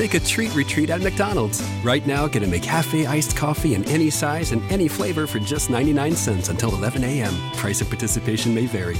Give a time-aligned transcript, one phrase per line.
[0.00, 1.62] Take a treat retreat at McDonald's.
[1.84, 5.68] Right now, get a McCafe iced coffee in any size and any flavor for just
[5.68, 7.34] 99 cents until 11 a.m.
[7.58, 8.96] Price of participation may vary.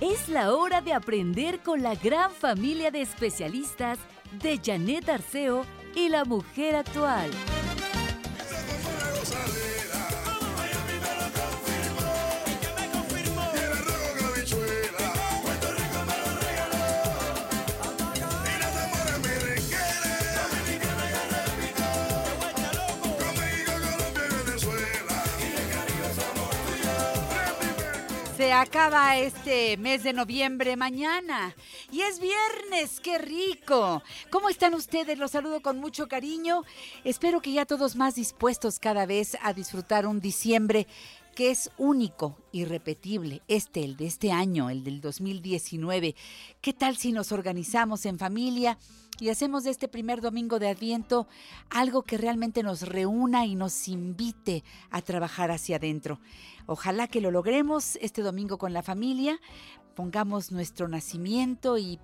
[0.00, 4.00] Es la hora de aprender con la gran familia de especialistas
[4.42, 7.30] de Janet Arceo y la mujer actual.
[28.60, 31.54] Acaba este mes de noviembre mañana
[31.92, 34.02] y es viernes, qué rico.
[34.30, 35.18] ¿Cómo están ustedes?
[35.18, 36.62] Los saludo con mucho cariño.
[37.04, 40.86] Espero que ya todos más dispuestos cada vez a disfrutar un diciembre
[41.34, 46.14] que es único, irrepetible, este, el de este año, el del 2019.
[46.62, 48.78] ¿Qué tal si nos organizamos en familia?
[49.20, 51.26] Y hacemos de este primer domingo de Adviento
[51.70, 56.20] algo que realmente nos reúna y nos invite a trabajar hacia adentro.
[56.66, 59.40] Ojalá que lo logremos este domingo con la familia,
[59.94, 61.98] pongamos nuestro nacimiento y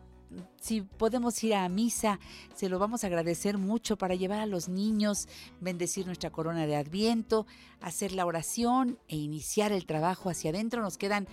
[0.61, 2.19] si podemos ir a misa,
[2.55, 5.29] se lo vamos a agradecer mucho para llevar a los niños,
[5.61, 7.47] bendecir nuestra corona de Adviento,
[7.81, 10.81] hacer la oración e iniciar el trabajo hacia adentro.
[10.81, 11.29] Nos quedan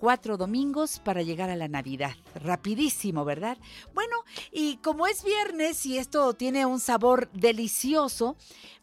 [0.00, 2.16] cuatro domingos para llegar a la Navidad.
[2.34, 3.58] Rapidísimo, ¿verdad?
[3.92, 4.16] Bueno,
[4.50, 8.36] y como es viernes y esto tiene un sabor delicioso,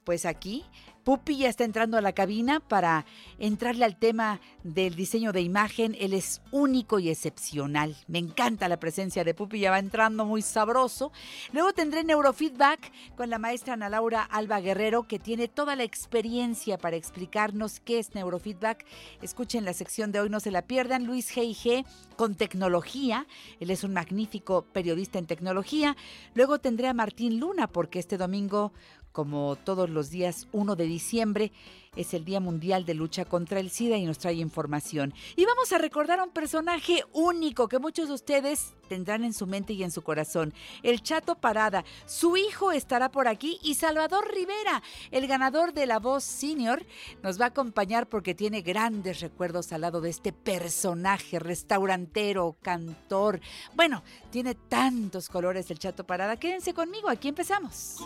[0.04, 0.64] pues aquí
[1.08, 3.06] Pupi ya está entrando a la cabina para
[3.40, 5.96] entrarle al tema del diseño de imagen.
[5.98, 7.96] Él es único y excepcional.
[8.10, 11.14] Me encanta la presencia de Pupi, ya va entrando muy sabroso.
[11.54, 16.78] Luego tendré neurofeedback con la maestra Ana Laura Alba Guerrero, que tiene toda la experiencia
[16.78, 18.86] para explicarnos qué es neurofeedback.
[19.22, 21.06] Escuchen la sección de hoy, no se la pierdan.
[21.06, 21.86] Luis G.I.G.
[22.18, 23.28] con tecnología.
[23.62, 25.96] Él es un magnífico periodista en tecnología.
[26.34, 28.74] Luego tendré a Martín Luna, porque este domingo
[29.12, 31.52] como todos los días 1 de diciembre
[31.98, 35.14] es el Día Mundial de Lucha contra el SIDA y nos trae información.
[35.36, 39.48] Y vamos a recordar a un personaje único que muchos de ustedes tendrán en su
[39.48, 40.54] mente y en su corazón.
[40.84, 41.84] El Chato Parada.
[42.06, 44.82] Su hijo estará por aquí y Salvador Rivera,
[45.12, 46.86] el ganador de La Voz Senior,
[47.24, 53.42] nos va a acompañar porque tiene grandes recuerdos al lado de este personaje, restaurantero, cantor.
[53.76, 56.38] Bueno, tiene tantos colores el Chato Parada.
[56.38, 57.98] Quédense conmigo, aquí empezamos.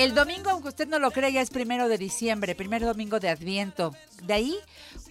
[0.00, 3.94] El domingo, aunque usted no lo crea, es primero de diciembre, primer domingo de Adviento.
[4.22, 4.56] De ahí,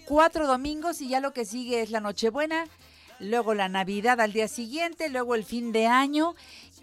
[0.08, 2.66] cuatro domingos y ya lo que sigue es la Nochebuena,
[3.20, 6.34] luego la Navidad al día siguiente, luego el fin de año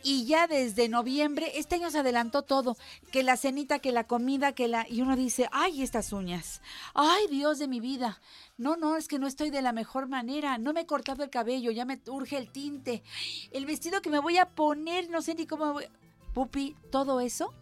[0.05, 2.77] y ya desde noviembre, este año se adelantó todo,
[3.11, 4.87] que la cenita, que la comida, que la...
[4.89, 6.63] Y uno dice, ay, estas uñas,
[6.95, 8.21] ay, Dios de mi vida.
[8.57, 11.31] No, no, es que no estoy de la mejor manera, no me he cortado el
[11.31, 13.03] cabello, ya me urge el tinte,
[13.51, 15.87] el vestido que me voy a poner, no sé ni cómo voy...
[16.35, 17.53] Pupi, todo eso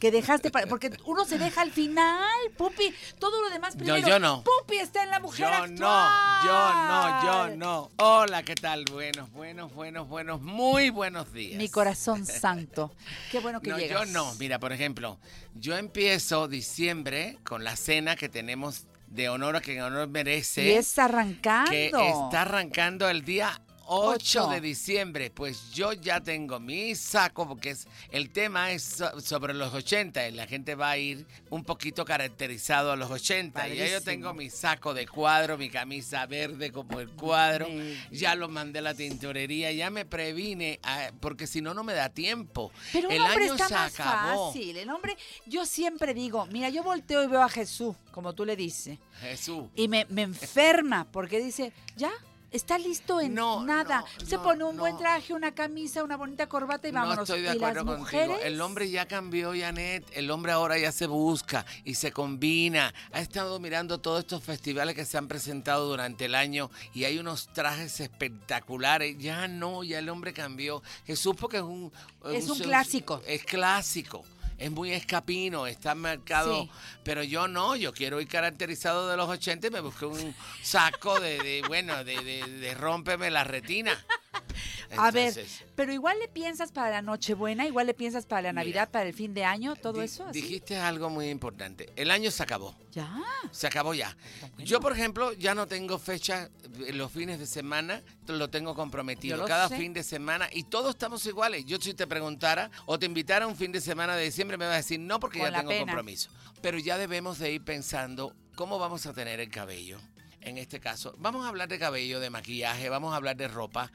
[0.00, 4.00] que dejaste para, porque uno se deja al final, Pupi, todo lo demás primero.
[4.00, 4.42] No, yo no.
[4.42, 5.74] Pupi está en la mujer yo actual.
[5.74, 7.90] no, yo no, yo no.
[7.98, 8.86] Hola, ¿qué tal?
[8.90, 11.58] Buenos, buenos, buenos, buenos, muy buenos días.
[11.58, 12.92] Mi corazón santo.
[13.30, 14.06] Qué bueno que no, llegas.
[14.06, 15.18] Yo no, mira, por ejemplo,
[15.54, 20.64] yo empiezo diciembre con la cena que tenemos de honor a quien honor merece.
[20.64, 21.70] Y es arrancando.
[21.70, 23.60] Que está arrancando el día
[23.92, 29.52] 8 de diciembre, pues yo ya tengo mi saco, porque es, el tema es sobre
[29.52, 33.68] los 80 y la gente va a ir un poquito caracterizado a los 80.
[33.68, 37.66] Y ya yo tengo mi saco de cuadro, mi camisa verde como el cuadro,
[38.12, 40.78] ya lo mandé a la tintorería, ya me previne,
[41.18, 42.70] porque si no, no me da tiempo.
[42.92, 44.52] Pero el hombre año está se más acabó.
[44.52, 44.76] fácil.
[44.76, 45.16] El hombre,
[45.46, 48.98] yo siempre digo, mira, yo volteo y veo a Jesús, como tú le dices.
[49.20, 49.64] Jesús.
[49.74, 52.12] Y me, me enferma, porque dice, ya,
[52.52, 54.04] está listo en No, nada.
[54.20, 54.82] no, Se pone un no.
[54.82, 57.16] buen traje, una camisa, una bonita corbata y vámonos.
[57.16, 57.98] No estoy de ¿Y acuerdo contigo.
[57.98, 58.38] mujeres?
[58.44, 60.04] El hombre ya cambió, Janet.
[60.12, 62.92] El hombre ahora ya se busca y se combina.
[63.12, 67.18] Ha estado mirando todos estos festivales que se han presentado durante el año y hay
[67.18, 69.16] unos trajes espectaculares.
[69.18, 70.82] Ya no, ya el hombre cambió.
[71.06, 71.92] Jesús porque es un...
[72.32, 73.22] Es un clásico.
[73.26, 74.24] Es clásico.
[74.60, 76.62] Es muy escapino, está marcado.
[76.62, 76.70] Sí.
[77.02, 81.18] Pero yo no, yo quiero ir caracterizado de los 80 y me busqué un saco
[81.18, 83.98] de, de, bueno, de, de, de rómpeme la retina.
[84.96, 85.32] A ver,
[85.76, 89.06] pero igual le piensas para la Nochebuena, igual le piensas para la Mira, Navidad, para
[89.06, 90.26] el fin de año, todo eso.
[90.26, 90.40] ¿así?
[90.40, 91.88] Dijiste algo muy importante.
[91.96, 92.76] El año se acabó.
[92.90, 93.08] Ya.
[93.52, 94.16] Se acabó ya.
[94.58, 96.50] Yo, por ejemplo, ya no tengo fecha
[96.86, 99.36] eh, los fines de semana, lo tengo comprometido.
[99.36, 99.76] Lo Cada sé.
[99.76, 101.64] fin de semana y todos estamos iguales.
[101.66, 104.66] Yo si te preguntara o te invitara a un fin de semana de diciembre me
[104.66, 105.84] vas a decir no porque Con ya tengo pena.
[105.86, 106.30] compromiso.
[106.62, 110.00] Pero ya debemos de ir pensando cómo vamos a tener el cabello.
[110.42, 113.92] En este caso, vamos a hablar de cabello, de maquillaje, vamos a hablar de ropa.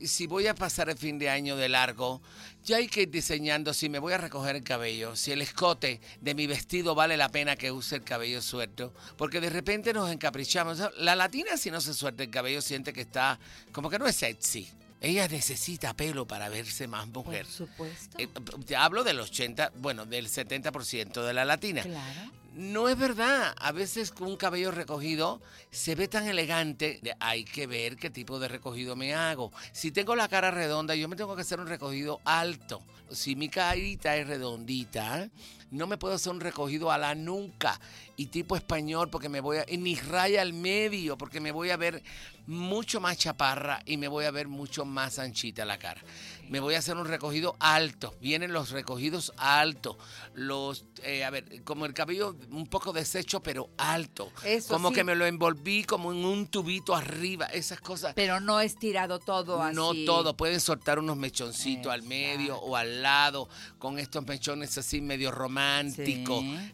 [0.00, 2.22] Si voy a pasar el fin de año de largo,
[2.64, 6.00] ya hay que ir diseñando si me voy a recoger el cabello, si el escote
[6.20, 10.10] de mi vestido vale la pena que use el cabello suelto, porque de repente nos
[10.10, 10.80] encaprichamos.
[10.98, 13.38] La latina si no se suelta el cabello siente que está
[13.72, 14.68] como que no es sexy.
[15.00, 17.44] Ella necesita pelo para verse más mujer.
[17.44, 18.18] Por supuesto.
[18.18, 18.28] Eh,
[18.76, 21.82] hablo del 80, bueno, del 70% de la latina.
[21.82, 22.32] claro.
[22.58, 23.54] No es verdad.
[23.56, 25.40] A veces con un cabello recogido
[25.70, 27.00] se ve tan elegante.
[27.20, 29.52] Hay que ver qué tipo de recogido me hago.
[29.70, 32.82] Si tengo la cara redonda, yo me tengo que hacer un recogido alto.
[33.12, 35.30] Si mi carita es redondita,
[35.70, 37.80] no me puedo hacer un recogido a la nuca
[38.16, 39.64] y tipo español porque me voy a...
[39.68, 42.02] y ni raya al medio porque me voy a ver
[42.48, 46.02] mucho más chaparra y me voy a ver mucho más anchita la cara.
[46.48, 48.16] Me voy a hacer un recogido alto.
[48.22, 49.98] Vienen los recogidos altos.
[50.32, 54.32] Los, eh, a ver, como el cabello un poco deshecho, pero alto.
[54.44, 54.94] Eso como sí.
[54.94, 57.44] que me lo envolví como en un tubito arriba.
[57.46, 58.14] Esas cosas.
[58.14, 59.76] Pero no estirado todo así.
[59.76, 65.02] No todo, pueden soltar unos mechoncitos al medio o al lado, con estos mechones así
[65.02, 65.57] medio románticos,
[65.92, 66.24] Sí.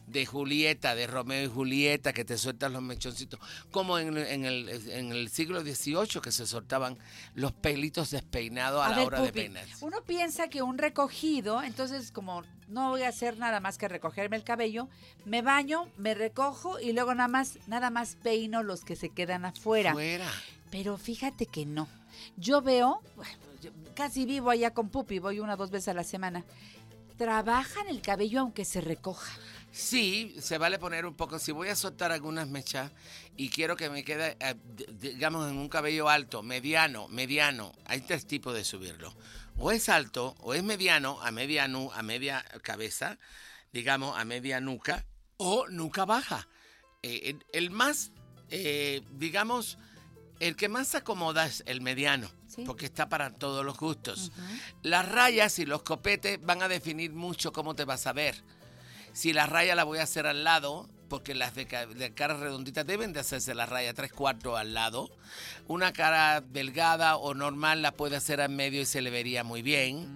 [0.07, 3.41] de Julieta, de Romeo y Julieta, que te sueltan los mechoncitos,
[3.71, 6.99] como en, en el, en el siglo XVIII que se soltaban
[7.35, 9.67] los pelitos despeinados a, A la ver, hora de peinar.
[9.81, 14.37] uno piensa que un recogido, entonces como no voy a hacer nada más que recogerme
[14.37, 14.89] el cabello,
[15.25, 19.45] me baño, me recojo y luego nada más, nada más peino los que se quedan
[19.45, 19.93] afuera.
[19.93, 20.31] Fuera.
[20.71, 21.87] Pero fíjate que no.
[22.37, 23.33] Yo veo, bueno,
[23.63, 26.45] yo casi vivo allá con Pupi, voy una o dos veces a la semana.
[27.17, 29.33] Trabajan el cabello aunque se recoja.
[29.71, 31.39] Sí, se vale poner un poco.
[31.39, 32.93] Si voy a soltar algunas mechas
[33.37, 34.55] y quiero que me quede, eh,
[35.01, 39.15] digamos, en un cabello alto, mediano, mediano, hay tres tipos de subirlo.
[39.57, 43.19] O es alto, o es mediano, a media, nu- a media cabeza,
[43.73, 45.05] digamos, a media nuca,
[45.37, 46.49] o nuca baja.
[47.03, 48.13] Eh, el, el más,
[48.51, 49.79] eh, digamos,
[50.41, 52.65] el que más se acomoda es el mediano, Sí.
[52.67, 54.31] porque está para todos los gustos.
[54.83, 58.37] Las rayas y los copetes van a definir mucho cómo te vas a ver.
[59.13, 61.67] Si la raya la voy a hacer al lado, porque las de
[62.15, 65.11] cara redondita deben de hacerse la raya tres cuartos al lado.
[65.69, 69.63] Una cara delgada o normal la puede hacer al medio y se le vería muy
[69.63, 70.09] bien.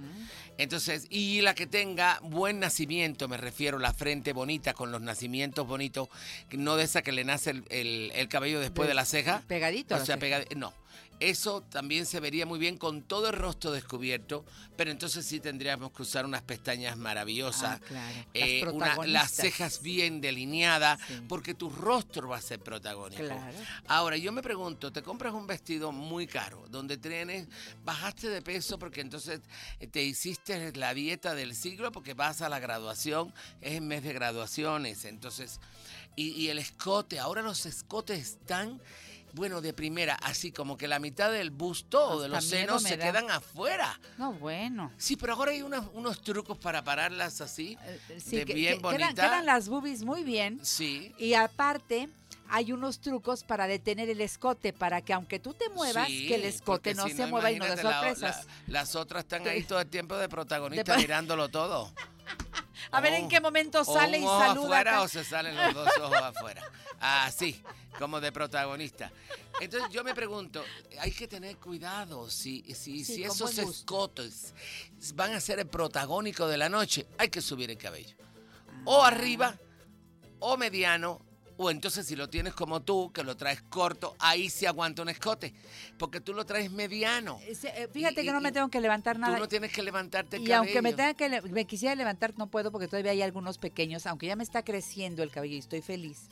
[0.58, 5.66] Entonces, y la que tenga buen nacimiento, me refiero, la frente bonita, con los nacimientos
[5.66, 6.08] bonitos,
[6.50, 9.42] no de esa que le nace el, el- el cabello después de, la ceja.
[9.46, 9.94] Pegadito.
[9.94, 10.18] O sea, ceja.
[10.18, 10.74] pegad- no.
[11.20, 14.44] Eso también se vería muy bien con todo el rostro descubierto,
[14.76, 18.14] pero entonces sí tendríamos que usar unas pestañas maravillosas, Ah, claro.
[18.34, 19.30] Las eh, una- las protagonistas.
[19.32, 21.14] cejas bien delineadas, Sí.
[21.28, 23.22] porque tu rostro va a ser protagónico.
[23.24, 23.56] Claro.
[23.88, 27.48] Ahora, yo me pregunto, te compras un vestido muy caro, donde tienes,
[27.84, 29.40] bajaste de peso porque entonces
[29.80, 34.04] eh, te hiciste la dieta del siglo porque vas a la graduación, es en mes
[34.04, 35.58] de graduaciones, entonces,
[36.14, 38.80] y, y el escote, ahora los escotes están,
[39.38, 42.82] bueno, de primera, así como que la mitad del busto o de Hasta los senos
[42.82, 43.06] se da.
[43.06, 43.98] quedan afuera.
[44.18, 44.92] No, bueno.
[44.98, 48.82] Sí, pero ahora hay unos, unos trucos para pararlas así, Eh, Sí, de que- bien
[48.82, 50.58] que- quedan, quedan las boobies muy bien.
[50.62, 51.14] Sí.
[51.18, 52.08] Y aparte,
[52.50, 56.34] hay unos trucos para detener el escote, para que aunque tú te muevas, Sí, que
[56.36, 58.46] el escote no si se mueva y no des la- sorpresas.
[58.46, 61.92] la- las otras están ahí todo el tiempo de protagonista De- mirándolo todo.
[62.92, 64.50] A ver en qué momento o sale y saluda.
[64.64, 65.02] afuera acá.
[65.02, 66.62] o se salen los dos ojos afuera.
[67.00, 67.60] Así,
[67.98, 69.10] como de protagonista.
[69.60, 70.64] Entonces yo me pregunto,
[71.00, 74.54] hay que tener cuidado si, si, Sí, si con esos escotes
[75.14, 78.16] van a ser el protagónico de la noche, hay que subir el cabello.
[78.20, 78.82] Ah.
[78.84, 79.58] O arriba,
[80.38, 81.20] o mediano,
[81.58, 85.08] o entonces si lo tienes como tú, que lo traes corto, ahí sí aguanta un
[85.10, 85.52] escote,
[85.98, 87.38] porque tú lo traes mediano.
[87.42, 89.38] Eh, eh, Fíjate Y- que no y- me tengo que levantar Tú nada.
[89.38, 92.70] no tienes que levantarte el y aunque me tenga que me quisiera levantar no puedo
[92.72, 96.28] porque todavía hay algunos pequeños, aunque ya me está creciendo el cabello y estoy feliz.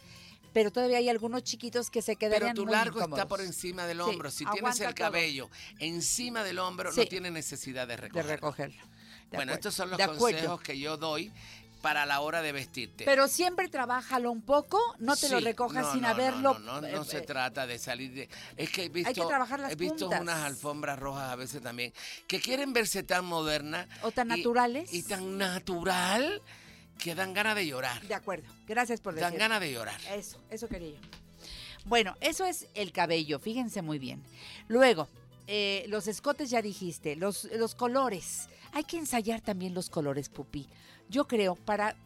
[0.52, 3.84] Pero todavía hay algunos chiquitos que se Pero quedarían tu muy largo está por encima
[3.86, 4.30] del Sí, hombro.
[4.30, 4.94] si tienes el todo.
[4.94, 7.00] cabello encima del hombro, Sí.
[7.00, 8.30] no tiene necesidad de de recogerlo.
[8.32, 8.82] recogerlo.
[9.30, 11.30] De bueno, acuerdo, estos son los consejos que yo doy
[11.86, 13.04] para la hora de vestirte.
[13.04, 16.58] Pero siempre trabájalo un poco, no te lo recojas no, sin no, haberlo.
[16.58, 18.28] No, no, eh, se eh, trata de salir de.
[18.56, 19.12] Es que he visto.
[19.12, 20.20] que trabajar las He visto puntas.
[20.20, 21.92] unas alfombras rojas a veces también
[22.26, 23.86] que quieren verse tan modernas.
[24.02, 24.92] O tan y- naturales.
[24.92, 26.42] Y tan natural
[26.98, 28.02] que dan ganas de llorar.
[28.02, 28.48] De acuerdo.
[28.66, 29.38] Gracias por Dan decir.
[29.38, 30.00] ganas de llorar.
[30.10, 31.00] Eso, eso quería yo.
[31.84, 34.24] Bueno, eso es el cabello, fíjense muy bien.
[34.66, 35.08] Luego,
[35.46, 38.48] eh, los escotes ya dijiste, los, los colores.
[38.72, 40.68] Hay que ensayar también los colores, Pupi.
[41.08, 41.96] Yo creo, para,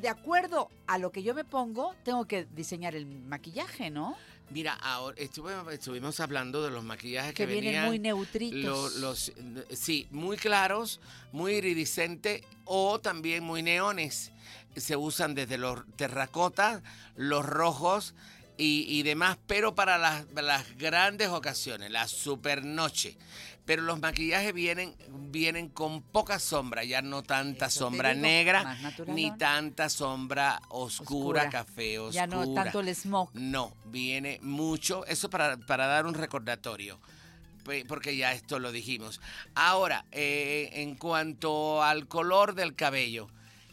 [0.00, 4.16] de acuerdo a lo que yo me pongo, tengo que diseñar el maquillaje, ¿no?
[4.50, 8.94] Mira, ahora estuve- estuvimos hablando de los maquillajes Que que, vienen venían muy neutritos.
[8.96, 9.32] lo- los,
[9.70, 11.00] sí, muy claros,
[11.32, 14.30] muy iridiscentes o también muy neones.
[14.76, 16.82] Se usan desde los terracotas,
[17.16, 18.14] los rojos
[18.58, 23.16] y, y demás, pero para las, las grandes ocasiones, la supernoche.
[23.64, 28.78] Pero los maquillajes vienen, vienen con poca sombra, ya no tanta Eso sombra digo, negra
[29.08, 31.50] ni tanta sombra oscura, Oscura.
[31.50, 32.14] café oscura.
[32.14, 33.34] Ya no tanto el smoke.
[33.34, 37.00] No, viene mucho, eso para, para dar un recordatorio,
[37.88, 39.20] porque ya esto lo dijimos.
[39.56, 43.28] Ahora, eh, en cuanto al color del cabello,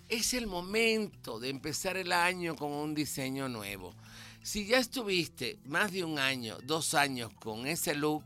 [0.10, 3.94] es el momento de empezar el año con un diseño nuevo.
[4.44, 8.26] Si ya estuviste más de un año, dos años con ese look,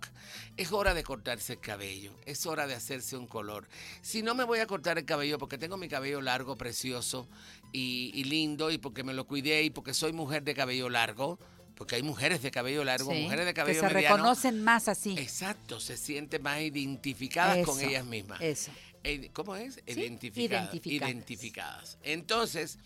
[0.57, 3.67] es hora de cortarse el cabello, es hora de hacerse un color.
[4.01, 7.27] Si no me voy a cortar el cabello porque tengo mi cabello largo, precioso
[7.71, 11.38] y, y lindo, y porque me lo cuidé y porque soy mujer de cabello largo,
[11.75, 14.15] porque hay mujeres de cabello largo, Sí, mujeres de que cabello se mediano.
[14.17, 15.15] reconocen más así.
[15.19, 18.41] Exacto, se sienten más identificadas con ellas mismas.
[18.41, 18.71] Eso.
[19.03, 19.75] Eh, ¿Cómo es?
[19.75, 20.74] Sí, Identificadas.
[20.74, 21.12] identificadas.
[21.13, 21.97] Identificadas.
[22.01, 22.79] Entonces,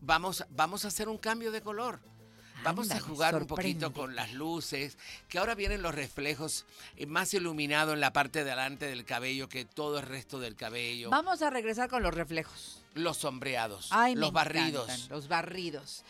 [0.00, 2.00] vamos, vamos a hacer un cambio de color.
[2.64, 4.98] Vamos a jugar un poquito con las luces,
[5.28, 6.64] que ahora vienen los reflejos
[6.96, 10.56] eh, más iluminado en la parte de adelante del cabello que todo el resto del
[10.56, 11.10] cabello.
[11.10, 12.82] Vamos a regresar con los reflejos.
[12.94, 14.88] Los sombreados, Ay, me los barridos.
[14.88, 16.04] encantan, los barridos.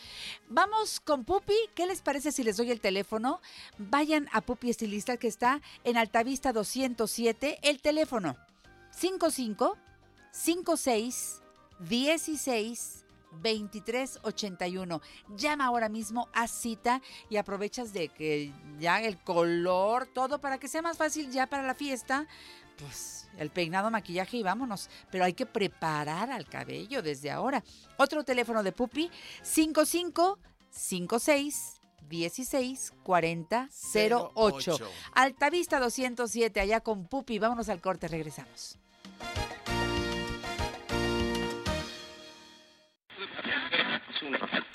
[0.49, 1.55] Vamos con Pupi.
[1.75, 3.41] ¿Qué les parece si les doy el teléfono?
[3.77, 7.59] Vayan a Pupi Estilista que está en Altavista 207.
[7.63, 8.37] El teléfono
[8.93, 9.77] 55
[10.33, 11.41] 56
[11.81, 15.01] 16 2381.
[15.37, 20.69] Llama ahora mismo a cita y aprovechas de que ya el color, todo para que
[20.69, 22.27] sea más fácil ya para la fiesta.
[22.79, 24.89] Pues el peinado, maquillaje y vámonos.
[25.11, 27.63] Pero hay que preparar al cabello desde ahora.
[27.97, 29.11] Otro teléfono de Pupi,
[29.43, 30.39] 55
[30.71, 31.75] 56
[32.09, 33.69] 16 40
[34.35, 34.79] 08.
[35.13, 37.39] Altavista 207, allá con Pupi.
[37.39, 38.79] Vámonos al corte, regresamos.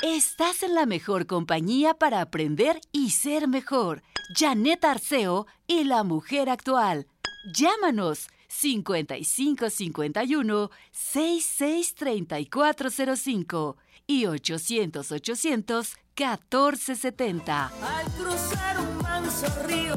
[0.01, 4.03] Estás en la mejor compañía para aprender y ser mejor.
[4.35, 7.05] Janet Arceo y la mujer actual.
[7.53, 17.67] Llámanos 5551 663405 y 800 800 1470.
[17.67, 19.95] Al cruzar un manso río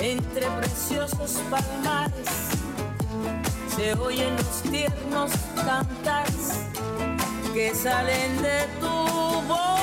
[0.00, 2.28] entre preciosos palmares
[3.76, 6.54] se oyen los tiernos cantares
[7.54, 8.86] que salen de tu
[9.48, 9.80] voz.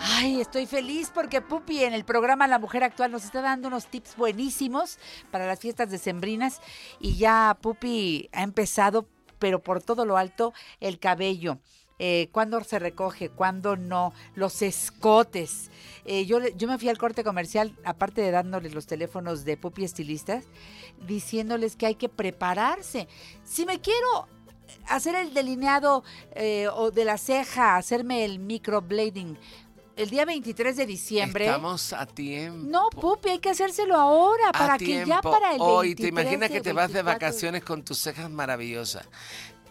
[0.00, 3.86] Ay, estoy feliz porque Pupi en el programa La Mujer Actual nos está dando unos
[3.86, 4.98] tips buenísimos
[5.30, 6.60] para las fiestas decembrinas
[7.00, 11.58] y ya Pupi ha empezado, pero por todo lo alto, el cabello.
[12.04, 15.70] Eh, cuándo se recoge, cuándo no, los escotes.
[16.04, 19.84] Eh, yo, yo me fui al corte comercial, aparte de dándoles los teléfonos de Pupi
[19.84, 20.46] Estilistas,
[21.06, 23.06] diciéndoles que hay que prepararse.
[23.44, 24.26] Si me quiero
[24.88, 26.02] hacer el delineado
[26.34, 29.38] eh, o de la ceja, hacerme el microblading,
[29.94, 31.44] el día 23 de diciembre.
[31.46, 32.66] Estamos a tiempo.
[32.68, 36.50] No, Pupi, hay que hacérselo ahora, para que ya para el 23 Hoy, te imaginas
[36.50, 39.06] que te vas de 24 vacaciones con tus cejas maravillosas.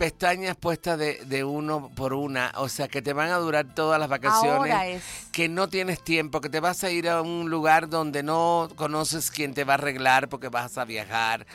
[0.02, 4.00] Pestañas puestas de, de uno por una, o sea que te van a durar todas
[4.00, 4.74] las vacaciones.
[4.74, 5.04] Ahora es.
[5.32, 9.30] que no tienes tiempo, que te vas a ir a un lugar donde no conoces
[9.30, 11.46] quién te va a arreglar porque vas a viajar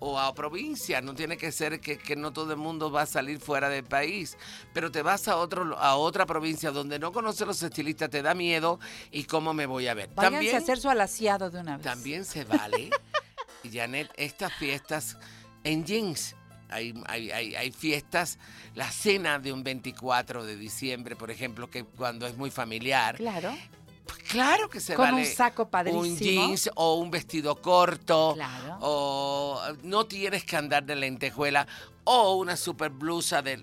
[0.00, 3.06] o a provincia, no tiene que ser que, que no todo el mundo va a
[3.06, 4.36] salir fuera del país,
[4.74, 8.34] pero te vas a otro a otra provincia donde no conoces los estilistas, te da
[8.34, 8.78] miedo
[9.12, 10.10] y cómo me voy a ver.
[10.14, 11.84] Váyanse También a hacer su alaciado de una vez.
[11.86, 12.90] también se vale,
[13.72, 15.16] Janet, estas fiestas
[15.62, 16.36] en jeans.
[16.68, 18.38] Hay, hay, hay, hay fiestas,
[18.74, 23.16] la cena de un 24 de diciembre, por ejemplo, que cuando es muy familiar.
[23.16, 23.54] Claro.
[24.06, 25.22] Pues claro que se Con vale.
[25.22, 26.00] un saco padrísimo.
[26.02, 28.32] Un jeans o un vestido corto.
[28.34, 28.78] Claro.
[28.80, 31.66] O no tienes que andar de lentejuela.
[32.04, 33.62] O una super blusa de,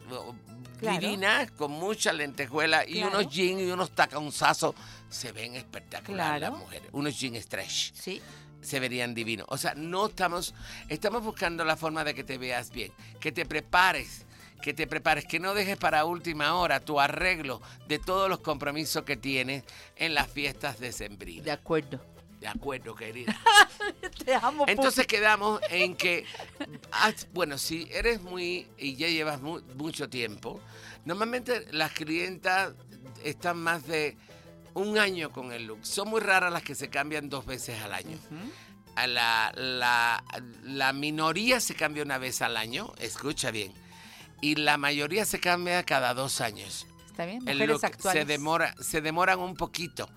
[0.79, 1.00] Claro.
[1.00, 3.20] divina con mucha lentejuela y Claro.
[3.20, 4.74] unos jeans y unos taconzazos.
[5.10, 6.89] Se ven espectaculares las mujeres.
[6.91, 8.20] Unos jeans stretch Sí.
[8.62, 9.46] Se verían divinos.
[9.50, 10.53] O sea, no estamos,
[10.89, 14.25] estamos buscando la forma de que te veas bien, que te prepares,
[14.62, 19.03] que te prepares, que no dejes para última hora tu arreglo de todos los compromisos
[19.03, 19.63] que tienes
[19.96, 21.48] en las fiestas De decembrinas.
[21.50, 22.00] acuerdo.
[22.39, 23.38] De acuerdo, querida.
[24.25, 26.25] Te amo, Entonces quedamos en que,
[26.91, 30.60] ah, bueno, si eres muy y ya llevas mu- mucho tiempo,
[31.06, 32.74] normalmente las clientas
[33.24, 34.18] están más de
[34.74, 35.86] un año con el look.
[35.86, 38.18] Son muy raras las que se cambian dos veces al año.
[38.96, 40.24] A la, la,
[40.63, 43.74] la minoría se cambia una vez al año, escucha bien,
[44.42, 46.88] y la mayoría se cambia cada dos años.
[47.08, 48.22] Está bien, El mujeres look actuales.
[48.22, 50.10] Se, demora, se demoran un poquito.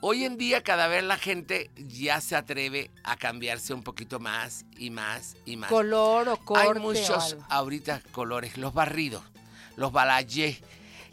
[0.00, 4.64] Hoy en día cada vez la gente ya se atreve a cambiarse un poquito más
[4.76, 5.70] y más y más.
[5.70, 9.24] Color o corte Hay muchos ahorita colores, los barridos,
[9.76, 10.60] los balayés,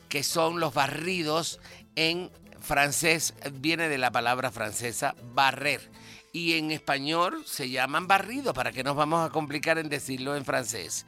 [0.07, 1.59] que son los barridos
[1.95, 2.29] en
[2.65, 5.89] francés, viene de la palabra francesa barrer.
[6.33, 10.43] Y en español se llaman barridos, para que nos vamos a complicar en decirlo en
[10.43, 11.05] francés.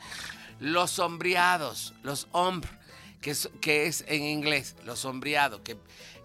[0.60, 2.72] Los sombreados, los hombres,
[3.20, 5.76] que es, que es en inglés, los sombreados, que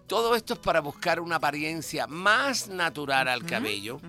[0.06, 4.00] todo esto es para buscar una apariencia más natural al cabello,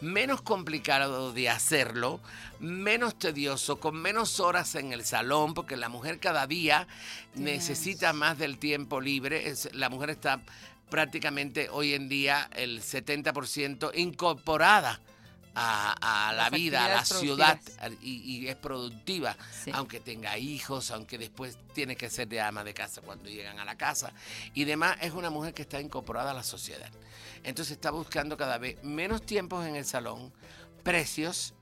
[0.00, 2.20] menos complicado de hacerlo,
[2.58, 6.88] menos tedioso, con menos horas en el salón, porque la mujer cada día
[7.34, 9.48] necesita más del tiempo libre.
[9.48, 10.40] Es- la mujer está
[10.92, 15.00] prácticamente hoy en día el 70% incorporada
[15.54, 17.58] a, a la Las vida, a la ciudad
[18.02, 19.34] y, y es productiva,
[19.64, 19.70] Sí.
[19.74, 23.64] aunque tenga hijos, aunque después tiene que ser de ama de casa cuando llegan a
[23.64, 24.12] la casa
[24.52, 26.90] y demás, es una mujer que está incorporada a la sociedad.
[27.42, 30.30] Entonces está buscando cada vez menos tiempos en el salón,
[30.82, 31.54] precios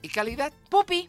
[0.00, 0.52] y calidad.
[0.70, 1.08] Pupi.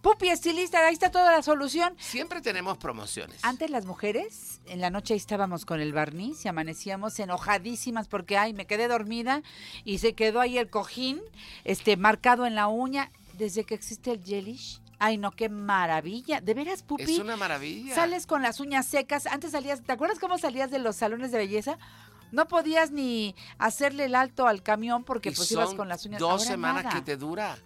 [0.00, 1.94] Pupi, estilista, ahí está toda la solución.
[2.00, 3.38] Siempre tenemos promociones.
[3.44, 8.52] Antes las mujeres, en la noche estábamos con el barniz y amanecíamos enojadísimas porque, ay,
[8.52, 9.42] me quedé dormida
[9.84, 11.20] y se quedó ahí el cojín
[11.64, 13.10] este, marcado en la uña.
[13.34, 16.40] Desde que existe el gelish, ay, no, qué maravilla.
[16.40, 17.02] ¿De veras, Pupi?
[17.04, 17.94] es una maravilla.
[17.94, 19.26] Sales con las uñas secas.
[19.26, 21.76] Antes salías, ¿te acuerdas cómo salías de los salones de belleza?
[22.32, 26.18] No podías ni hacerle el alto al camión porque Y pues ibas con las uñas.
[26.18, 26.96] dos Ahora semanas nada.
[26.96, 27.56] que te dura.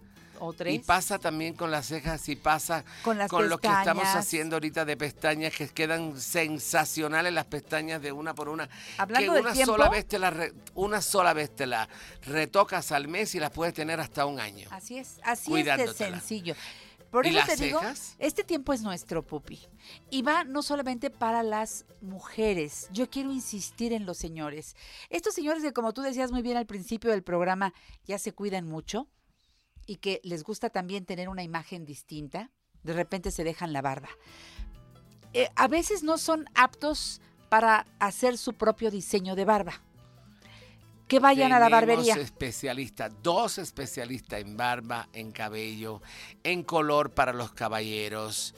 [0.41, 0.75] O tres.
[0.75, 4.85] Y pasa también con las cejas y pasa Con las lo que estamos haciendo ahorita
[4.85, 8.69] de pestañas que quedan sensacionales las pestañas de una por una.
[8.99, 9.73] Hablando que del una tiempo.
[9.73, 11.89] sola vez te la re- una sola vez te la
[12.23, 14.69] retocas al mes y las puedes tener hasta un año.
[14.71, 16.55] Así es, así es de sencillo.
[17.11, 17.81] Por ¿Y eso te digo,
[18.21, 19.59] este tiempo es nuestro, Pupi.
[20.11, 22.89] Y va no solamente para las mujeres.
[22.93, 24.77] Yo quiero insistir en los señores.
[25.09, 27.75] Estos señores que, como tú decías muy bien al principio del programa,
[28.07, 29.09] ya se cuidan mucho
[29.87, 32.51] y que les gusta también tener una imagen distinta.
[32.83, 34.09] De repente se dejan la barba.
[35.33, 39.81] Eh, a veces no son aptos para hacer su propio diseño de barba.
[41.07, 42.15] Que vayan a la barbería.
[42.15, 46.01] especialistas, dos especialistas en barba, en cabello,
[46.45, 48.55] en color para los caballeros.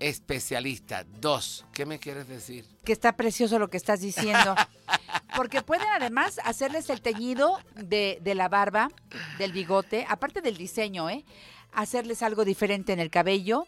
[0.00, 1.64] Especialistas, dos.
[1.72, 2.64] ¿Qué me quieres decir?
[2.84, 4.54] que está precioso lo que estás diciendo.
[5.36, 8.88] Porque pueden además hacerles el teñido de, de la barba,
[9.38, 11.24] del bigote, aparte del diseño, ¿eh?
[11.72, 13.66] Hacerles algo diferente en el cabello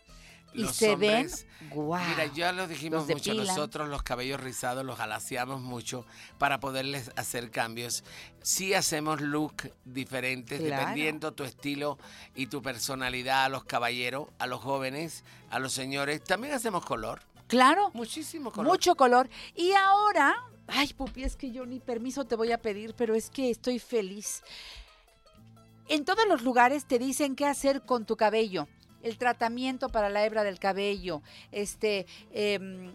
[0.52, 2.02] y Los se hombres, ven guau.
[2.08, 6.04] Mira, ya lo dijimos mucho, nosotros los cabellos rizados los alaciamos mucho
[6.38, 8.02] para poderles hacer cambios.
[8.42, 10.80] Sí hacemos look diferentes Claro.
[10.80, 11.98] dependiendo tu estilo
[12.34, 16.22] y tu personalidad a los caballeros, a los jóvenes, a los señores.
[16.24, 18.72] También hacemos color, Claro, muchísimo color.
[18.72, 19.28] mucho color.
[19.54, 20.34] Y ahora,
[20.66, 23.78] ay, pupi, es que yo ni permiso te voy a pedir, pero es que estoy
[23.78, 24.42] feliz.
[25.88, 28.68] En todos los lugares te dicen qué hacer con tu cabello.
[29.02, 32.88] El tratamiento para la hebra del cabello, este, em,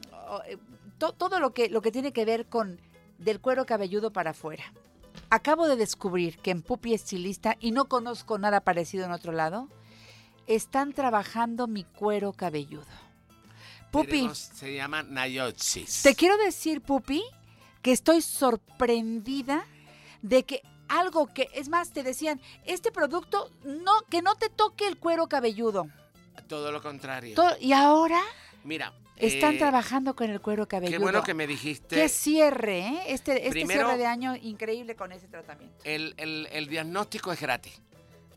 [0.48, 0.58] eh,
[0.98, 2.80] to- todo lo que, lo que tiene que ver con
[3.18, 4.64] del cuero cabelludo para afuera.
[5.30, 9.70] Acabo de descubrir que en Pupi Estilista, y no conozco nada parecido en otro lado,
[10.48, 12.86] están trabajando mi cuero cabelludo.
[13.92, 14.30] Pupi.
[14.34, 16.04] Se llama Nayotsis.
[16.04, 17.24] Te quiero decir, Pupi,
[17.82, 19.66] que estoy sorprendida
[20.22, 24.88] de que algo que, es más, te decían, este producto, no, que no te toque
[24.88, 25.88] el cuero cabelludo.
[26.48, 27.36] Todo lo contrario.
[27.60, 28.22] Y ahora
[28.64, 28.94] Mira.
[29.18, 30.98] están eh, trabajando con el cuero cabelludo.
[30.98, 31.96] Qué bueno que me dijiste.
[31.96, 33.02] Qué cierre, ¿eh?
[33.08, 35.76] Este, este Primero- cierre de año increíble con ese tratamiento.
[35.84, 37.82] El, el- el diagnóstico es gratis.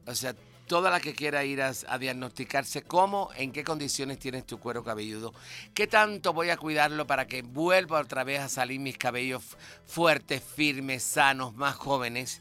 [0.06, 0.34] O sea,
[0.68, 5.34] toda la que quiera ir a, diagnosticarse cómo, en qué condiciones tienes tu cuero cabelludo,
[5.74, 9.56] qué tanto voy a cuidarlo para que vuelva otra vez a salir mis cabellos fu-
[9.86, 12.40] fuertes, firmes, sanos, más jóvenes.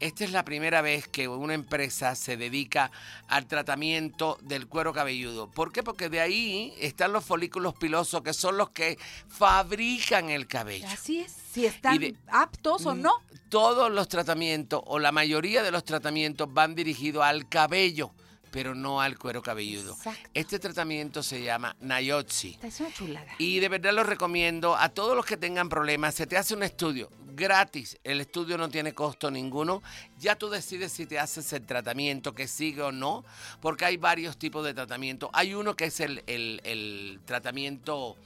[0.00, 2.90] Esta es la primera vez que una empresa se dedica
[3.28, 5.50] al tratamiento del cuero cabelludo.
[5.50, 5.82] ¿Por qué?
[5.82, 10.86] Porque de ahí están los folículos pilosos, que son los que fabrican el cabello.
[10.88, 13.12] Así es, si están de- aptos o Mm, no.
[13.48, 18.12] Todos los tratamientos o la mayoría de los tratamientos van dirigidos al cabello,
[18.52, 19.94] pero no al cuero cabelludo.
[19.94, 20.30] Exacto.
[20.34, 22.58] Este tratamiento se llama Nayotsi.
[22.62, 23.32] Es una chulada.
[23.38, 26.14] Y de verdad lo recomiendo a todos los que tengan problemas.
[26.14, 27.98] Se te hace un estudio gratis.
[28.04, 29.82] El estudio no tiene costo ninguno.
[30.18, 33.24] Ya tú decides si te haces el tratamiento, que sigue o no,
[33.60, 35.28] porque hay varios tipos de tratamiento.
[35.32, 38.16] Hay uno que es el, el- el tratamiento,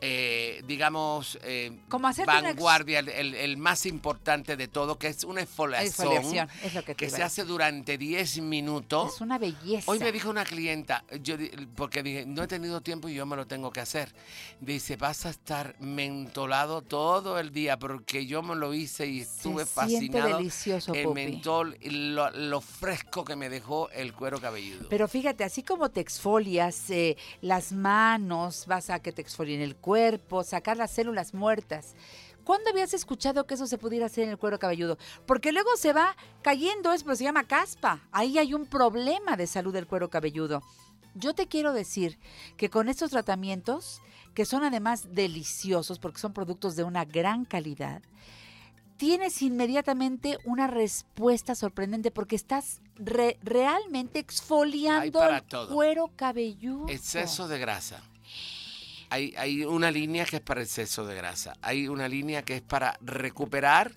[0.00, 5.24] eh, digamos, eh, Como hacerte una vanguardia, el, el- más importante de todo, que es
[5.24, 9.14] una Exfoliación, es lo que que se hace durante 10 minutos.
[9.14, 9.90] Es una belleza.
[9.90, 11.36] Hoy me dijo una clienta, yo
[11.76, 14.12] porque dije, no he tenido tiempo y yo me lo tengo que hacer.
[14.60, 19.64] Dice, vas a estar mentolado todo el día porque yo me lo hice y estuve
[19.64, 20.36] Se fascinado.
[20.38, 21.14] delicioso, el Pupi.
[21.14, 24.88] mentol, lo, lo fresco que me dejó el cuero cabelludo.
[24.88, 29.76] Pero fíjate, así como te exfolias eh, las manos, vas a que te exfolien el
[29.76, 29.93] cuerpo,
[30.44, 31.94] sacar las células muertas.
[32.44, 34.98] ¿Cuándo habías escuchado que eso se pudiera hacer en el cuero cabelludo?
[35.26, 38.00] Porque luego se va cayendo, es, pero se llama caspa.
[38.12, 40.62] Ahí hay un problema de salud del cuero cabelludo.
[41.14, 42.18] Yo te quiero decir
[42.56, 44.02] que con estos tratamientos,
[44.34, 48.02] que son además deliciosos porque son productos de una gran calidad,
[48.96, 56.88] tienes inmediatamente una respuesta sorprendente porque estás re- realmente exfoliando el cuero cabelludo.
[56.88, 58.02] Exceso de grasa.
[59.14, 61.52] Hay, hay una línea que es para exceso de grasa.
[61.62, 63.92] Hay una línea que es para recuperar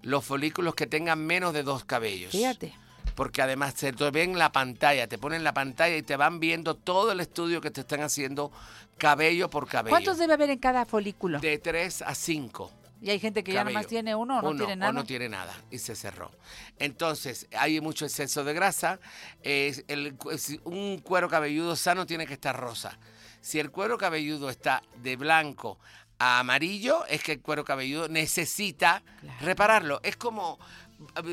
[0.00, 2.32] los folículos que tengan menos de dos cabellos.
[2.32, 2.72] Fíjate.
[3.14, 6.74] porque además se te ven la pantalla, te ponen la pantalla y te van viendo
[6.74, 8.50] todo el estudio que te están haciendo
[8.96, 9.92] cabello por cabello.
[9.92, 11.38] ¿Cuántos debe haber en cada folículo?
[11.38, 12.72] De 3 a 5.
[13.02, 14.90] y hay gente que ya nomás tiene uno o no tiene nada.
[14.90, 16.30] O no tiene nada y se cerró.
[16.78, 18.98] Entonces, hay mucho exceso de grasa.
[19.42, 20.16] Es el
[20.64, 22.98] un cuero cabelludo sano tiene que estar rosa.
[23.42, 25.78] Si el cuero cabelludo está de blanco
[26.18, 29.38] a amarillo, es que el cuero cabelludo necesita Claro.
[29.44, 30.00] repararlo.
[30.02, 30.58] Es como,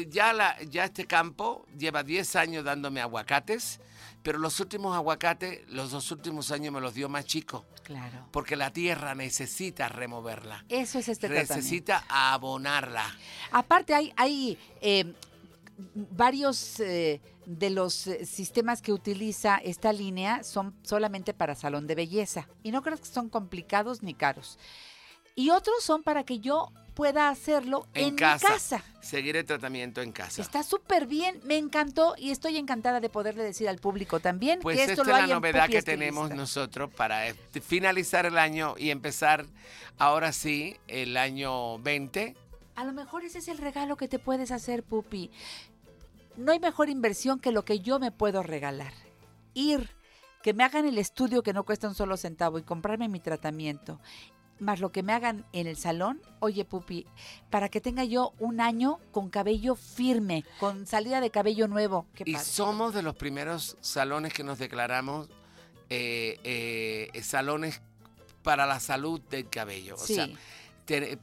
[0.10, 3.80] ya, la, ya este campo lleva 10 años dándome aguacates,
[4.24, 8.28] pero los últimos aguacates, los dos últimos años me los dio más chicos, Claro.
[8.32, 10.66] porque la tierra necesita removerla.
[10.68, 11.56] Eso es este tratamiento.
[11.56, 13.06] necesita abonarla.
[13.52, 15.14] Aparte hay, hay eh,
[15.96, 21.96] varios eh, de los eh, sistemas que utiliza esta línea son solamente para salón de
[21.96, 22.48] belleza.
[22.62, 24.60] Y no creas que son complicados ni caros.
[25.36, 28.48] Y otros son para que yo pueda hacerlo en, En casa.
[28.48, 28.84] mi casa.
[29.02, 30.42] Seguir el tratamiento en casa.
[30.42, 34.76] Está súper bien, me encantó y estoy encantada de poderle decir al público también Pues
[34.76, 38.26] que esta esto es lo la hay en novedad que tenemos nosotros para este- finalizar
[38.26, 39.46] el año y empezar
[39.98, 42.36] ahora sí el año 20.
[42.76, 45.32] A lo mejor ese es el regalo que te puedes hacer, Pupi.
[46.40, 48.94] No hay mejor inversión que lo que yo me puedo regalar.
[49.54, 49.90] Ir,
[50.42, 54.00] que me hagan el estudio que no cuesta un solo centavo y comprarme mi tratamiento,
[54.60, 57.06] más lo que me hagan en el salón, oye, Pupi,
[57.50, 62.08] para que tenga yo un año con cabello firme, con salida de cabello nuevo.
[62.14, 62.46] Qué Y padre.
[62.46, 65.28] somos de los primeros salones que nos declaramos
[65.90, 66.40] eh,
[67.14, 67.82] eh, salones
[68.44, 69.96] para la salud del cabello.
[69.96, 70.16] O Sí.
[70.16, 70.30] sea,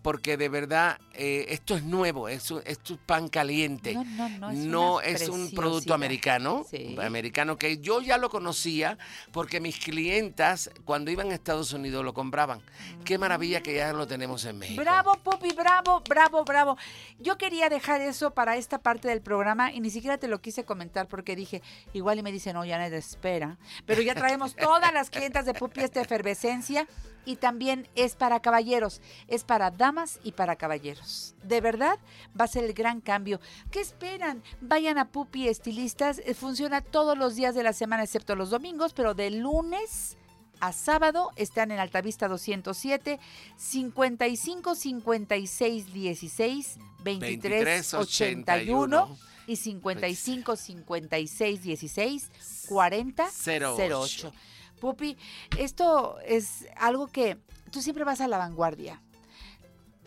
[0.02, 3.94] porque de verdad eh, esto es nuevo, es es pan caliente.
[3.94, 6.96] No, no, no, es no es un producto americano, Sí.
[7.00, 8.98] americano que yo ya lo conocía
[9.32, 12.60] porque mis clientas cuando iban a Estados Unidos lo compraban.
[13.04, 14.80] Qué maravilla que ya lo tenemos en México.
[14.82, 16.76] Bravo, Pupi, bravo, bravo, bravo.
[17.18, 20.64] Yo quería dejar eso para esta parte del programa y ni siquiera te lo quise
[20.64, 23.58] comentar porque dije, igual y me dicen, no, ya no espera.
[23.84, 26.86] Pero ya traemos todas las clientas de Pupi esta efervescencia
[27.26, 31.34] y también es para caballeros, es para damas y para caballeros.
[31.42, 31.98] De verdad,
[32.38, 33.40] va a ser el gran cambio.
[33.70, 34.42] ¿Qué esperan?
[34.62, 38.94] Vayan a Pupi Estilistas, eh, funciona todos los días de la semana excepto los domingos,
[38.94, 40.16] pero de lunes
[40.60, 43.20] a sábado están en Altavista 207
[43.56, 52.30] 55 56 16 23 81 y 55 56 16
[52.68, 53.28] 40
[53.76, 54.32] 08.
[54.80, 55.16] Pupi,
[55.58, 57.38] esto es algo que
[57.70, 59.00] tú siempre vas a la vanguardia.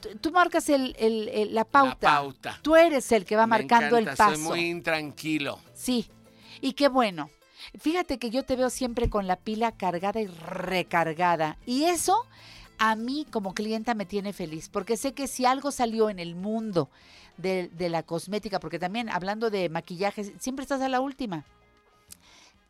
[0.02, 1.98] Tú, tú marcas el- el- el- la, pauta.
[2.12, 2.60] La pauta.
[2.62, 4.36] Tú eres el que va Me marcando el paso.
[4.36, 5.60] Soy muy intranquilo.
[5.74, 6.10] Sí,
[6.62, 7.30] y qué bueno.
[7.80, 11.58] Fíjate que yo te veo siempre con la pila cargada y recargada.
[11.66, 12.26] Y eso
[12.78, 16.36] a mí como clienta me tiene feliz, porque sé que si algo salió en el
[16.36, 16.90] mundo
[17.36, 21.44] de, de la cosmética, porque también hablando de maquillaje, siempre estás a la última.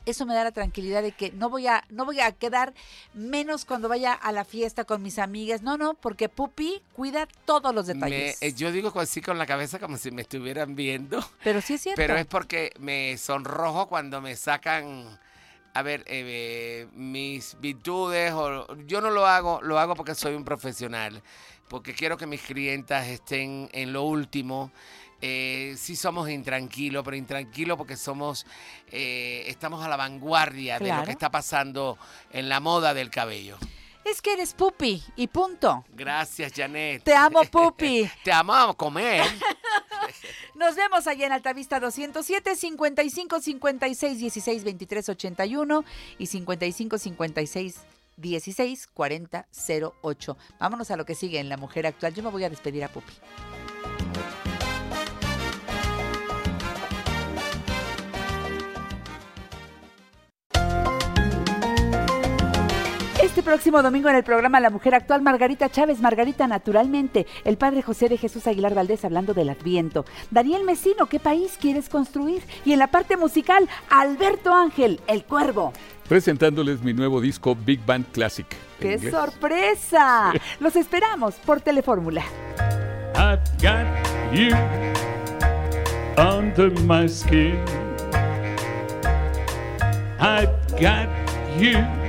[0.05, 2.73] Eso me da la tranquilidad de que no voy a, no voy a quedar
[3.13, 5.61] menos cuando vaya a la fiesta con mis amigas.
[5.61, 8.41] No, no, porque Pupi cuida todos los detalles.
[8.41, 11.23] eh, yo digo así con la cabeza como si me estuvieran viendo.
[11.43, 11.97] Pero sí es cierto.
[12.01, 15.19] Pero es porque me sonrojo cuando me sacan,
[15.73, 18.31] a ver, eh, eh, mis virtudes.
[18.33, 21.21] O, yo no lo hago, lo hago porque soy un profesional.
[21.67, 24.71] Porque quiero que mis clientas estén en lo último.
[25.21, 28.45] Eh, sí somos intranquilos, pero intranquilos porque somos,
[28.91, 31.05] eh, estamos a la vanguardia de lo Claro.
[31.05, 31.97] que está pasando
[32.31, 33.57] en la moda del cabello.
[34.05, 35.83] Es que eres pupi y punto.
[35.93, 37.03] Gracias, Janet.
[37.03, 38.09] Te amo, pupi.
[38.23, 39.23] Te amo a comer.
[40.55, 45.83] Nos vemos allá en Altavista 207 55 56 16 23 81
[46.17, 47.75] y 55 56
[48.17, 49.47] 16 40
[50.03, 50.37] 08.
[50.59, 52.13] Vámonos a lo que sigue en La Mujer Actual.
[52.13, 53.13] Yo me voy a despedir a Pupi.
[63.39, 67.81] Este próximo domingo en el programa La Mujer Actual, Margarita Chávez, Margarita Naturalmente, el padre
[67.81, 72.43] José de Jesús Aguilar Valdés hablando del Adviento, Daniel Mesino, ¿qué país quieres construir?
[72.65, 75.71] Y en la parte musical, Alberto Ángel, El Cuervo.
[76.09, 78.45] Presentándoles mi nuevo disco Big Band Classic.
[78.77, 80.33] ¡Qué sorpresa!
[80.59, 82.25] Los esperamos por Telefórmula.
[83.15, 83.85] I've got
[84.33, 84.53] you
[86.17, 87.63] under my skin.
[90.19, 91.07] I've got
[91.57, 92.08] you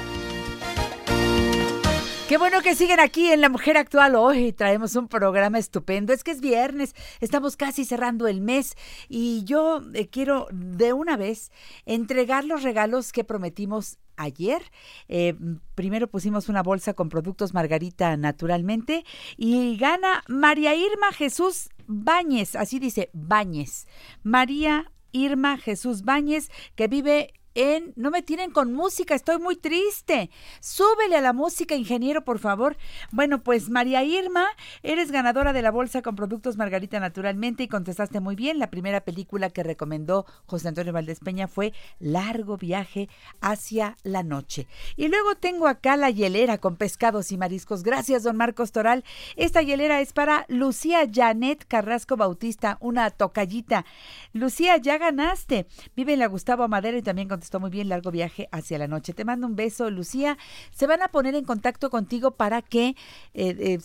[2.31, 4.15] Qué bueno que siguen aquí en La Mujer Actual.
[4.15, 6.13] Hoy traemos un programa estupendo.
[6.13, 8.77] Es que es viernes, estamos casi cerrando el mes
[9.09, 11.51] y yo eh, quiero de una vez
[11.85, 14.61] entregar los regalos que prometimos ayer.
[15.09, 15.35] Eh,
[15.75, 19.03] primero pusimos una bolsa con productos Margarita naturalmente
[19.35, 23.87] y gana María Irma Jesús Báñez, así dice Báñez.
[24.23, 30.29] María Irma Jesús Báñez, que vive en No me tienen con música, estoy muy triste.
[30.59, 32.77] Súbele a la música, ingeniero, por favor.
[33.11, 34.45] Bueno, pues María Irma,
[34.83, 38.59] eres ganadora de la bolsa con productos Margarita Naturalmente y contestaste muy bien.
[38.59, 43.09] La primera película que recomendó José Antonio Valdés Peña fue Largo viaje
[43.41, 44.67] hacia la noche.
[44.95, 47.83] Y luego tengo acá la hielera con pescados y mariscos.
[47.83, 49.03] Gracias, don Marcos Toral.
[49.35, 53.85] Esta hielera es para Lucía Janet Carrasco Bautista, una tocallita.
[54.33, 55.67] Lucía, ya ganaste.
[55.95, 58.87] Vive en la Gustavo Madero y también con contestó muy bien, largo viaje hacia la
[58.87, 59.13] noche.
[59.13, 60.37] Te mando un beso, Lucía.
[60.75, 62.89] Se van a poner en contacto contigo para que
[63.33, 63.79] eh, eh,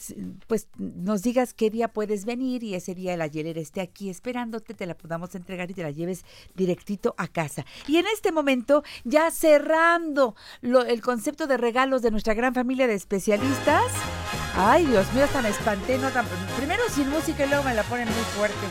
[0.47, 4.75] pues nos digas qué día puedes venir y ese día la hielera esté aquí esperándote,
[4.75, 7.64] te la podamos entregar y te la lleves directito a casa.
[7.87, 12.95] Y en este momento, ya cerrando el concepto de regalos de nuestra gran familia de
[12.95, 13.90] especialistas.
[14.55, 15.97] Ay, Dios mío, hasta me espanté.
[15.97, 16.27] No tan,
[16.59, 18.66] primero sin música y luego me la ponen muy fuerte.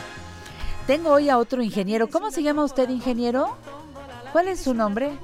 [0.86, 2.06] Tengo hoy a otro ingeniero.
[2.06, 3.56] ¿Cómo se llama usted, ingeniero?
[4.32, 5.18] ¿Cuál es su nombre?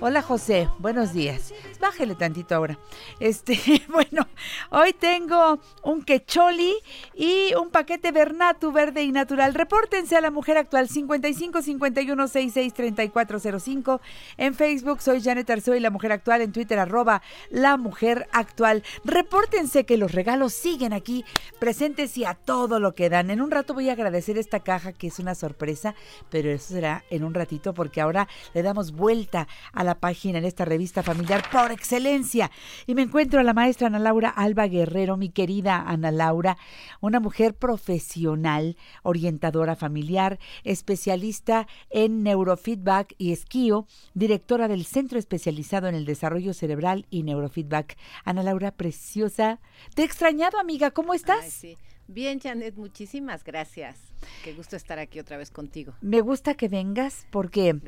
[0.00, 1.52] Hola José, buenos días.
[1.80, 2.78] Bájele tantito ahora.
[3.18, 3.58] Este,
[3.88, 4.28] bueno,
[4.70, 6.72] hoy tengo un quecholi
[7.16, 9.54] y un paquete Bernatu verde y natural.
[9.54, 14.00] Repórtense a la mujer actual 55 51 66 3405.
[14.36, 16.42] En Facebook soy Janet Arceo y la mujer actual.
[16.42, 18.84] En Twitter arroba la mujer actual.
[19.04, 21.24] Repórtense que los regalos siguen aquí
[21.58, 23.30] presentes y a todo lo que dan.
[23.30, 25.96] En un rato voy a agradecer esta caja que es una sorpresa,
[26.30, 30.44] pero eso será en un ratito porque ahora le damos vuelta a la página en
[30.44, 32.50] esta revista familiar por excelencia.
[32.86, 36.56] Y me encuentro a la maestra Ana Laura Alba Guerrero, mi querida Ana Laura,
[37.00, 45.94] una mujer profesional, orientadora familiar, especialista en neurofeedback y esquío, directora del Centro Especializado en
[45.94, 47.96] el Desarrollo Cerebral y Neurofeedback.
[48.24, 49.60] Ana Laura, preciosa.
[49.94, 51.64] Te he extrañado, amiga, ¿cómo estás?
[52.06, 54.07] Bien, Janet, muchísimas gracias.
[54.44, 55.94] Qué gusto estar aquí otra vez contigo.
[56.00, 57.80] Me gusta que vengas porque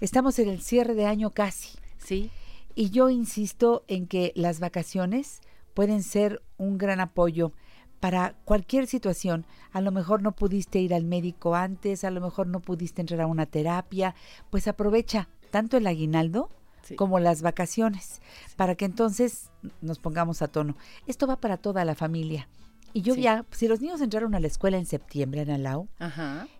[0.00, 1.78] estamos en el cierre de año casi.
[1.98, 2.30] Sí.
[2.74, 5.40] Y yo insisto en que las vacaciones
[5.74, 7.52] pueden ser un gran apoyo
[8.00, 9.46] para cualquier situación.
[9.72, 13.20] A lo mejor no pudiste ir al médico antes, a lo mejor no pudiste entrar
[13.22, 14.14] a una terapia,
[14.50, 16.50] pues aprovecha tanto el aguinaldo
[16.94, 18.20] como las vacaciones
[18.56, 20.76] para que entonces nos pongamos a tono.
[21.06, 22.48] Esto va para toda la familia.
[22.96, 25.86] Y yo ya, si los niños entraron a la escuela en septiembre en Alau,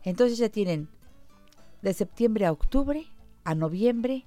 [0.04, 0.86] entonces ya tienen
[1.80, 3.06] de septiembre a octubre,
[3.44, 4.26] a noviembre,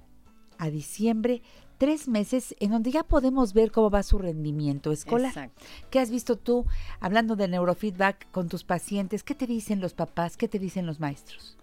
[0.58, 1.40] a diciembre,
[1.78, 5.52] tres meses en donde ya podemos ver cómo va su rendimiento escolar.
[5.90, 6.66] ¿Qué has visto tú
[6.98, 9.22] hablando de neurofeedback con tus pacientes?
[9.22, 10.36] ¿Qué te dicen los papás?
[10.36, 11.56] ¿Qué te dicen los maestros?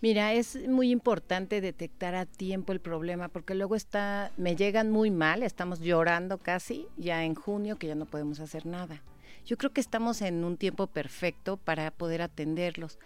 [0.00, 5.12] Mira, es muy importante detectar a tiempo el problema porque luego está, me llegan muy
[5.12, 9.00] mal, estamos llorando casi ya en junio que ya no podemos hacer nada.
[9.46, 12.98] Yo creo que estamos en un tiempo perfecto para poder atenderlos.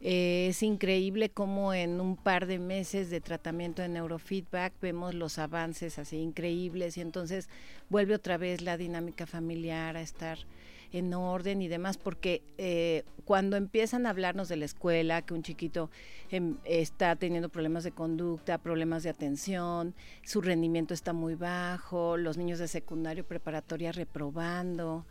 [0.00, 5.38] Eh, es increíble cómo en un par de meses de tratamiento de neurofeedback vemos los
[5.38, 7.48] avances así increíbles y entonces
[7.88, 10.38] vuelve otra vez la dinámica familiar a estar
[10.92, 15.42] en orden y demás, porque eh, cuando empiezan a hablarnos de la escuela, que un
[15.42, 15.90] chiquito
[16.30, 22.36] em, está teniendo problemas de conducta, problemas de atención, su rendimiento está muy bajo, los
[22.36, 25.06] niños de secundario preparatoria reprobando,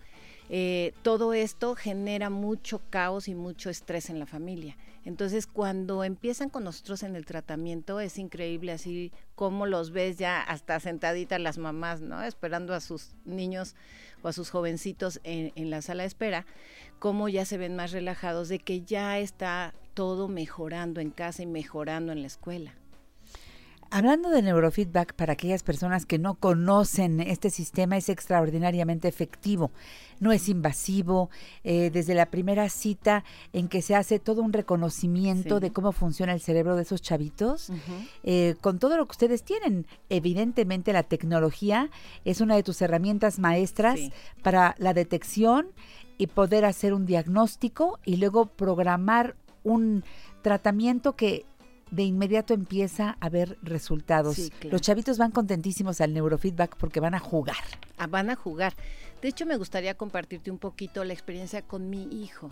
[0.53, 4.75] eh, todo esto genera mucho caos y mucho estrés en la familia.
[5.05, 10.41] Entonces, cuando empiezan con nosotros en el tratamiento, es increíble así como los ves ya
[10.41, 12.21] hasta sentaditas las mamás, ¿no?
[12.21, 13.75] Esperando a sus niños
[14.23, 16.45] o a sus jovencitos en, en la sala de espera,
[16.99, 21.45] cómo ya se ven más relajados de que ya está todo mejorando en casa y
[21.45, 22.73] mejorando en la escuela.
[23.93, 29.69] Hablando de neurofeedback, para aquellas personas que no conocen este sistema, es extraordinariamente efectivo.
[30.21, 31.29] No es invasivo.
[31.65, 36.31] Eh, desde la primera cita en que se hace todo un reconocimiento de cómo funciona
[36.31, 37.69] el cerebro de esos chavitos,
[38.23, 39.85] eh, con todo lo que ustedes tienen.
[40.07, 41.89] Evidentemente la tecnología
[42.23, 43.99] es una de tus herramientas maestras
[44.41, 45.67] para la detección
[46.17, 50.05] y poder hacer un diagnóstico y luego programar un
[50.41, 51.45] tratamiento que
[51.91, 54.51] de inmediato empieza a ver resultados.
[54.63, 57.57] Los chavitos van contentísimos al neurofeedback porque van a jugar.
[57.97, 58.73] Ah, van a jugar.
[59.21, 62.49] De hecho, me gustaría compartirte un poquito la experiencia con mi hijo,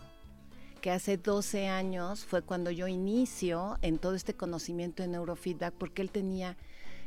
[0.81, 6.01] que hace 12 años fue cuando yo inicio en todo este conocimiento de neurofeedback, porque
[6.01, 6.57] él tenía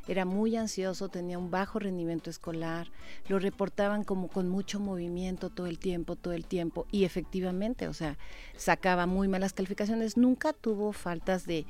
[0.08, 2.90] era muy ansioso, tenía un bajo rendimiento escolar,
[3.28, 7.94] lo reportaban como con mucho movimiento todo el tiempo, todo el tiempo, y efectivamente, o
[7.94, 8.18] sea,
[8.56, 11.66] sacaba muy malas calificaciones, nunca tuvo faltas de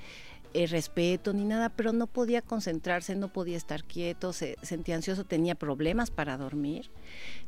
[0.55, 5.25] eh, respeto ni nada, pero no podía concentrarse, no podía estar quieto, se sentía ansioso,
[5.25, 6.91] tenía problemas para dormir.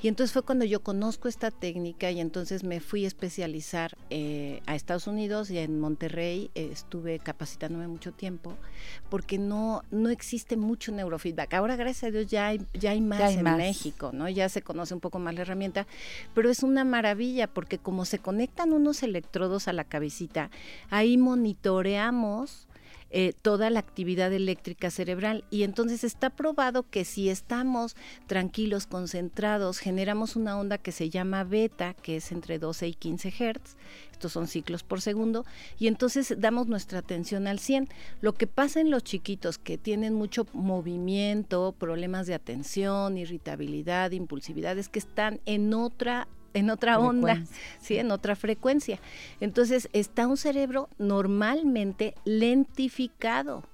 [0.00, 4.60] Y entonces fue cuando yo conozco esta técnica y entonces me fui a especializar eh,
[4.66, 8.56] a Estados Unidos y en Monterrey eh, estuve capacitándome mucho tiempo
[9.10, 11.54] porque no, no existe mucho neurofeedback.
[11.54, 14.28] Ahora, gracias a Dios, ya hay, ya hay más en México, ¿no?
[14.28, 15.86] Ya se conoce un poco más la herramienta,
[16.34, 20.50] pero es una maravilla porque como se conectan unos electrodos a la cabecita,
[20.90, 22.66] ahí monitoreamos
[23.16, 25.44] eh, toda la actividad eléctrica cerebral.
[25.48, 27.94] Y entonces está probado que si estamos
[28.26, 33.32] tranquilos, concentrados, generamos una onda que se llama beta, que es entre 12 y 15
[33.38, 33.76] hertz.
[34.10, 35.44] Estos son ciclos por segundo.
[35.78, 37.88] Y entonces damos nuestra atención al 100.
[38.20, 44.76] Lo que pasa en los chiquitos que tienen mucho movimiento, problemas de atención, irritabilidad, impulsividad,
[44.76, 47.42] es que están en otra en otra onda,
[47.80, 47.98] ¿sí?
[47.98, 48.98] en otra frecuencia.
[49.40, 53.64] Entonces está un cerebro normalmente lentificado.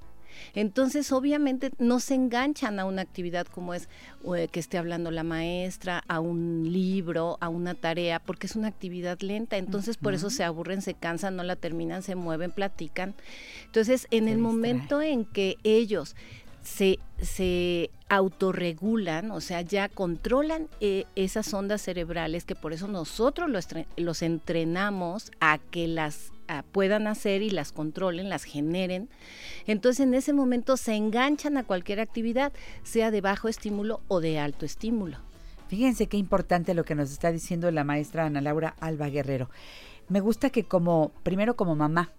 [0.54, 3.88] Entonces, obviamente, no se enganchan a una actividad como es
[4.34, 8.68] eh, que esté hablando la maestra, a un libro, a una tarea, porque es una
[8.68, 9.56] actividad lenta.
[9.58, 13.14] Entonces, por eso se aburren, se cansan, no la terminan, se mueven, platican.
[13.66, 16.16] Entonces, en el momento en que ellos
[16.70, 23.50] se, se autorregulan, o sea, ya controlan eh, esas ondas cerebrales que por eso nosotros
[23.50, 26.32] los, los entrenamos a que las
[26.72, 29.08] puedan hacer y las controlen, las generen.
[29.68, 32.52] Entonces en ese momento se enganchan a cualquier actividad,
[32.82, 35.18] sea de bajo estímulo o de alto estímulo.
[35.68, 39.48] Fíjense qué importante lo que nos está diciendo la maestra Ana Laura Alba Guerrero.
[40.08, 42.10] Me gusta que como, primero como mamá,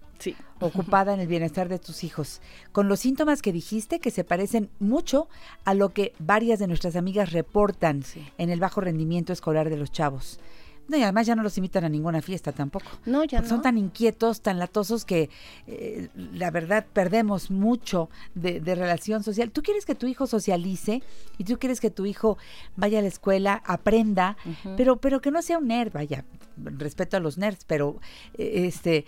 [0.60, 4.70] ocupada en el bienestar de tus hijos, con los síntomas que dijiste que se parecen
[4.80, 5.28] mucho
[5.66, 8.04] a lo que varias de nuestras amigas reportan
[8.38, 10.40] en el bajo rendimiento escolar de los chavos.
[10.88, 12.86] No, y además ya no los invitan a ninguna fiesta tampoco.
[13.06, 13.48] No, ya no.
[13.48, 15.30] Son tan inquietos, tan latosos que
[15.68, 19.52] eh, la verdad perdemos mucho de, relación social.
[19.52, 21.02] Tú quieres que tu hijo socialice
[21.38, 22.38] y tú quieres que tu hijo
[22.76, 24.38] vaya a la escuela, aprenda,
[24.78, 26.26] pero, pero que no sea un nerd, vaya,
[26.58, 28.00] respeto a los nerds, pero
[28.38, 29.06] eh, este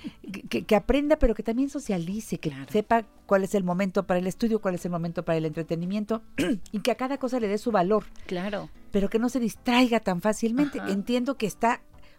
[0.49, 4.59] que, aprenda, pero que también socialice, que sepa cuál es el momento para el estudio,
[4.59, 6.21] cuál es el momento para el entretenimiento
[6.71, 8.05] y que a cada cosa le dé su valor.
[8.25, 8.69] Claro.
[8.91, 10.79] Pero que no se distraiga tan fácilmente.
[10.87, 11.72] Entiendo que está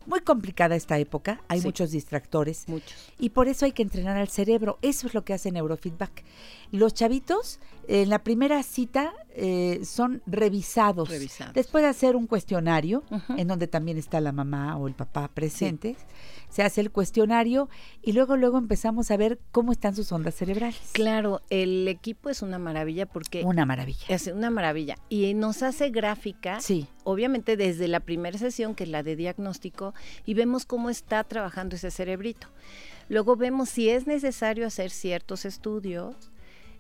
[0.07, 2.69] muy complicada esta época, hay muchos distractores.
[2.69, 2.95] Muchos.
[3.19, 4.79] Y por eso hay que entrenar al cerebro.
[4.83, 6.25] Eso es lo que hace neurofeedback.
[6.73, 11.09] Los chavitos, en la primera cita, eh, son revisados.
[11.55, 13.05] Después de hacer un cuestionario,
[13.37, 15.97] en donde también está la mamá o el papá presentes
[16.55, 17.69] se hace el cuestionario
[18.01, 20.79] y luego luego empezamos a ver cómo están sus ondas cerebrales.
[20.93, 24.07] Claro, el equipo es una maravilla porque una maravilla.
[24.09, 26.61] Es una maravilla y nos hace gráfica.
[26.61, 26.87] Sí.
[27.03, 31.75] Obviamente desde la primera sesión que es la de diagnóstico y vemos cómo está trabajando
[31.75, 32.47] ese cerebrito.
[33.09, 36.15] Luego vemos si es necesario hacer ciertos estudios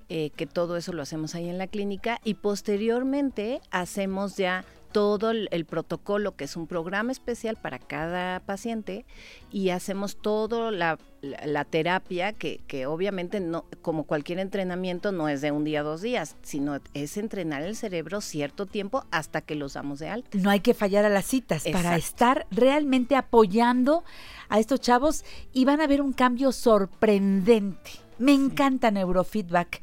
[0.09, 4.65] eh, que todo eso lo hacemos ahí en la clínica y posteriormente hacemos ya
[4.95, 9.05] todo el, el protocolo, que es un programa especial para cada paciente,
[9.51, 15.29] y hacemos todo la, la- la terapia, que, que obviamente no, como cualquier entrenamiento, no
[15.29, 19.41] es de un día a dos días, sino es entrenar el cerebro cierto tiempo hasta
[19.41, 20.39] que los damos de alta.
[20.39, 24.05] No hay que fallar a las citas para estar realmente apoyando
[24.49, 27.91] a estos chavos y van a ver un cambio sorprendente.
[28.19, 29.81] Me encanta neurofeedback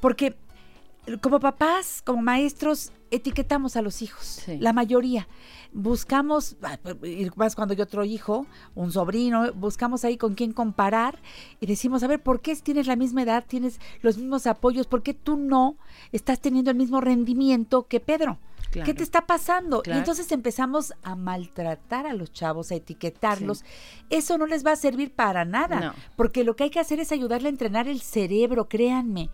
[0.00, 0.36] porque
[1.22, 4.58] como papás, como maestros, etiquetamos a los hijos, Sí.
[4.58, 5.28] la mayoría.
[5.72, 6.78] Buscamos, ah,
[7.36, 11.18] más cuando hay otro hijo, un sobrino, buscamos ahí con quién comparar
[11.60, 14.86] y decimos, a ver, ¿por qué tienes la misma edad, tienes los mismos apoyos?
[14.86, 15.76] ¿Por qué tú no
[16.12, 18.38] estás teniendo el mismo rendimiento que Pedro?
[18.70, 19.82] ¿Qué te está pasando?
[19.84, 23.64] Y entonces empezamos a maltratar a los chavos, a etiquetarlos.
[24.08, 25.92] Eso no les va a servir para nada, No.
[26.16, 29.28] porque lo que hay que hacer es ayudarle a entrenar el cerebro, créanme.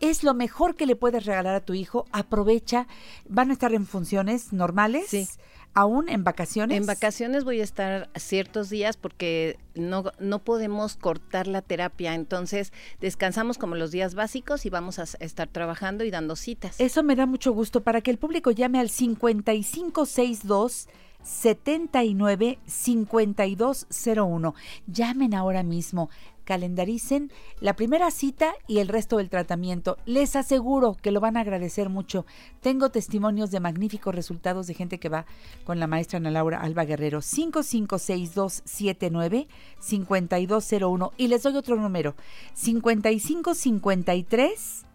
[0.00, 2.06] Es lo mejor que le puedes regalar a tu hijo.
[2.12, 2.86] Aprovecha.
[3.28, 5.28] Van a estar en funciones normales, Sí.
[5.74, 6.76] aún en vacaciones.
[6.78, 12.72] En vacaciones voy a estar ciertos días porque no, no podemos cortar la terapia, entonces
[13.00, 16.80] descansamos como los días básicos y vamos a estar trabajando y dando citas.
[16.80, 20.88] Eso me da mucho gusto para que el público llame al 5562
[21.22, 24.54] 79 5201.
[24.86, 26.08] Llamen ahora mismo,
[26.50, 27.30] calendaricen
[27.60, 29.98] la primera cita y el resto del tratamiento.
[30.04, 32.26] Les aseguro que lo van a agradecer mucho.
[32.60, 35.26] Tengo testimonios de magníficos resultados de gente que va
[35.62, 37.22] con la maestra Ana Laura Alba Guerrero.
[37.22, 39.46] 556279
[39.78, 42.16] 5201 y les doy otro número.
[42.54, 44.86] 5553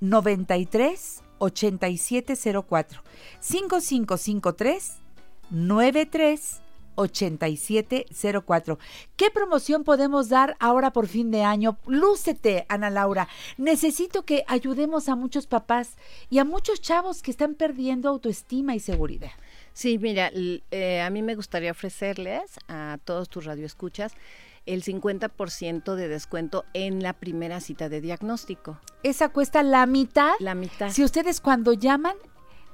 [0.00, 3.02] 93 8704
[3.40, 4.98] 5553
[5.48, 6.60] 93
[6.94, 8.78] 8704.
[9.16, 11.78] ¿Qué promoción podemos dar ahora por fin de año?
[11.86, 13.28] Lúcete, Ana Laura.
[13.56, 15.96] Necesito que ayudemos a muchos papás
[16.28, 19.32] y a muchos chavos que están perdiendo autoestima y seguridad.
[19.72, 24.12] Sí, mira, eh, a mí me gustaría ofrecerles a todos tus radioescuchas
[24.66, 28.78] el 50% de descuento en la primera cita de diagnóstico.
[29.02, 30.32] Esa cuesta la mitad.
[30.38, 30.90] La mitad.
[30.90, 32.16] Si ustedes cuando llaman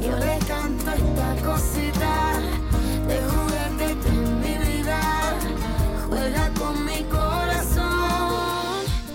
[0.00, 2.40] yo le canto esta cosita
[3.06, 3.94] de juguete
[4.42, 5.00] mi vida,
[6.08, 7.84] juega con mi corazón.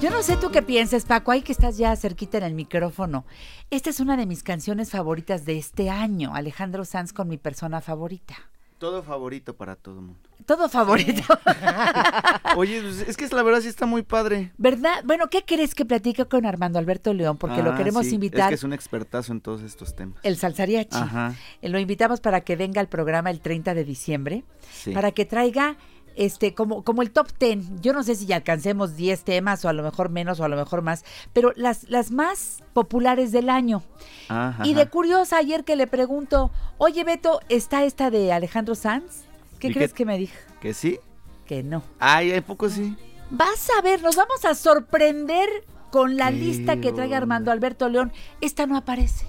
[0.02, 3.26] Yo no sé tú qué piensas, Paco, ahí que estás ya cerquita en el micrófono.
[3.72, 7.82] Esta es una de mis canciones favoritas de este año, Alejandro Sanz con mi persona
[7.82, 8.36] favorita.
[8.78, 10.20] Todo favorito para todo el mundo.
[10.46, 11.22] Todo favorito,
[12.58, 14.52] Oye, pues, es que la verdad sí está muy padre.
[14.58, 15.02] ¿verdad?
[15.06, 17.38] Bueno, ¿qué crees que platica con Armando Alberto León?
[17.38, 18.50] Porque lo Ah, queremos sí, Es invitar.
[18.50, 20.20] que es un expertazo en todos estos temas.
[20.24, 20.98] El salsariachi.
[20.98, 21.34] Ajá.
[21.62, 24.44] Eh, Lo invitamos para que venga al programa el 30 de diciembre,
[24.74, 24.92] Sí.
[24.92, 25.78] para que traiga
[26.16, 27.82] este como como el top 10.
[27.82, 30.48] Yo no sé si ya alcancemos 10 temas o a lo mejor menos o a
[30.48, 31.04] lo mejor más,
[31.34, 33.84] pero las las más populares del año.
[34.30, 34.66] Ajá.
[34.66, 39.24] Y de curiosa ayer que le pregunto, "Oye, Beto, ¿está esta de Alejandro Sanz?"
[39.60, 40.36] ¿Qué ¿Y crees que me dijo?
[40.60, 41.00] ¿Que sí?
[41.46, 41.84] Que no.
[42.00, 42.96] Ay, ¿hay poco sí?
[43.30, 45.50] Vas a ver, nos vamos a sorprender
[45.90, 47.18] con la ¿Qué lista que traiga onda?
[47.18, 48.12] Armando Alberto León.
[48.42, 49.26] Esta no aparece.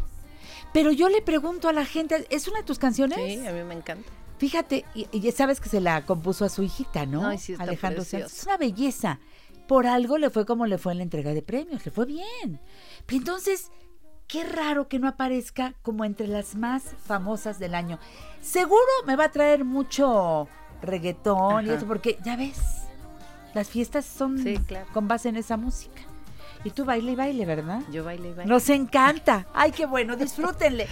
[0.73, 3.17] Pero yo le pregunto a la gente, ¿es una de tus canciones?
[3.17, 4.11] Sí, a mí me encanta.
[4.39, 7.27] Fíjate, y, y sabes que se la compuso a su hijita, ¿no?
[7.27, 8.25] Ay, sí, está Alejandro Sanz.
[8.33, 9.21] Es una belleza.
[9.69, 12.61] Por algo le fue como le fue en la entrega de premios, le fue bien.
[13.07, 13.71] Pero entonces,
[14.27, 17.99] qué raro que no aparezca como entre las más famosas del año.
[18.43, 20.49] Seguro me va a traer mucho
[20.83, 22.59] reggaetón y eso, porque ya ves,
[23.55, 24.87] las fiestas son Sí, claro.
[24.93, 26.03] con base en esa música.
[26.65, 27.83] Y tú baile y baile, ¿verdad?
[27.93, 28.51] Yo baile y baile.
[28.51, 29.47] Nos encanta.
[29.53, 30.87] Ay, qué bueno, disfrútenle.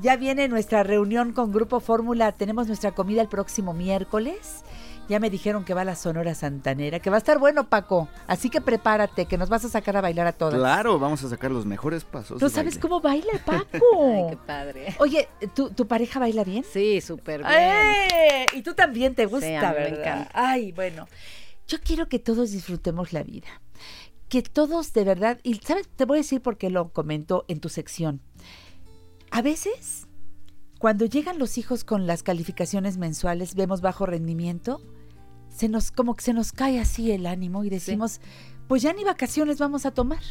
[0.00, 2.32] Ya viene nuestra reunión con Grupo Fórmula.
[2.32, 4.62] Tenemos nuestra comida el próximo miércoles.
[5.08, 8.08] Ya me dijeron que va a la Sonora Santanera, que va a estar bueno, Paco.
[8.26, 10.54] Así que prepárate, que nos vas a sacar a bailar a todas.
[10.56, 12.40] Claro, vamos a sacar los mejores pasos.
[12.40, 12.80] ¿No de sabes baile.
[12.80, 13.84] cómo baila el Paco?
[14.02, 14.94] Ay, qué padre.
[14.98, 16.64] Oye, ¿tu, tu pareja baila bien?
[16.72, 17.52] Sí, súper bien.
[17.52, 18.46] ¡Eh!
[18.54, 19.98] Y tú también te gusta, Sí, a mí me ¿verdad?
[20.00, 20.30] encanta.
[20.34, 21.06] Ay, bueno.
[21.68, 23.46] Yo quiero que todos disfrutemos la vida.
[24.28, 27.60] Que todos de verdad, y sabes, te voy a decir por qué lo comento en
[27.60, 28.20] tu sección.
[29.30, 30.06] A veces,
[30.78, 34.80] cuando llegan los hijos con las calificaciones mensuales, vemos bajo rendimiento,
[35.48, 38.20] se nos, como que se nos cae así el ánimo y decimos,
[38.68, 40.22] pues ya ni vacaciones vamos a tomar.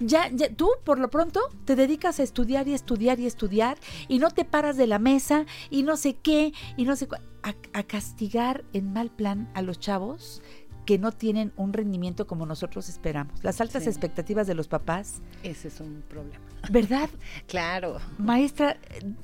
[0.00, 3.76] Ya, ya, tú por lo pronto te dedicas a estudiar y estudiar y estudiar
[4.08, 7.08] y no te paras de la mesa y no sé qué y no sé
[7.42, 10.42] a, a castigar en mal plan a los chavos
[10.84, 13.42] que no tienen un rendimiento como nosotros esperamos.
[13.42, 13.88] Las altas Sí.
[13.88, 16.40] expectativas de los papás, Ese es un problema.
[16.70, 17.08] ¿verdad?
[17.46, 17.98] Claro.
[18.18, 18.76] Maestra,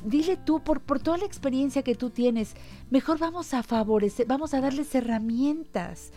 [0.05, 2.55] dile tú, por, por toda la experiencia que tú tienes,
[2.91, 6.13] mejor vamos a favorecer, vamos a darles herramientas.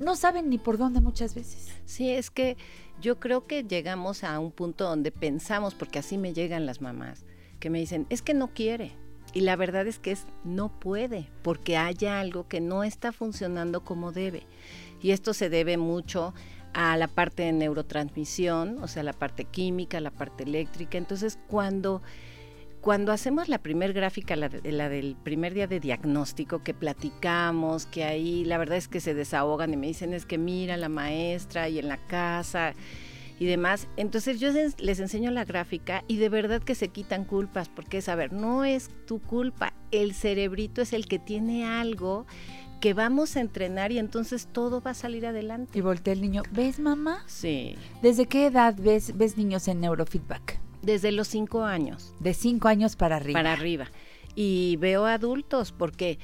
[0.00, 1.68] No saben ni por dónde muchas veces.
[1.84, 2.56] Sí, es que
[3.00, 7.24] yo creo que llegamos a un punto donde pensamos, porque así me llegan las mamás,
[7.60, 8.92] que me dicen, es que no quiere.
[9.34, 13.82] Y la verdad es que es no puede, porque haya algo que no está funcionando
[13.82, 14.42] como debe.
[15.00, 16.34] Y esto se debe mucho
[16.74, 20.98] a la parte de neurotransmisión, o sea, la parte química, la parte eléctrica.
[20.98, 22.02] Entonces, cuando
[22.80, 27.86] cuando hacemos la primer gráfica, la, de- la del primer día de diagnóstico, que platicamos,
[27.86, 30.88] que ahí la verdad es que se desahogan y me dicen es que mira la
[30.88, 32.74] maestra y en la casa
[33.38, 33.88] y demás.
[33.96, 38.08] Entonces yo les, enseño la gráfica y de verdad que se quitan culpas, porque es,
[38.08, 42.26] a ver, no es tu culpa, el cerebrito es el que tiene algo
[42.80, 45.78] que vamos a entrenar y entonces todo va a salir adelante.
[45.78, 47.22] Y voltea el niño, ¿ves mamá?
[47.26, 50.60] Sí, ¿Desde qué edad ves, ves niños en neurofeedback?
[50.82, 52.12] desde los cinco años.
[52.20, 53.38] De cinco años para arriba.
[53.38, 53.86] para arriba.
[54.34, 56.18] Y veo adultos, porque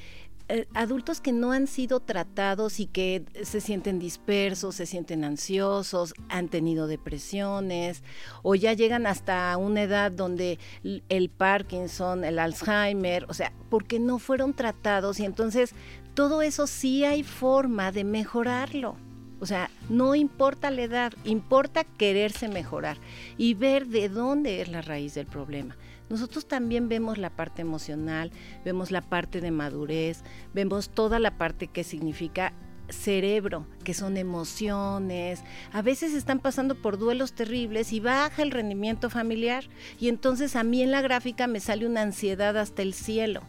[0.49, 6.15] eh, adultos que no han sido tratados y que se sienten dispersos, se sienten ansiosos,
[6.27, 8.03] han tenido depresiones,
[8.41, 14.17] o ya llegan hasta una edad donde el Parkinson, el Alzheimer, o sea, porque no
[14.17, 15.75] fueron tratados y entonces
[16.15, 18.97] todo eso sí hay forma de mejorarlo.
[19.39, 22.97] O sea, no importa la edad, importa quererse mejorar
[23.37, 25.77] y ver de dónde es la raíz del problema.
[26.09, 28.31] Nosotros también vemos la parte emocional,
[28.65, 32.53] vemos la parte de madurez, vemos toda la parte que significa
[32.89, 35.43] cerebro, que son emociones.
[35.71, 39.65] A veces están pasando por duelos terribles y baja el rendimiento familiar.
[39.99, 43.41] Y entonces a mí en la gráfica me sale una ansiedad hasta el cielo.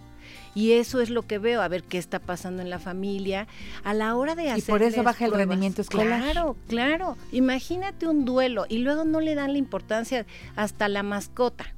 [0.55, 3.47] Y eso es lo que veo, a ver qué está pasando en la familia
[3.85, 4.65] a la hora de hacer.
[4.65, 6.23] Y por eso baja el rendimiento escolar.
[6.23, 7.17] Claro, claro.
[7.33, 11.75] Imagínate un duelo y luego no le dan la importancia hasta la mascota.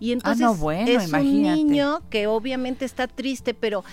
[0.00, 1.60] Y entonces Ah, no, bueno, es imagínate.
[1.60, 3.84] un niño que obviamente está triste, pero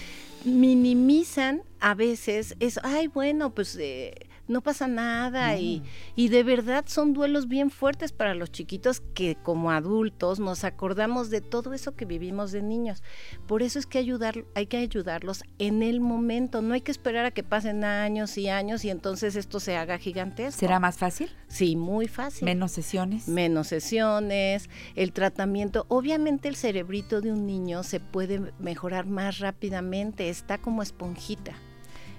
[0.45, 4.14] minimizan a veces es, ay, bueno, pues eh,
[4.47, 5.83] no pasa nada y,
[6.15, 11.29] y de verdad son duelos bien fuertes para los chiquitos que como adultos nos acordamos
[11.29, 13.03] de todo eso que vivimos de niños.
[13.47, 17.25] Por eso es que ayudar, hay que ayudarlos en el momento, no hay que esperar
[17.25, 20.59] a que pasen años y años y entonces esto se haga gigantesco.
[20.59, 21.29] ¿Será más fácil?
[21.47, 23.27] Sí, muy fácil ¿Menos sesiones?
[23.27, 25.85] menos sesiones, el tratamiento.
[25.89, 31.53] Obviamente el cerebrito de un niño se puede mejorar más rápidamente, está como esponjita.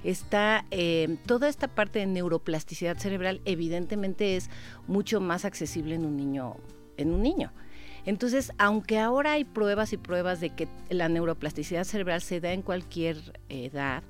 [0.08, 4.48] Está eh, toda esta parte de neuroplasticidad cerebral, evidentemente es
[4.86, 6.56] mucho más accesible en un niño,
[6.96, 7.52] en un niño.
[8.06, 12.62] Entonces, aunque ahora hay pruebas y pruebas de que la neuroplasticidad cerebral se da en
[12.62, 14.02] cualquier edad,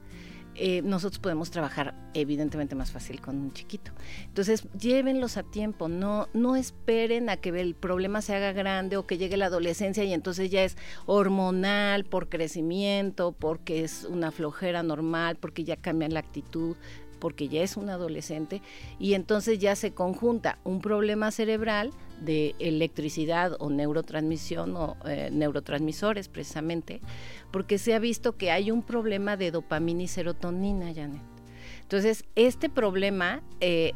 [0.61, 3.93] eh, nosotros podemos trabajar evidentemente más fácil con un chiquito.
[4.25, 9.07] Entonces, llévenlos a tiempo, no, no esperen a que el problema se haga grande o
[9.07, 14.83] que llegue la adolescencia y entonces ya es hormonal, por crecimiento, porque es una flojera
[14.83, 16.77] normal, porque ya cambia la actitud,
[17.21, 18.63] porque ya es un adolescente
[18.99, 26.29] y entonces ya se conjunta un problema cerebral de electricidad o neurotransmisión o eh, neurotransmisores
[26.29, 27.01] precisamente,
[27.51, 31.23] porque se ha visto que hay un problema de dopamina y serotonina, Janet.
[31.83, 33.93] Entonces, este problema eh,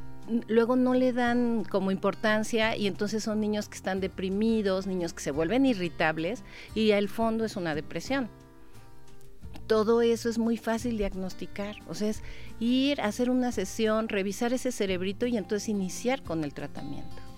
[0.48, 5.22] luego no le dan como importancia y entonces son niños que están deprimidos, niños que
[5.22, 6.42] se vuelven irritables
[6.74, 8.28] y al fondo es una depresión
[9.72, 11.76] todo eso es muy fácil diagnosticar.
[11.88, 12.22] O sea, es
[12.60, 17.32] ir a hacer una sesión, revisar ese cerebrito y entonces iniciar con el tratamiento.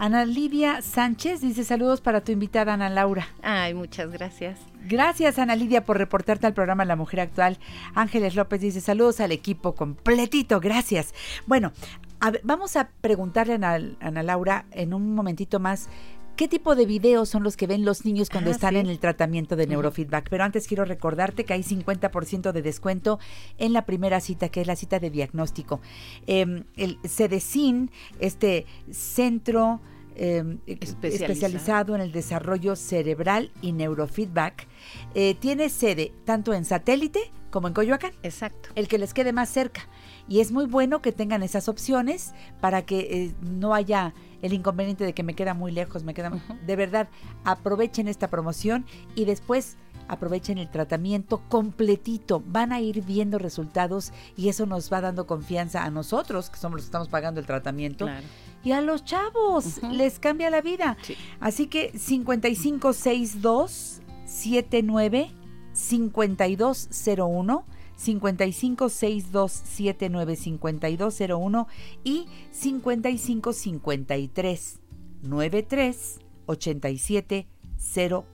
[0.00, 3.28] Ana Lidia Sánchez dice saludos para tu invitada Ana Laura.
[3.42, 4.58] Ay, muchas gracias.
[4.88, 7.58] Gracias Ana Lidia por reportarte al programa La Mujer Actual.
[7.94, 11.12] Ángeles López dice saludos al equipo completito, gracias.
[11.46, 11.72] Bueno,
[12.18, 15.90] a ver, vamos a preguntarle a Ana, Ana Laura en un momentito más
[16.36, 18.80] ¿Qué tipo de videos son los que ven los niños cuando Ah, están sí.
[18.80, 20.30] en el tratamiento de neurofeedback?
[20.30, 23.18] Pero antes quiero recordarte que hay 50% de descuento
[23.58, 25.80] en la primera cita, que es la cita de diagnóstico.
[26.26, 29.80] Eh, el CEDECIN, este centro
[30.16, 31.08] eh, Especializado.
[31.32, 34.66] especializado en el desarrollo cerebral y neurofeedback,
[35.14, 38.70] eh, tiene sede tanto en satélite como en Coyoacán Exacto.
[38.76, 39.88] el que les quede más cerca.
[40.28, 45.04] Y es muy bueno que tengan esas opciones para que eh, no haya el inconveniente
[45.04, 46.32] de que me queda muy lejos, me queda...
[46.66, 47.08] De verdad,
[47.44, 48.84] aprovechen esta promoción
[49.14, 49.76] y después
[50.08, 52.42] aprovechen el tratamiento completito.
[52.46, 56.76] Van a ir viendo resultados y eso nos va dando confianza a nosotros, que somos
[56.76, 58.06] los que estamos pagando el tratamiento.
[58.06, 58.26] Claro.
[58.62, 60.96] Y a los chavos les cambia la vida.
[61.02, 61.16] Sí.
[61.38, 65.30] Así que 5562 79
[65.72, 67.64] 5201
[68.00, 71.68] 5562 79 5201
[72.02, 74.80] y 5553
[75.22, 77.46] 93 87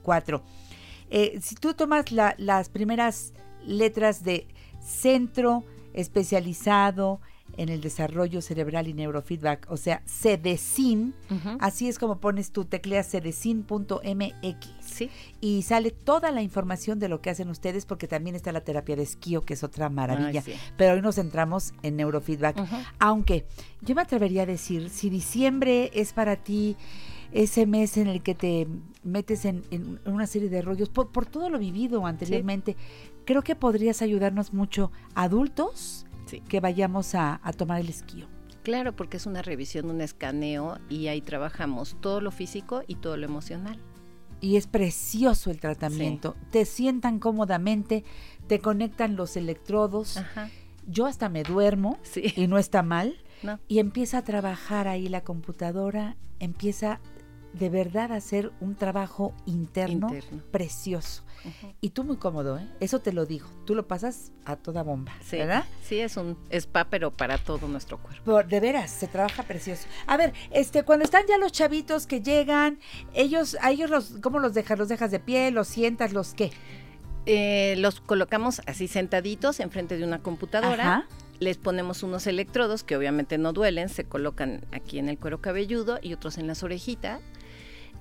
[0.03, 0.43] 04.
[1.09, 3.33] Eh, si tú tomas la- las primeras
[3.65, 4.47] letras de
[4.79, 5.63] centro
[5.93, 7.19] especializado
[7.57, 11.57] en el desarrollo cerebral y neurofeedback, o sea, CEDECIN, Ujú.
[11.59, 15.09] así es como pones tu teclea cedecin.mx Sí.
[15.41, 18.95] y sale toda la información de lo que hacen ustedes porque también está la terapia
[18.95, 20.41] de esquío que es otra maravilla.
[20.45, 20.59] Ay, sí.
[20.77, 22.57] Pero hoy nos centramos en neurofeedback.
[22.99, 23.45] Aunque
[23.81, 26.75] yo me atrevería a decir, si diciembre es para ti
[27.31, 28.67] ese mes en el que te
[29.03, 32.75] metes en, en una serie de rollos, por, por todo lo vivido anteriormente,
[33.25, 36.41] creo que podrías ayudarnos mucho adultos Sí.
[36.41, 38.27] que vayamos a, a tomar el esquío.
[38.63, 43.15] Claro, porque es una revisión, un escaneo y ahí trabajamos todo lo físico y todo
[43.17, 43.79] lo emocional.
[44.41, 46.35] Y es precioso el tratamiento.
[46.51, 48.03] Te sientan cómodamente,
[48.47, 50.17] te conectan los electrodos.
[50.17, 50.49] Ajá.
[50.85, 52.33] Yo hasta me duermo Sí.
[52.35, 53.15] y no está mal.
[53.41, 53.59] No.
[53.67, 56.99] Y empieza a trabajar ahí la computadora, empieza
[57.53, 60.41] de verdad hacer un trabajo interno, Interno.
[60.51, 61.23] precioso.
[61.79, 62.67] Y tú muy cómodo, ¿eh?
[62.81, 63.47] Eso te lo digo.
[63.65, 65.37] Tú lo pasas a toda bomba, Sí.
[65.37, 65.63] ¿verdad?
[65.81, 68.23] Sí, es un spa, pero para todo nuestro cuerpo.
[68.25, 69.87] Por- de veras, se trabaja precioso.
[70.07, 72.79] A ver, este, cuando están ya los chavitos que llegan,
[73.13, 74.77] ellos, a ellos los, ¿cómo los dejas?
[74.77, 75.51] ¿Los dejas de pie?
[75.51, 76.11] ¿Los sientas?
[76.11, 76.51] ¿Los qué?
[77.25, 80.83] Eh, los colocamos así sentaditos enfrente de una computadora.
[80.97, 81.07] Ajá.
[81.39, 85.99] Les ponemos unos electrodos que obviamente no duelen, se colocan aquí en el cuero cabelludo
[86.01, 87.21] y otros en las orejitas.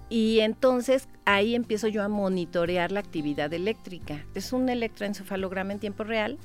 [0.08, 4.24] Y entonces ahí empiezo yo a monitorear la actividad eléctrica.
[4.34, 6.38] Es un electroencefalograma en tiempo real.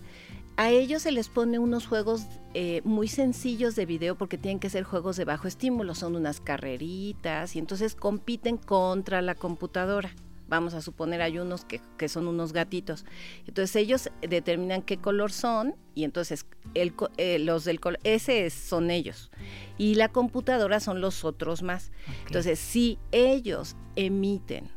[0.58, 4.70] A ellos se les pone unos juegos eh, muy sencillos de video porque tienen que
[4.70, 10.12] ser juegos de bajo estímulo, son unas carreritas y entonces compiten contra la computadora.
[10.52, 13.06] Vamos a suponer hay unos que, que son unos gatitos.
[13.48, 16.46] Entonces ellos determinan qué color son y entonces
[16.76, 19.32] el, eh, los del color, ese es- son ellos.
[19.80, 21.92] Y la computadora son los otros más.
[22.28, 24.70] Entonces si ellos emiten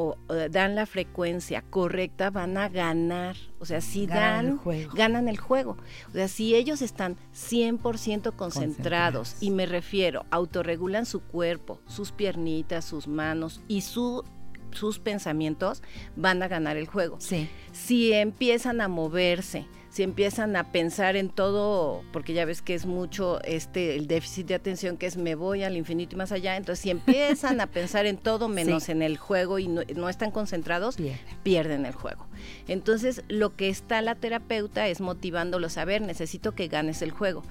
[0.00, 0.16] o
[0.50, 3.34] dan la frecuencia correcta, van a ganar.
[3.58, 4.92] O sea, si Ganan el dan, juego.
[4.94, 5.76] ganan el juego.
[6.08, 9.36] O sea, si ellos están 100% concentrados, Concentrados.
[9.40, 14.24] y me refiero, autorregulan su cuerpo, sus piernitas, sus manos y su,
[14.72, 15.82] sus pensamientos,
[16.16, 17.16] van a ganar el juego.
[17.20, 17.48] Sí.
[17.72, 22.84] Si empiezan a moverse, si empiezan a pensar en todo, porque ya ves que es
[22.86, 26.56] mucho este el déficit de atención que es me voy al infinito y más allá,
[26.56, 28.92] entonces si empiezan a pensar en todo menos Sí.
[28.92, 31.18] en el juego y no, no están concentrados, Pierden.
[31.42, 32.26] pierden el juego.
[32.68, 37.42] Entonces, lo que está la terapeuta es motivándolos a ver, necesito que ganes el juego.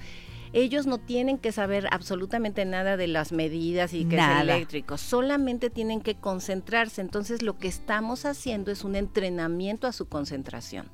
[0.53, 4.37] Ellos no tienen que saber absolutamente nada de las medidas y que Nada.
[4.37, 7.01] es eléctrico, solamente tienen que concentrarse.
[7.01, 10.87] Entonces, lo que estamos haciendo es un entrenamiento a su concentración.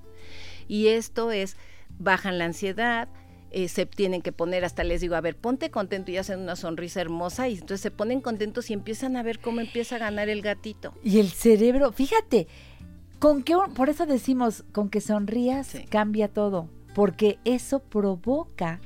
[0.67, 1.55] Y esto es,
[1.99, 3.07] bajan la ansiedad,
[3.51, 6.55] eh, se tienen que poner, hasta les digo, a ver, ponte contento y hacen una
[6.55, 10.27] sonrisa hermosa y entonces se ponen contentos y empiezan a ver cómo empieza a ganar
[10.29, 10.93] el gatito.
[11.03, 12.47] Y el cerebro, fíjate,
[13.19, 15.85] con que, por eso decimos, con que sonrías Sí.
[15.85, 18.79] cambia todo, porque eso provoca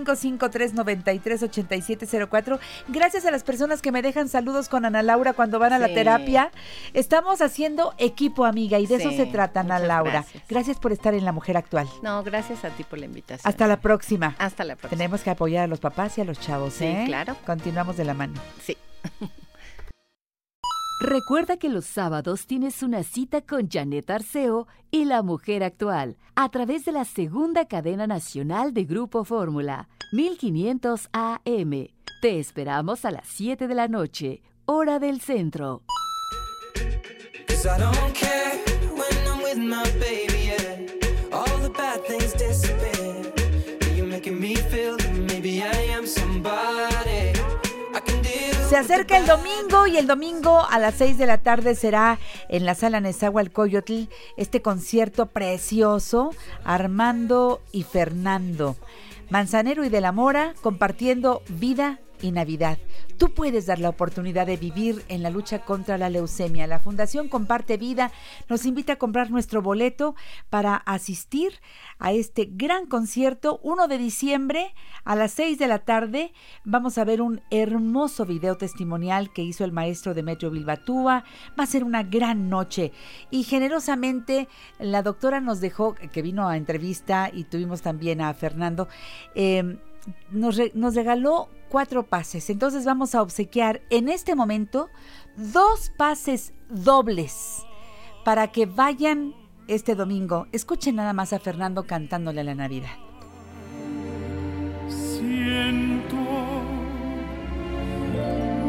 [0.05, 2.59] 5553938704.
[2.87, 5.87] Gracias a las personas que me dejan saludos con Ana Laura cuando van a la
[5.87, 6.51] terapia.
[6.93, 10.11] Estamos haciendo equipo, amiga, y de eso se trata, Ana Laura.
[10.11, 10.43] gracias.
[10.47, 11.87] Gracias por estar en La Mujer Actual.
[12.01, 13.47] No, gracias a ti por la invitación.
[13.49, 14.35] Hasta la próxima.
[14.39, 14.97] Hasta la próxima.
[14.97, 17.03] Tenemos que apoyar a los papás y a los chavos, Sí, ¿eh?
[17.05, 17.35] claro.
[17.45, 18.39] Continuamos de la mano.
[18.63, 18.77] Sí.
[20.99, 26.49] Recuerda que los sábados tienes una cita con Janet Arceo y la mujer actual a
[26.49, 31.87] través de la segunda cadena nacional de Grupo Fórmula, 1500 AM.
[32.21, 35.83] Te esperamos a las 7 de la noche, hora del centro.
[48.69, 52.65] Se acerca el domingo y el domingo a las 6 de la tarde será en
[52.65, 54.03] la sala Nezahualcóyotl
[54.37, 58.75] este concierto precioso Armando y Fernando.
[59.31, 62.77] Manzanero y de la Mora compartiendo vida y Navidad.
[63.17, 66.67] Tú puedes dar la oportunidad de vivir en la lucha contra la leucemia.
[66.67, 68.11] La Fundación Comparte Vida
[68.47, 70.15] nos invita a comprar nuestro boleto
[70.49, 71.53] para asistir
[71.97, 76.31] a este gran concierto 1 de diciembre a las 6 de la tarde.
[76.63, 81.25] Vamos a ver un hermoso video testimonial que hizo el maestro Demetrio Bilbatúa.
[81.59, 82.93] Va a ser una gran noche
[83.29, 84.47] y generosamente
[84.79, 88.87] la doctora nos dejó, que vino a entrevista y tuvimos también a Fernando,
[89.35, 89.77] eh,
[90.31, 92.49] nos, nos regaló cuatro pases.
[92.49, 94.89] Entonces vamos a obsequiar en este momento
[95.37, 97.63] dos pases dobles
[98.25, 99.33] para que vayan
[99.67, 100.47] este domingo.
[100.51, 102.97] Escuchen nada más a Fernando cantándole a la Navidad.
[104.87, 106.15] Siento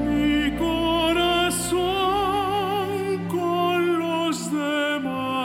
[0.06, 1.78] mi corazón
[3.28, 5.40] con los demás.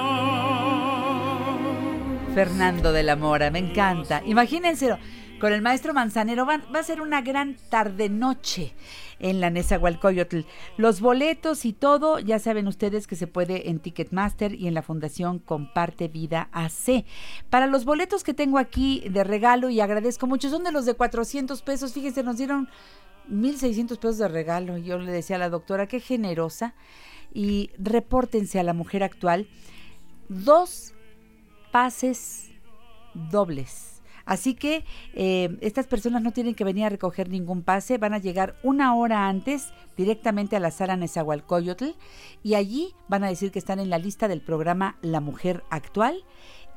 [2.36, 4.22] Fernando de la Mora, me encanta.
[4.26, 4.98] Imagínenselo,
[5.40, 8.74] con el maestro Manzanero va, va a ser una gran tarde-noche
[9.20, 10.42] en la Nezahualcóyotl.
[10.78, 14.82] Los boletos y todo, ya saben ustedes que se puede en Ticketmaster y en la
[14.82, 17.06] Fundación Comparte Vida AC.
[17.50, 20.94] Para los boletos que tengo aquí de regalo y agradezco mucho, son de los de
[20.94, 21.94] 400 pesos.
[21.94, 22.70] Fíjense, nos dieron
[23.30, 24.78] 1.600 pesos de regalo.
[24.78, 26.74] Yo le decía a la doctora, qué generosa.
[27.34, 29.48] Y repórtense a la mujer actual.
[30.30, 30.94] Dos
[31.72, 32.52] pases
[33.14, 33.95] dobles.
[34.26, 38.20] Así que eh, estas personas no tienen que venir a recoger ningún pase, van a
[38.20, 41.92] llegar una hora antes directamente a la sala Nezahualcóyotl
[42.44, 46.24] y allí van a decir que están en la lista del programa La Mujer Actual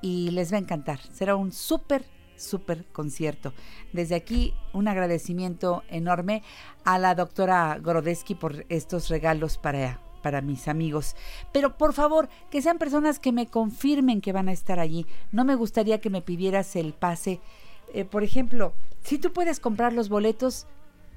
[0.02, 1.00] y les va a encantar.
[1.12, 2.04] Será un súper,
[2.36, 3.52] súper concierto.
[3.92, 6.42] Desde aquí un agradecimiento enorme
[6.84, 11.16] a la doctora Gorodesky por estos regalos para para mis amigos.
[11.52, 15.06] Pero por favor, que sean personas que me confirmen que van a estar allí.
[15.32, 17.40] No me gustaría que me pidieras el pase.
[17.94, 20.66] Eh, por ejemplo, si tú puedes comprar los boletos,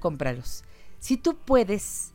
[0.00, 0.64] cómpralos.
[0.98, 2.12] Si tú puedes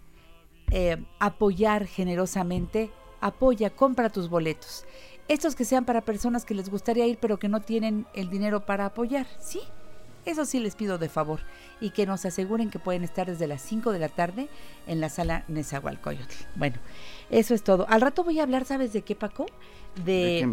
[0.71, 2.89] eh, apoyar generosamente,
[3.21, 4.85] apoya, compra tus boletos.
[5.27, 8.65] Estos que sean para personas que les gustaría ir pero que no tienen el dinero
[8.65, 9.59] para apoyar, ¿sí?
[10.27, 11.39] Eso sí les pido de favor
[11.79, 14.49] y que nos aseguren que pueden estar desde las 5 de la tarde
[14.85, 16.35] en la sala Nezahualcóyotl.
[16.55, 16.75] Bueno,
[17.29, 17.87] eso es todo.
[17.87, 19.45] Al rato voy a hablar, ¿sabes de qué, Paco?
[20.03, 20.45] ¿De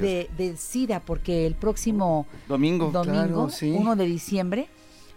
[0.00, 3.70] de, de SIDA, porque el próximo Domingo, domingo, claro, sí.
[3.70, 4.68] 1 de diciembre,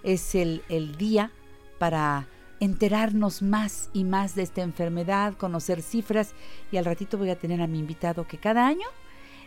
[0.04, 1.32] es el, el día
[1.80, 2.28] para
[2.60, 6.34] enterarnos más y más de esta enfermedad, conocer cifras
[6.72, 8.86] y al ratito voy a tener a mi invitado que cada año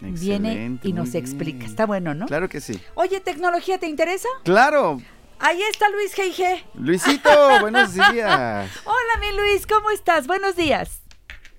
[0.00, 1.58] viene y nos explica.
[1.58, 1.70] bien.
[1.70, 2.26] Está bueno, ¿no?
[2.26, 2.80] Claro que sí.
[2.94, 4.28] Oye, tecnología, ¿te interesa?
[4.44, 5.00] Claro,
[5.40, 6.64] Ahí está Luis G.I.G.
[6.74, 7.30] Luisito,
[7.60, 8.70] buenos días.
[8.84, 10.26] Hola, mi Luis, ¿cómo estás?
[10.26, 11.00] Buenos días.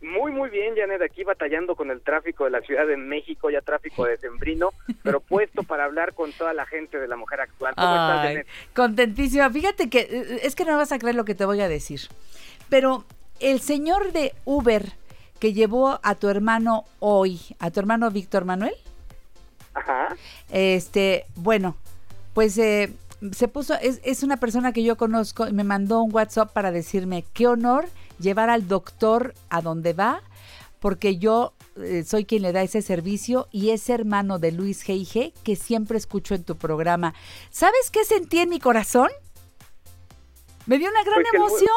[0.02, 3.62] Muy, muy bien, Janet, aquí batallando con el tráfico de la Ciudad de México, ya
[3.62, 4.72] tráfico de sembrino,
[5.04, 7.74] pero puesto para hablar con toda la gente de la mujer actual.
[7.76, 8.48] ¿Cómo estás, Ay, Janet?
[8.76, 9.50] contentísima.
[9.50, 12.02] Fíjate que eh, es que no vas a creer lo que te voy a decir.
[12.70, 13.06] Pero
[13.40, 14.94] el señor de Uber
[15.40, 18.76] que llevó a tu hermano hoy, a tu hermano Víctor Manuel,
[19.74, 20.16] Ajá.
[20.50, 21.76] este, bueno,
[22.34, 22.94] pues eh,
[23.32, 26.72] se puso, es, es una persona que yo conozco y me mandó un WhatsApp para
[26.72, 27.88] decirme qué honor
[28.20, 30.22] llevar al doctor a donde va
[30.80, 35.34] porque yo eh, soy quien le da ese servicio y es hermano de Luis G.I.G.,
[35.44, 37.14] que siempre escucho en tu programa.
[37.50, 39.10] ¿Sabes qué sentí en mi corazón?
[40.70, 41.70] Me dio una gran Pues que el emoción.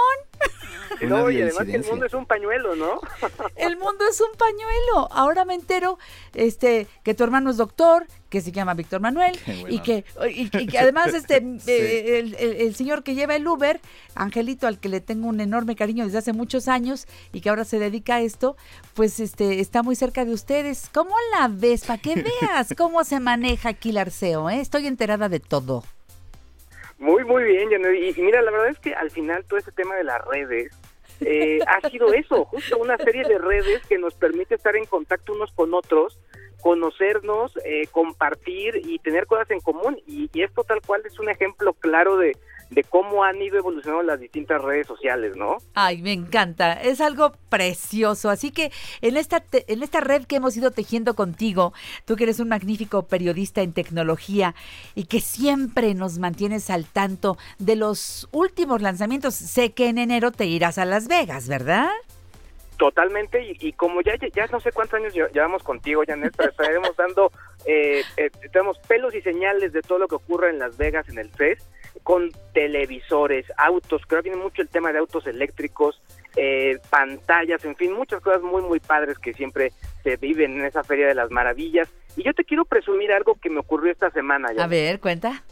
[1.08, 3.00] No, y además que el mundo es un pañuelo, ¿no?
[3.56, 5.08] El mundo es un pañuelo.
[5.10, 5.98] Ahora me entero
[6.34, 9.36] este, que tu hermano es doctor, que se llama Víctor Manuel,
[9.68, 11.70] y que, y, y que además este, Sí.
[11.72, 13.80] eh, el, el- el señor que lleva el Uber,
[14.14, 17.64] Angelito, al que le tengo un enorme cariño desde hace muchos años y que ahora
[17.64, 18.56] se dedica a esto,
[18.94, 20.90] pues este, está muy cerca de ustedes.
[20.92, 21.84] ¿Cómo la ves?
[21.86, 24.60] Para que veas cómo se maneja aquí el arceo, ¿eh?
[24.60, 25.84] Estoy enterada de todo.
[27.02, 27.68] Muy, muy bien.
[27.72, 30.72] Y, y mira, la verdad es que al final todo ese tema de las redes
[31.20, 35.32] eh, ha sido eso, justo una serie de redes que nos permite estar en contacto
[35.32, 36.20] unos con otros,
[36.60, 40.00] conocernos, eh, compartir y tener cosas en común.
[40.06, 42.36] Y, y esto tal cual es un ejemplo claro de,
[42.72, 45.58] de cómo han ido evolucionando las distintas redes sociales, ¿no?
[45.74, 48.30] Ay, me encanta, es algo precioso.
[48.30, 51.72] Así que en esta, te- en esta red que hemos ido tejiendo contigo,
[52.06, 54.54] tú que eres un magnífico periodista en tecnología
[54.94, 60.32] y que siempre nos mantienes al tanto de los últimos lanzamientos, sé que en enero
[60.32, 61.88] te irás a Las Vegas, ¿verdad?
[62.78, 66.50] Totalmente, y, y como ya, ya no sé cuántos años lle- llevamos contigo, Janet, pero
[66.50, 67.30] estaremos dando,
[67.66, 71.18] eh, eh, tenemos pelos y señales de todo lo que ocurre en Las Vegas en
[71.18, 71.58] el CES,
[72.02, 76.00] con televisores, autos, creo que viene mucho el tema de autos eléctricos,
[76.36, 79.72] eh, pantallas, en fin, muchas cosas muy, muy padres que siempre
[80.02, 81.88] se viven en esa Feria de las Maravillas.
[82.16, 84.48] Y yo te quiero presumir algo que me ocurrió esta semana.
[84.58, 85.44] A ver, cuenta.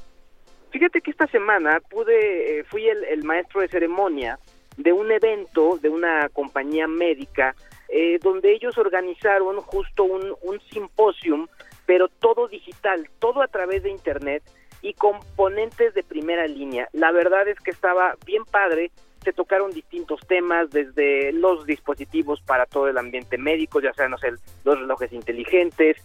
[0.71, 4.39] Fíjate que esta semana pude, eh, fui el, el maestro de ceremonia
[4.77, 7.55] de un evento de una compañía médica
[7.89, 11.49] eh, donde ellos organizaron justo un, un simposium,
[11.87, 14.45] pero todo digital, todo a través de internet
[14.83, 16.89] y componentes de primera línea.
[16.93, 18.91] La verdad es que estaba bien padre,
[19.23, 24.19] se tocaron distintos temas, desde los dispositivos para todo el ambiente médico, ya sean no
[24.19, 24.33] sé,
[24.65, 25.99] los relojes inteligentes,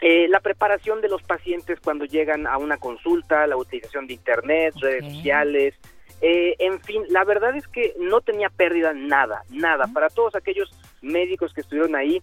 [0.00, 4.74] eh, la preparación de los pacientes cuando llegan a una consulta, la utilización de internet,
[4.80, 5.74] redes sociales,
[6.22, 9.88] eh, en fin, la verdad es que no tenía pérdida nada, nada.
[9.92, 10.70] Para todos aquellos
[11.02, 12.22] médicos que estuvieron ahí,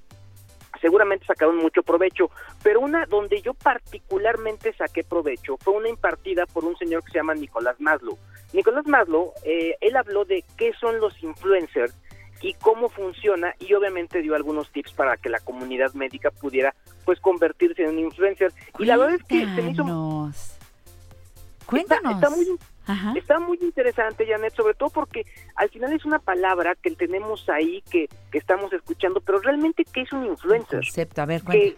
[0.82, 2.30] seguramente sacaron mucho provecho,
[2.64, 7.18] pero una donde yo particularmente saqué provecho fue una impartida por un señor que se
[7.20, 8.18] llama Nicolás Maslow.
[8.54, 11.94] Nicolás Maslow, eh, él habló de qué son los influencers
[12.42, 16.74] y cómo funciona y obviamente dio algunos tips para que la comunidad médica pudiera
[17.06, 19.84] pues convertirse en un influencer y la verdad es que se me hizo
[21.70, 22.16] Cuéntanos.
[22.16, 22.48] Está, muy,
[22.88, 23.14] Ajá.
[23.16, 27.84] está muy interesante, Janet, sobre todo porque al final es una palabra que tenemos ahí,
[27.92, 30.80] que, que estamos escuchando, pero realmente, ¿qué es un influencer?
[30.80, 31.78] Concepto, a ver, Que,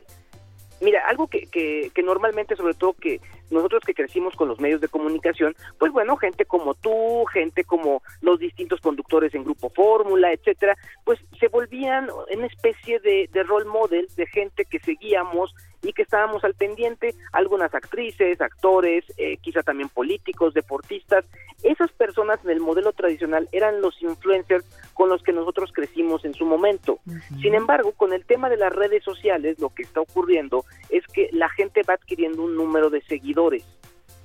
[0.79, 3.19] mira, algo que, que, que normalmente, sobre todo que
[3.49, 8.01] nosotros que crecimos con los medios de comunicación, pues bueno, gente como tú, gente como
[8.21, 13.65] los distintos conductores en Grupo Fórmula, etcétera, pues se volvían una especie de, de role
[13.65, 19.63] model de gente que seguíamos y que estábamos al pendiente, algunas actrices, actores, eh, quizá
[19.63, 21.25] también políticos, deportistas.
[21.63, 26.33] Esas personas en el modelo tradicional eran los influencers con los que nosotros crecimos en
[26.33, 26.99] su momento.
[27.41, 31.29] Sin embargo, con el tema de las redes sociales, lo que está ocurriendo es que
[31.31, 33.63] la gente va adquiriendo un número de seguidores.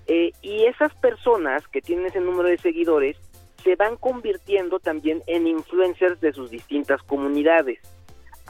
[0.06, 3.16] Eh, y esas personas que tienen ese número de seguidores
[3.64, 7.80] se van convirtiendo también en influencers de sus distintas comunidades.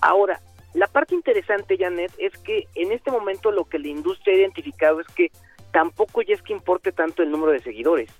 [0.02, 0.40] Ahora,
[0.76, 5.00] la parte interesante, Janet, es que en este momento lo que la industria ha identificado
[5.00, 5.30] es que
[5.72, 8.10] tampoco ya es que importe tanto el número de seguidores,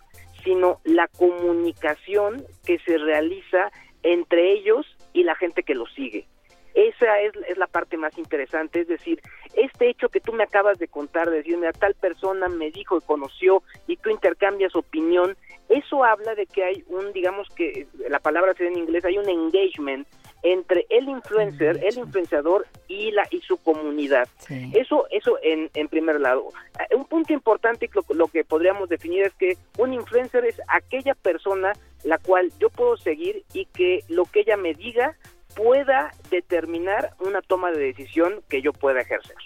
[0.43, 3.71] sino la comunicación que se realiza
[4.03, 6.27] entre ellos y la gente que los sigue.
[6.75, 9.21] Esa es, la parte más interesante, es decir,
[9.55, 12.97] este hecho que tú me acabas de contar, de decirme a tal persona me dijo
[12.97, 15.37] y conoció y tú intercambias opinión,
[15.69, 19.29] eso habla de que hay un, digamos que la palabra sería en inglés, hay un
[19.29, 20.07] engagement
[20.47, 24.29] entre el influencer, el influenciador y la y su comunidad.
[24.73, 26.51] Eso, eso en, en primer lado.
[26.95, 31.15] Un punto importante que lo, lo que podríamos definir es que un influencer es aquella
[31.15, 31.73] persona
[32.05, 35.17] la cual yo puedo seguir y que lo que ella me diga
[35.57, 39.37] pueda determinar una toma de decisión que yo pueda ejercer.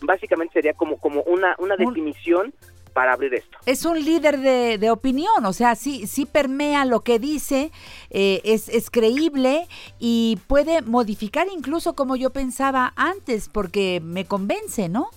[0.00, 2.52] Básicamente sería como, como una, una definición
[2.98, 3.56] para abrir esto.
[3.64, 7.70] Es un líder de, de opinión, o sea, sí, sí permea lo que dice,
[8.10, 9.68] eh, es, es creíble
[10.00, 15.10] y puede modificar incluso como yo pensaba antes, porque me convence, ¿no?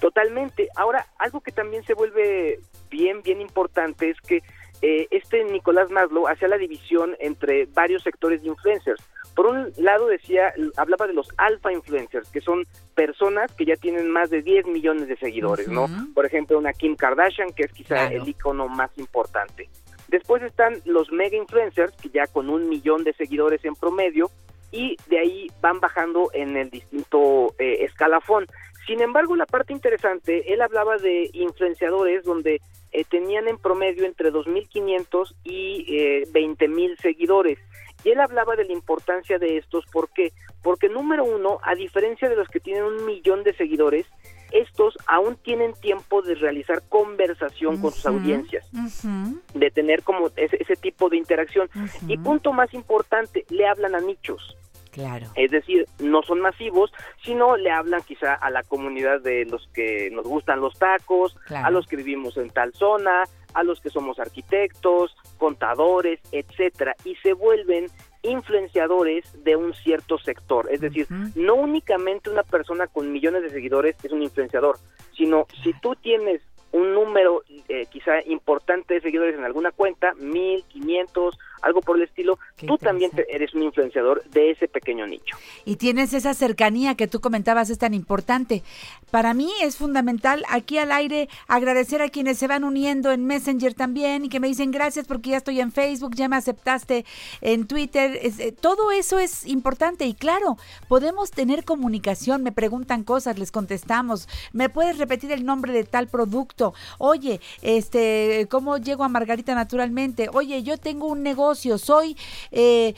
[0.00, 0.68] Totalmente.
[0.76, 4.42] Ahora, algo que también se vuelve bien, bien importante es que
[4.82, 9.02] eh, este Nicolás Maslow hacía la división entre varios sectores de influencers.
[9.40, 14.10] Por un lado decía, hablaba de los alfa influencers, que son personas que ya tienen
[14.10, 15.86] más de 10 millones de seguidores, ¿no?
[16.14, 18.22] Por ejemplo, una Kim Kardashian, que es quizá Claro.
[18.22, 19.70] el icono más importante.
[20.08, 24.30] Después están los mega influencers, que ya con un millón de seguidores en promedio,
[24.72, 28.46] y de ahí van bajando en el distinto eh, escalafón.
[28.86, 32.60] Sin embargo, la parte interesante, él hablaba de influenciadores donde
[32.92, 37.58] eh, tenían en promedio entre 2.500 y eh, 20.000 seguidores.
[38.04, 40.32] Y él hablaba de la importancia de estos, ¿por qué?
[40.62, 44.06] Porque número uno, a diferencia de los que tienen un millón de seguidores,
[44.52, 48.68] estos aún tienen tiempo de realizar conversación con sus audiencias,
[49.54, 51.68] de tener como ese, ese tipo de interacción.
[52.08, 54.56] Y punto más importante, le hablan a nichos.
[54.90, 55.28] Claro.
[55.36, 56.92] Es decir, no son masivos,
[57.24, 61.66] sino le hablan quizá a la comunidad de los que nos gustan los tacos, Claro.
[61.66, 63.22] a los que vivimos en tal zona,
[63.54, 67.86] a los que somos arquitectos, contadores, etcétera, y se vuelven
[68.22, 70.68] influenciadores de un cierto sector.
[70.70, 74.78] Es decir, no únicamente una persona con millones de seguidores es un influenciador,
[75.16, 76.42] sino si tú tienes
[76.72, 82.02] un número eh, quizá importante de seguidores en alguna cuenta, mil, quinientos, algo por el
[82.04, 85.36] estilo, tú también eres un influenciador de ese pequeño nicho.
[85.64, 88.62] Y tienes esa cercanía que tú comentabas es tan importante.
[89.10, 93.74] Para mí es fundamental aquí al aire agradecer a quienes se van uniendo en Messenger
[93.74, 97.04] también y que me dicen gracias porque ya estoy en Facebook, ya me aceptaste
[97.40, 98.18] en Twitter.
[98.22, 100.56] Es- eh, todo eso es importante y claro,
[100.88, 104.28] podemos tener comunicación, me preguntan cosas, les contestamos.
[104.52, 106.74] ¿Me puedes repetir el nombre de tal producto?
[106.98, 110.28] Oye, este, ¿cómo llego a Margarita naturalmente?
[110.32, 112.16] Oye, yo tengo un negocio, soy
[112.50, 112.94] eh,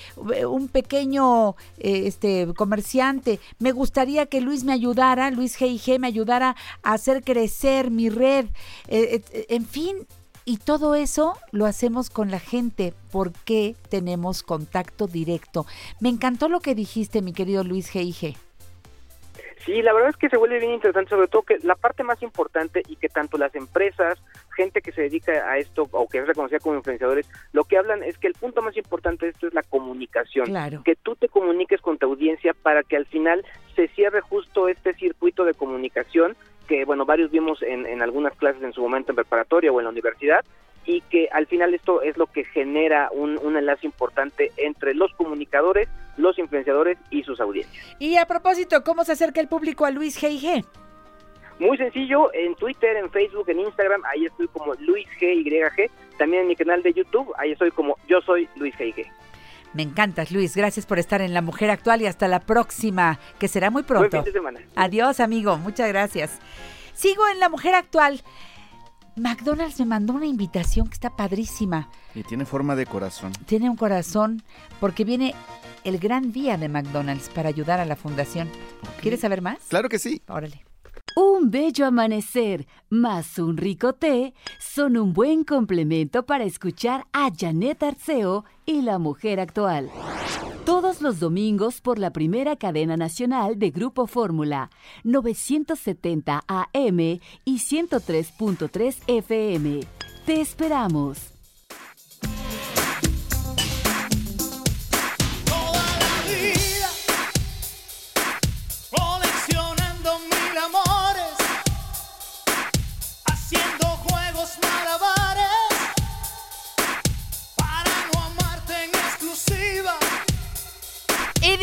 [0.49, 3.41] un pequeño eh, este comerciante.
[3.59, 8.47] Me gustaría que Luis me ayudara, Luis G&G me ayudara a hacer crecer mi red.
[8.89, 9.97] Eh, eh, en fin,
[10.45, 15.67] y todo eso lo hacemos con la gente porque tenemos contacto directo.
[16.01, 18.37] Me encantó lo que dijiste, mi querido Luis G&G.
[19.65, 22.21] Sí, la verdad es que se vuelve bien interesante, sobre todo que la parte más
[22.23, 24.19] importante y que tanto las empresas,
[24.53, 28.03] gente que se dedica a esto o que es reconocida como influenciadores, lo que hablan
[28.03, 30.47] es que el punto más importante de esto es la comunicación.
[30.47, 30.83] Claro.
[30.85, 33.45] Que tú te comuniques con tu audiencia para que al final
[33.75, 36.37] se cierre justo este circuito de comunicación
[36.69, 39.85] que, bueno, varios vimos en, en algunas clases en su momento en preparatoria o en
[39.85, 40.45] la universidad
[40.85, 45.13] y que al final esto es lo que genera un, un enlace importante entre los
[45.15, 47.97] comunicadores, los influenciadores y sus audiencias.
[47.99, 50.65] Y a propósito, ¿cómo se acerca el público a Luis G&G?
[51.59, 55.91] Muy sencillo, en Twitter, en Facebook, en Instagram, ahí estoy como Luis GYG.
[56.19, 59.07] También en mi canal de YouTube, ahí estoy como Yo Soy Luis GYG.
[59.75, 60.55] Me encantas, Luis.
[60.55, 63.87] Gracias por estar en La Mujer Actual y hasta la próxima, que será muy Buen
[63.87, 64.19] pronto.
[64.19, 64.61] fin de semana.
[64.77, 65.57] Adiós, amigo.
[65.57, 66.39] Muchas gracias.
[66.95, 68.23] Sigo en La Mujer Actual.
[69.17, 71.91] McDonald's me mandó una invitación que está padrísima.
[72.15, 73.33] Y tiene forma de corazón.
[73.47, 74.43] Tiene un corazón
[74.81, 75.35] porque viene
[75.85, 78.51] el gran día de McDonald's para ayudar a la fundación.
[79.01, 79.59] ¿Quieres saber más?
[79.69, 80.23] Claro que sí.
[80.29, 80.65] Órale.
[81.15, 87.83] Un bello amanecer más un rico té son un buen complemento para escuchar a Janet
[87.83, 89.91] Arceo y la mujer actual.
[90.65, 94.71] Todos los domingos por la primera cadena nacional de Grupo Fórmula,
[95.05, 97.21] 970 AM y
[97.59, 99.81] 103.3 FM.
[100.25, 101.32] Te esperamos.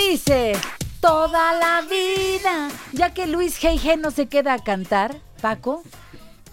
[0.10, 0.54] Dice,
[1.02, 2.70] toda la vida.
[2.93, 5.84] Ya que Luis G&G no se queda a cantar, Paco,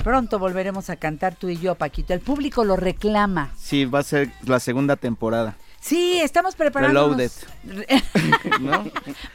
[0.02, 2.14] pronto volveremos a cantar tú y yo, Paquito.
[2.14, 3.50] El público lo reclama.
[3.58, 5.56] Sí, va a ser la segunda temporada.
[5.80, 7.08] Sí, estamos preparando.
[7.08, 7.30] Reloaded.
[8.60, 8.84] ¿no?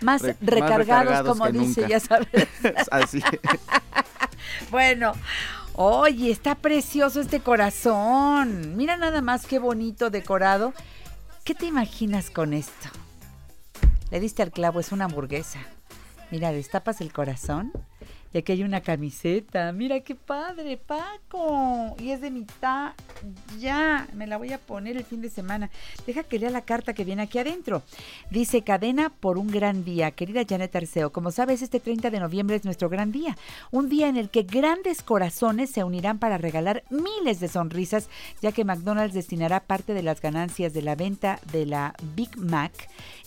[0.02, 1.88] Más Re- más recargados, como dice, nunca.
[1.88, 2.28] ya sabes.
[2.92, 3.22] Así.
[4.70, 5.14] Bueno,
[5.76, 8.76] oye, está precioso este corazón.
[8.76, 10.74] Mira nada más qué bonito decorado.
[11.44, 12.90] ¿Qué te imaginas con esto?
[14.12, 15.60] Le diste al clavo, es una hamburguesa.
[16.32, 17.72] Mira, destapas el corazón
[18.34, 19.72] y aquí hay una camiseta.
[19.74, 21.96] Mira qué padre, Paco.
[22.00, 22.94] Y es de mitad.
[23.60, 25.70] Ya, me la voy a poner el fin de semana.
[26.06, 27.84] Deja que lea la carta que viene aquí adentro.
[28.30, 30.12] Dice, cadena por un gran día.
[30.12, 33.38] Querida Janet Arceo, como sabes, este 30 de noviembre es nuestro gran día.
[33.70, 38.10] Un día en el que grandes corazones se unirán para regalar miles de sonrisas,
[38.42, 42.72] ya que McDonald's destinará parte de las ganancias de la venta de la Big Mac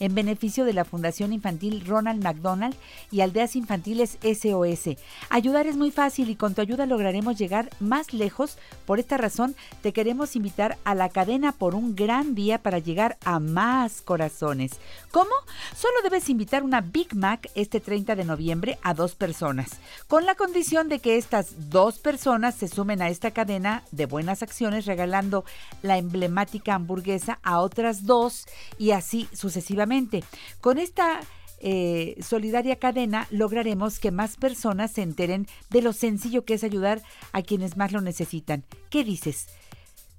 [0.00, 2.74] en beneficio de la Fundación Infantil Ronald McDonald
[3.11, 4.93] y Aldeas Infantiles SOS.
[5.30, 8.59] Ayudar es muy fácil y con tu ayuda lograremos llegar más lejos.
[8.86, 13.16] Por esta razón, te queremos invitar a la cadena por un gran día para llegar
[13.24, 14.72] a más corazones.
[15.11, 15.30] ¿Cómo?
[15.76, 19.70] Solo debes invitar una Big Mac este 30 de noviembre a dos personas,
[20.09, 24.42] con la condición de que estas dos personas se sumen a esta cadena de buenas
[24.42, 25.45] acciones regalando
[25.82, 28.47] la emblemática hamburguesa a otras dos
[28.78, 30.24] y así sucesivamente.
[30.61, 31.20] Con esta
[31.66, 37.00] eh, solidaria cadena lograremos que más personas se enteren de lo sencillo que es ayudar
[37.32, 38.64] a quienes más lo necesitan.
[38.90, 39.46] ¿Qué dices?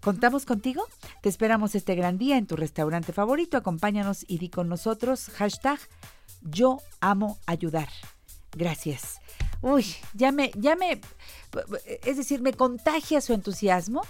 [0.02, 0.88] ¿Contamos contigo?
[1.22, 3.58] Te esperamos este gran día en tu restaurante favorito.
[3.58, 5.30] Acompáñanos y di con nosotros.
[5.36, 5.78] Hashtag
[6.42, 7.90] Yo amo ayudar.
[8.54, 9.20] Gracias.
[9.62, 9.86] Uy,
[10.16, 11.00] ya me, ya me,
[12.06, 14.02] es decir, me contagia su entusiasmo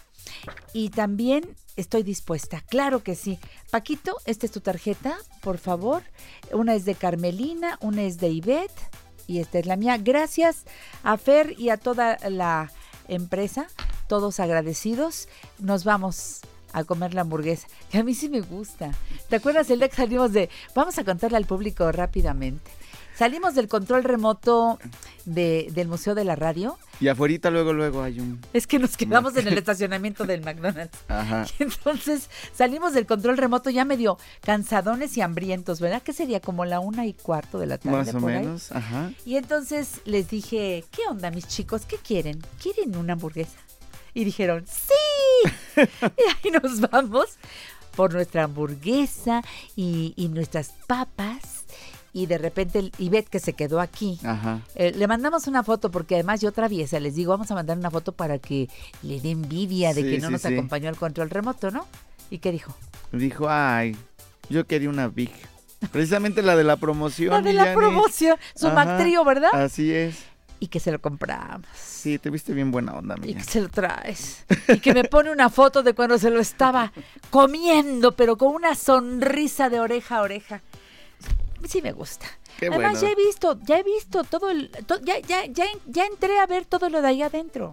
[0.73, 3.39] y también estoy dispuesta, claro que sí.
[3.71, 6.03] Paquito, esta es tu tarjeta, por favor.
[6.51, 8.71] Una es de Carmelina, una es de Ivette
[9.27, 9.97] y esta es la mía.
[9.97, 10.65] Gracias
[11.03, 12.71] a Fer y a toda la
[13.07, 13.67] empresa,
[14.07, 15.27] todos agradecidos.
[15.59, 16.41] Nos vamos
[16.73, 18.91] a comer la hamburguesa, que a mí sí me gusta.
[19.29, 22.69] ¿Te acuerdas el día que salimos de, vamos a contarle al público rápidamente?
[23.17, 24.77] Salimos del control remoto
[25.23, 26.77] de, del Museo de la Radio.
[26.99, 28.41] Y afuera luego, luego hay un...
[28.51, 30.97] Es que nos quedamos en el estacionamiento del McDonald's.
[31.07, 31.45] Ajá.
[31.57, 36.01] Y entonces salimos del control remoto ya medio cansadones y hambrientos, ¿verdad?
[36.01, 37.97] Que sería como la una y cuarto de la tarde.
[37.97, 39.11] Más o menos, ajá.
[39.25, 41.85] Y entonces les dije, ¿qué onda mis chicos?
[41.85, 42.41] ¿Qué quieren?
[42.61, 43.57] ¿Quieren una hamburguesa?
[44.13, 45.49] Y dijeron, ¡sí!
[46.01, 47.37] y ahí nos vamos
[47.95, 49.41] por nuestra hamburguesa
[49.75, 51.54] y, y nuestras papas
[52.15, 54.17] y de repente Ivette que se quedó aquí,
[54.75, 57.91] eh, le mandamos una foto porque además yo traviesa, les digo, vamos a mandar una
[57.91, 58.69] foto para que
[59.03, 61.85] le dé envidia de que no nos acompañó al control remoto, ¿no?
[62.29, 62.73] ¿Y qué dijo?
[63.11, 63.97] Dijo, ay,
[64.49, 65.29] yo quería una Big.
[65.91, 67.31] Precisamente la de la promoción.
[67.31, 69.49] La de la promoción, su Mactrío, ¿verdad?
[69.51, 70.23] Así es.
[70.61, 71.67] Y que se lo compramos.
[71.75, 73.31] Sí, te viste bien buena onda, mía.
[73.31, 74.45] Y que se lo traes.
[74.69, 76.93] y que me pone una foto de cuando se lo estaba
[77.29, 80.61] comiendo, pero con una sonrisa de oreja a oreja
[81.67, 82.25] sí me gusta.
[82.61, 84.71] Además ya he visto, ya he visto todo el,
[85.03, 87.71] ya, ya, ya, ya entré a ver todo lo de ahí adentro.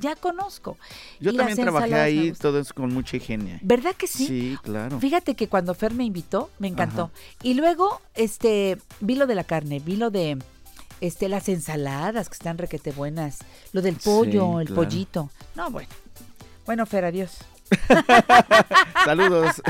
[0.00, 0.78] Ya conozco.
[1.20, 3.58] Yo también trabajé ahí, todo es con mucha higiene.
[3.62, 4.26] ¿Verdad que sí?
[4.26, 4.98] Sí, claro.
[4.98, 7.10] Fíjate que cuando Fer me invitó, me encantó.
[7.42, 10.38] Y luego, este, vi lo de la carne, vi lo de
[11.02, 13.40] este, las ensaladas que están requete buenas,
[13.72, 15.30] lo del pollo, el pollito.
[15.54, 15.88] No, bueno.
[16.64, 17.38] Bueno, Fer, adiós.
[19.04, 19.62] Saludos.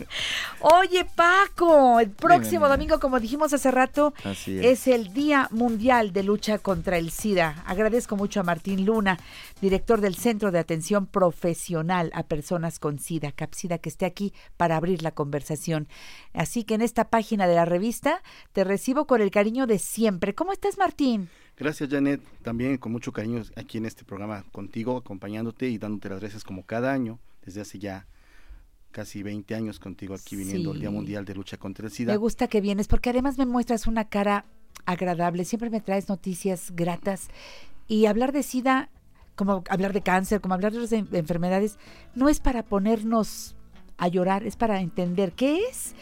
[0.60, 4.14] Oye, Paco, el próximo domingo, como dijimos hace rato,
[4.46, 4.86] es.
[4.86, 7.62] el Día Mundial de Lucha contra el SIDA.
[7.66, 9.18] Agradezco mucho a Martín Luna,
[9.60, 14.76] director del Centro de Atención Profesional a Personas con SIDA, CAPSIDA, que esté aquí para
[14.76, 15.88] abrir la conversación.
[16.32, 18.22] Así que en esta página de la revista
[18.52, 20.34] te recibo con el cariño de siempre.
[20.34, 21.28] ¿Cómo estás, Martín?
[21.56, 22.22] Gracias, Janet.
[22.42, 26.64] También con mucho cariño aquí en este programa contigo, acompañándote y dándote las gracias como
[26.64, 28.06] cada año desde hace ya
[28.90, 32.12] casi 20 años contigo aquí viniendo al Día Mundial de Lucha contra el SIDA.
[32.12, 34.44] Me gusta que vienes porque además me muestras una cara
[34.86, 37.28] agradable, siempre me traes noticias gratas.
[37.86, 38.90] Y hablar de SIDA,
[39.36, 41.78] como hablar de cáncer, como hablar de otras enfermedades,
[42.14, 43.56] no es para ponernos
[43.96, 45.94] a llorar, es para entender qué es,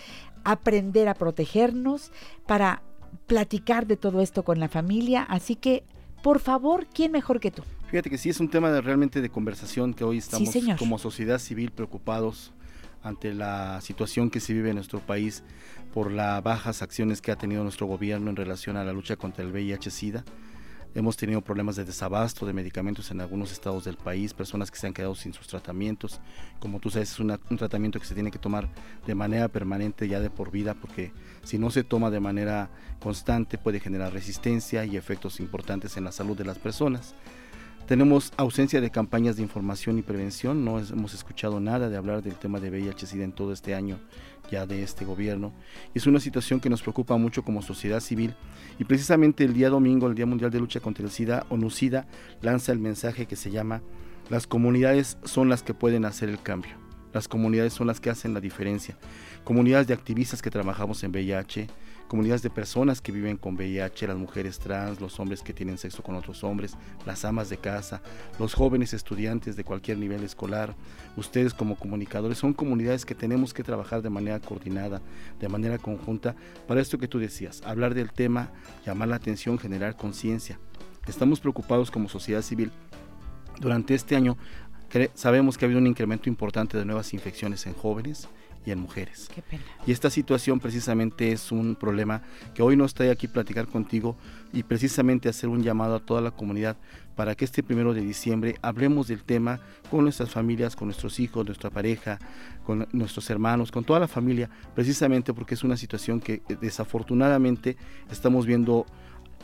[0.45, 2.13] aprender a protegernos,
[2.47, 2.83] para
[3.27, 5.85] platicar de todo esto con la familia, así que
[6.23, 7.63] por favor, ¿quién mejor que tú?
[7.91, 11.39] Fíjate que sí es un tema de, realmente de conversación que hoy estamos como sociedad
[11.39, 12.53] civil preocupados
[13.03, 15.43] ante la situación que se vive en nuestro país
[15.95, 19.45] por las bajas acciones que ha tenido nuestro gobierno en relación a la lucha contra
[19.45, 20.25] el VIH-Sida.
[20.95, 24.87] Hemos tenido problemas de desabasto de medicamentos en algunos estados del país, personas que se
[24.87, 26.21] han quedado sin sus tratamientos.
[26.61, 28.69] Como tú sabes, es un tratamiento que se tiene que tomar
[29.07, 31.13] de manera permanente ya de por vida, porque
[31.49, 32.69] si no se toma de manera
[33.01, 37.15] constante puede generar resistencia y efectos importantes en la salud de las personas.
[37.87, 42.35] Tenemos ausencia de campañas de información y prevención, no hemos escuchado nada de hablar del
[42.35, 43.99] tema de VIH-Sida en todo este año
[44.51, 45.55] ya de este gobierno.
[45.95, 48.35] Es una situación que nos preocupa mucho como sociedad civil
[48.79, 52.07] y precisamente el día domingo, el Día Mundial de Lucha contra el SIDA, ONUCIDA
[52.43, 53.81] lanza el mensaje que se llama
[54.29, 56.73] Las comunidades son las que pueden hacer el cambio.
[57.15, 58.99] Las comunidades son las que hacen la diferencia.
[59.49, 61.69] Comunidades de activistas que trabajamos en VIH,
[62.07, 66.03] comunidades de personas que viven con VIH, las mujeres trans, los hombres que tienen sexo
[66.03, 66.77] con otros hombres,
[67.07, 68.03] las amas de casa,
[68.39, 70.77] los jóvenes estudiantes de cualquier nivel escolar,
[71.17, 75.01] ustedes como comunicadores, son comunidades que tenemos que trabajar de manera coordinada,
[75.41, 76.37] de manera conjunta,
[76.67, 78.51] para esto que tú decías, hablar del tema,
[78.85, 80.61] llamar la atención, generar conciencia.
[81.07, 82.71] Estamos preocupados como sociedad civil.
[83.59, 84.37] Durante este año
[85.15, 88.29] sabemos que ha habido un incremento importante de nuevas infecciones en jóvenes,
[88.69, 89.29] y en mujeres.
[89.35, 89.63] Qué pena.
[89.87, 92.23] Y esta situación precisamente es un problema
[92.55, 94.17] que hoy no estoy aquí platicar contigo
[94.53, 96.77] y precisamente hacer un llamado a toda la comunidad
[97.17, 99.59] para que este primero de diciembre hablemos del tema
[99.91, 102.19] con nuestras familias, con nuestros hijos, nuestra pareja,
[102.65, 107.77] con nuestros hermanos, con toda la familia, precisamente porque es una situación que eh, desafortunadamente
[108.11, 108.87] estamos viendo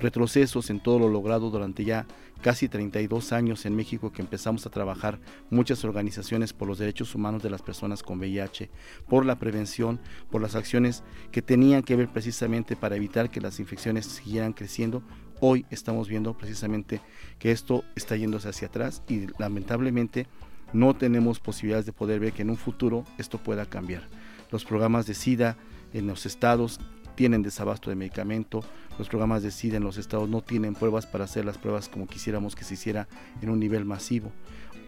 [0.00, 2.06] retrocesos en todo lo logrado durante ya
[2.42, 5.18] casi 32 años en México que empezamos a trabajar
[5.50, 8.70] muchas organizaciones por los derechos humanos de las personas con VIH,
[9.08, 10.00] por la prevención,
[10.30, 11.02] por las acciones
[11.32, 15.02] que tenían que ver precisamente para evitar que las infecciones siguieran creciendo.
[15.40, 17.00] Hoy estamos viendo precisamente
[17.38, 20.26] que esto está yéndose hacia atrás y lamentablemente
[20.72, 24.08] no tenemos posibilidades de poder ver que en un futuro esto pueda cambiar.
[24.50, 25.56] Los programas de SIDA
[25.92, 26.80] en los estados
[27.14, 28.62] tienen desabasto de medicamento,
[28.98, 32.06] los programas de SIDA en los estados no tienen pruebas para hacer las pruebas como
[32.06, 33.08] quisiéramos que se hiciera
[33.42, 34.32] en un nivel masivo.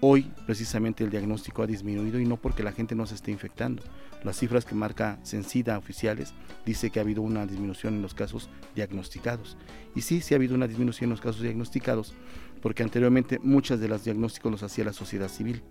[0.00, 3.82] Hoy precisamente el diagnóstico ha disminuido y no porque la gente no se esté infectando.
[4.24, 6.34] Las cifras que marca Censida oficiales
[6.66, 9.56] dice que ha habido una disminución en los casos diagnosticados.
[9.94, 12.14] Y sí, sí ha habido una disminución en los casos diagnosticados,
[12.60, 15.62] porque anteriormente muchas de las diagnósticos los hacía la sociedad civil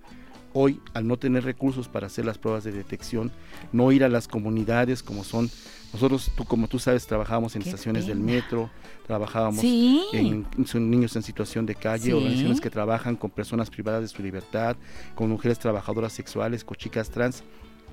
[0.58, 3.30] hoy, al no tener recursos para hacer las pruebas de detección,
[3.74, 5.50] no ir a las comunidades como son,
[5.92, 8.72] nosotros, tú como tú sabes, trabajábamos en estaciones del metro,
[9.06, 10.48] trabajábamos en,
[10.90, 14.78] niños en situación de calle, organizaciones que trabajan con personas privadas de su libertad,
[15.14, 17.44] con mujeres trabajadoras sexuales, con chicas trans.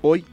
[0.01, 0.23] Hoy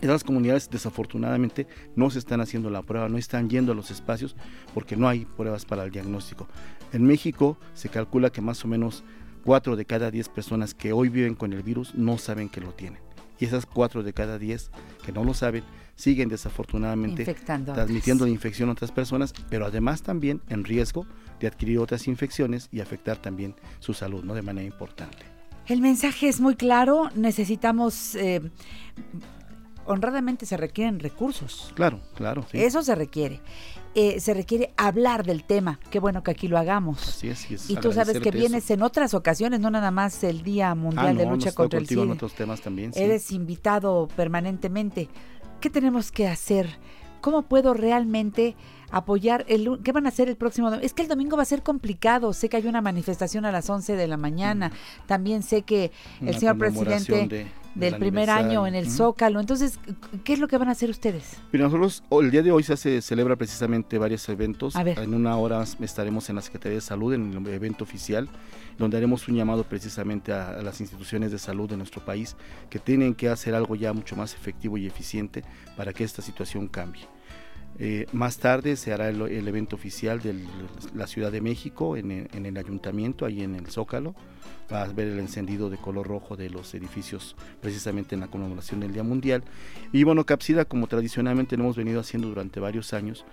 [0.00, 1.66] en las comunidades desafortunadamente
[1.96, 4.36] no se están haciendo la prueba, no están yendo a los espacios
[4.72, 6.48] porque no hay pruebas para el diagnóstico.
[6.94, 9.04] En México se calcula que más o menos
[9.44, 12.72] 4 de cada 10 personas que hoy viven con el virus no saben que lo
[12.72, 13.00] tienen.
[13.38, 14.70] Y esas 4 de cada 10
[15.04, 15.64] que no lo saben
[15.96, 21.06] siguen desafortunadamente transmitiendo la infección a otras personas, pero además también en riesgo
[21.40, 24.34] de adquirir otras infecciones y afectar también su salud, ¿no?
[24.34, 25.18] De manera importante.
[25.66, 28.40] El mensaje es muy claro, necesitamos eh,
[29.86, 31.72] honradamente se requieren recursos.
[31.74, 32.46] Claro, claro.
[32.52, 33.40] Eso se requiere.
[33.94, 35.78] Eh, se requiere hablar del tema.
[35.90, 37.08] Qué bueno que aquí lo hagamos.
[37.08, 40.74] Así es, y tú sabes que vienes en otras ocasiones, no nada más el Día
[40.74, 42.02] Mundial ah, de Lucha contra el SIDA.
[42.02, 45.08] En otros temas también, Eres invitado permanentemente.
[45.60, 46.78] ¿Qué tenemos que hacer?
[47.20, 48.56] ¿Cómo puedo realmente
[48.92, 50.86] apoyar el qué van a hacer el próximo domingo?
[50.86, 52.32] Es que el domingo va a ser complicado.
[52.32, 54.68] Sé que hay una manifestación a las 11 de la mañana.
[54.68, 55.06] Mm.
[55.06, 55.90] También sé que
[56.20, 59.40] el señor presidente del primer año en el Zócalo.
[59.40, 59.78] Entonces,
[60.24, 61.36] ¿qué es lo que van a hacer ustedes?
[61.52, 64.74] Mira, nosotros el día de hoy se hace, celebra precisamente varios eventos.
[64.76, 68.28] En una hora estaremos en la Secretaría de Salud, en el evento oficial,
[68.78, 72.36] donde haremos un llamado precisamente a, las instituciones de salud de nuestro país
[72.70, 75.42] que tienen que hacer algo ya mucho más efectivo y eficiente
[75.76, 77.02] para que esta situación cambie.
[77.78, 80.34] Eh, más tarde se hará el, evento oficial de
[80.94, 82.10] la Ciudad de México en
[82.46, 84.14] el ayuntamiento, ahí en el Zócalo
[84.72, 88.80] va a ver el encendido de color rojo de los edificios precisamente en la conmemoración
[88.80, 89.44] del Día Mundial.
[89.92, 93.24] Y bueno, Capsida, como tradicionalmente lo hemos venido haciendo durante varios años,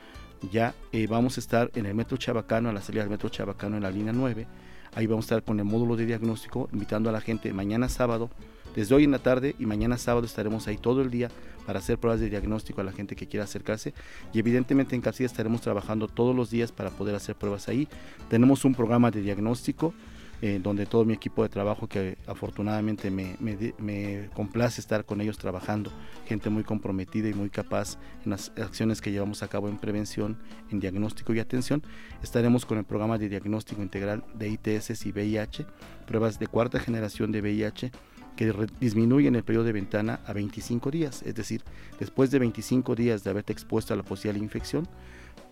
[0.51, 3.77] ya eh, vamos a estar en el Metro Chabacano, a la salida del Metro Chabacano
[3.77, 4.47] en la línea 9.
[4.95, 8.29] Ahí vamos a estar con el módulo de diagnóstico, invitando a la gente mañana sábado,
[8.75, 11.29] desde hoy en la tarde y mañana sábado estaremos ahí todo el día
[11.69, 13.93] para hacer pruebas de diagnóstico a la gente que quiera acercarse.
[14.33, 17.87] Y evidentemente en Capsida estaremos trabajando todos los días para poder hacer pruebas ahí.
[18.27, 19.93] Tenemos un programa de diagnóstico
[20.41, 25.37] eh, donde todo mi equipo de trabajo, que afortunadamente me, me, complace estar con ellos
[25.37, 25.91] trabajando,
[26.25, 30.39] gente muy comprometida y muy capaz en las acciones que llevamos a cabo en prevención,
[30.71, 31.83] en diagnóstico y atención,
[32.23, 35.67] estaremos con el programa de diagnóstico integral de ITS y VIH,
[36.07, 37.91] pruebas de cuarta generación de VIH
[38.39, 41.61] que disminuyen el periodo de ventana a 25 días, es decir,
[41.99, 44.87] después de 25 días de haberte expuesto a la posible infección,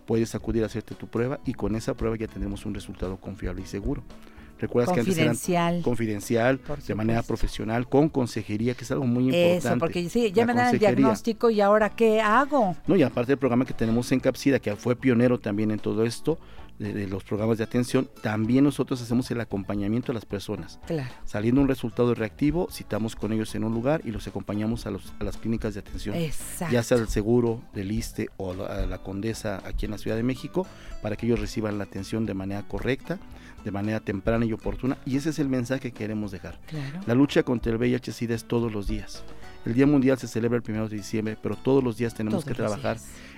[0.05, 3.63] puedes acudir a hacerte tu prueba y con esa prueba ya tendremos un resultado confiable
[3.63, 4.03] y seguro.
[4.57, 9.67] Recuerdas que antes eran confidencial, de manera profesional, con consejería, que es algo muy importante.
[9.67, 12.73] Eso, porque sí, ya me dan el diagnóstico y ahora qué hago.
[12.87, 16.05] No, y aparte del programa que tenemos en Capsida, que fue pionero también en todo
[16.05, 16.39] esto,
[16.79, 20.79] de, los programas de atención, también nosotros hacemos el acompañamiento a las personas.
[20.85, 21.09] Claro.
[21.25, 25.13] Saliendo un resultado reactivo, citamos con ellos en un lugar y los acompañamos a, los,
[25.19, 26.15] a las clínicas de atención.
[26.15, 26.73] Exacto.
[26.73, 30.23] Ya sea el seguro, del ISTE o la, la Condesa aquí en la Ciudad de
[30.23, 30.67] México,
[31.01, 33.19] para que ellos reciban la atención de manera correcta
[33.63, 36.57] de manera temprana y oportuna y ese es el mensaje que queremos dejar.
[37.05, 39.23] La lucha contra el VIH-Sida es todos los días.
[39.65, 42.53] El Día Mundial se celebra el 1 de diciembre, pero todos los días tenemos que
[42.53, 42.97] trabajar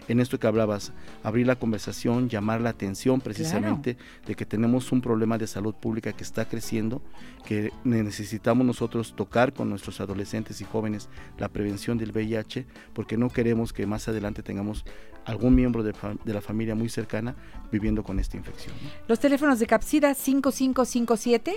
[0.09, 0.91] en esto que hablabas,
[1.23, 3.95] abrir la conversación, llamar la atención precisamente
[4.25, 7.01] de que tenemos un problema de salud pública que está creciendo,
[7.45, 13.29] que necesitamos nosotros tocar con nuestros adolescentes y jóvenes la prevención del VIH, porque no
[13.29, 14.83] queremos que más adelante tengamos
[15.25, 15.93] algún miembro de,
[16.25, 17.35] la familia muy cercana
[17.71, 18.73] viviendo con esta infección.
[19.07, 21.55] Los teléfonos de Capsida 5557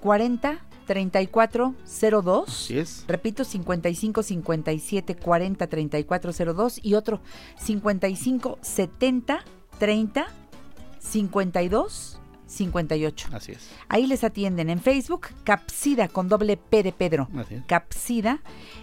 [0.00, 2.48] 40 3402.
[2.48, 3.04] Así es.
[3.06, 7.20] Repito, 55 57 40 3402 y otro
[7.58, 9.44] 55 70
[9.78, 10.26] 30
[10.98, 13.28] 52 58.
[13.32, 13.70] Así es.
[13.88, 17.28] Ahí les atienden en Facebook, Capsida con doble P de Pedro.
[17.36, 17.64] Así es.
[17.66, 18.40] Capsida.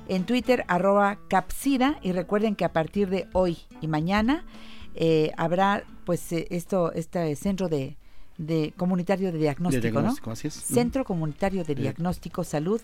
[0.08, 1.98] En Twitter, arroba Capsida.
[2.04, 4.46] Y recuerden que a partir de hoy y mañana
[4.94, 7.98] eh, habrá pues eh, esto, este centro de,
[8.38, 10.34] de comunitario de diagnóstico, De diagnóstico, ¿no?
[10.34, 10.54] así es.
[10.54, 12.82] Centro Comunitario de De- Diagnóstico, Salud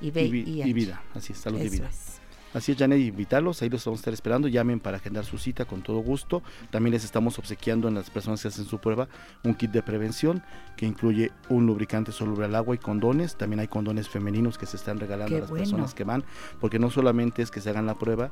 [0.00, 1.88] y, Y, y vida, así es, salud y Eso vida.
[1.88, 2.14] es.
[2.54, 5.64] Así es, Janet, invitarlos, ahí los vamos a estar esperando, llamen para agendar su cita
[5.64, 6.40] con todo gusto.
[6.70, 9.08] También les estamos obsequiando en las personas que hacen su prueba
[9.42, 10.40] un kit de prevención
[10.76, 13.34] que incluye un lubricante soluble al agua y condones.
[13.36, 15.64] También hay condones femeninos que se están regalando Qué a las bueno.
[15.64, 16.22] personas que van,
[16.60, 18.30] porque no solamente es que se hagan la prueba,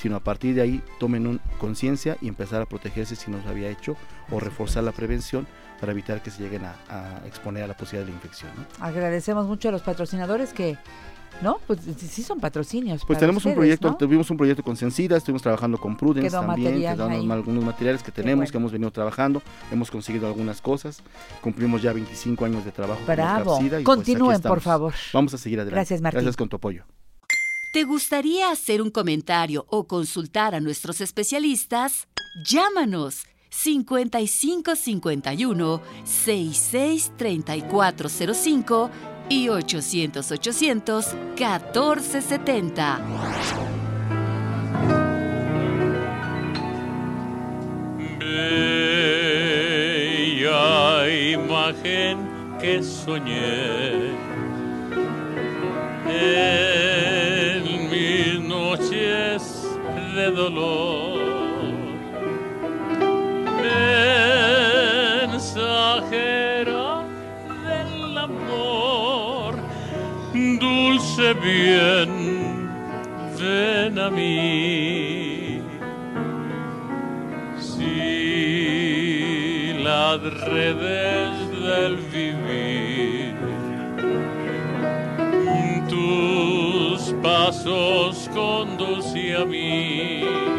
[0.00, 3.68] sino a partir de ahí tomen conciencia y empezar a protegerse si no se había
[3.68, 3.98] hecho
[4.30, 5.46] o reforzar la prevención
[5.80, 8.50] para evitar que se lleguen a, a exponer a la posibilidad de la infección.
[8.56, 8.84] ¿no?
[8.84, 10.76] Agradecemos mucho a los patrocinadores que,
[11.42, 11.58] ¿no?
[11.66, 13.02] Pues sí son patrocinios.
[13.06, 13.96] Pues tenemos un proyecto, ¿no?
[13.96, 18.12] tuvimos un proyecto con Sencida, estuvimos trabajando con Prudence Quedó también, quedaron algunos materiales que
[18.12, 18.50] tenemos, bueno.
[18.50, 21.02] que hemos venido trabajando, hemos conseguido algunas cosas,
[21.40, 23.00] cumplimos ya 25 años de trabajo.
[23.06, 23.52] Bravo.
[23.52, 24.94] Capsida y, pues, Continúen, por favor.
[25.12, 25.76] Vamos a seguir adelante.
[25.76, 26.18] Gracias, Martín.
[26.18, 26.84] Gracias con tu apoyo.
[27.72, 32.08] ¿Te gustaría hacer un comentario o consultar a nuestros especialistas?
[32.44, 38.90] Llámanos 5551 663405
[39.28, 43.00] y 800 800 1470.
[48.18, 52.18] Bella imagen
[52.60, 54.10] que soñé
[56.06, 59.66] en mis noches
[60.14, 61.17] de dolor.
[70.78, 72.70] Dulce bien,
[73.38, 75.60] ven a mí.
[77.58, 78.12] Si
[79.82, 80.20] las
[80.54, 81.30] redes
[81.66, 83.34] del vivir
[85.88, 90.57] tus pasos conduce a mí.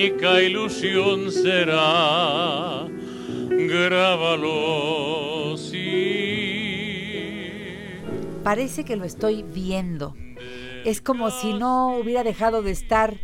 [0.00, 2.86] Única ilusión será.
[3.50, 3.98] Grábalo,
[5.58, 6.96] sí.
[8.42, 10.14] Parece que lo estoy viendo.
[10.86, 13.20] Es como si no hubiera dejado de estar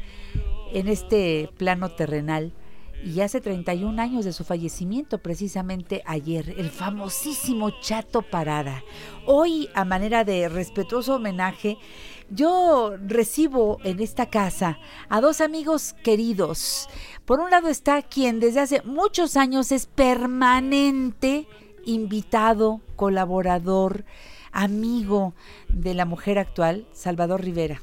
[0.74, 2.52] en este plano terrenal.
[3.02, 8.82] Y hace 31 años de su fallecimiento, precisamente ayer, el famosísimo Chato Parada.
[9.24, 11.78] Hoy, a manera de respetuoso homenaje,
[12.30, 14.78] yo recibo en esta casa
[15.08, 16.88] a dos amigos queridos.
[17.24, 21.46] Por un lado está quien desde hace muchos años es permanente
[21.84, 24.04] invitado, colaborador,
[24.52, 25.34] amigo
[25.68, 27.80] de la mujer actual, Salvador Rivera.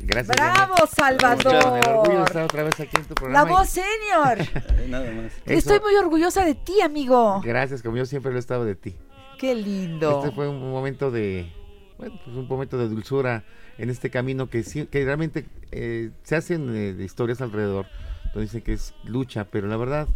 [0.00, 0.36] Gracias.
[0.36, 0.90] ¡Bravo, Janet.
[0.94, 1.72] Salvador!
[1.72, 3.50] Me orgullo estar otra vez aquí en tu La programa.
[3.50, 3.76] y- voz.
[4.88, 5.32] Nada más.
[5.46, 7.40] Estoy muy orgullosa de ti, amigo.
[7.44, 8.96] Gracias, como yo siempre lo he estado de ti.
[9.38, 10.18] Qué lindo.
[10.22, 11.52] Este fue un momento de,
[11.98, 13.44] bueno, pues un momento de dulzura
[13.78, 14.62] en este camino que,
[14.92, 17.86] realmente eh, se hacen eh, historias alrededor,
[18.26, 20.08] donde dicen que es lucha, pero la verdad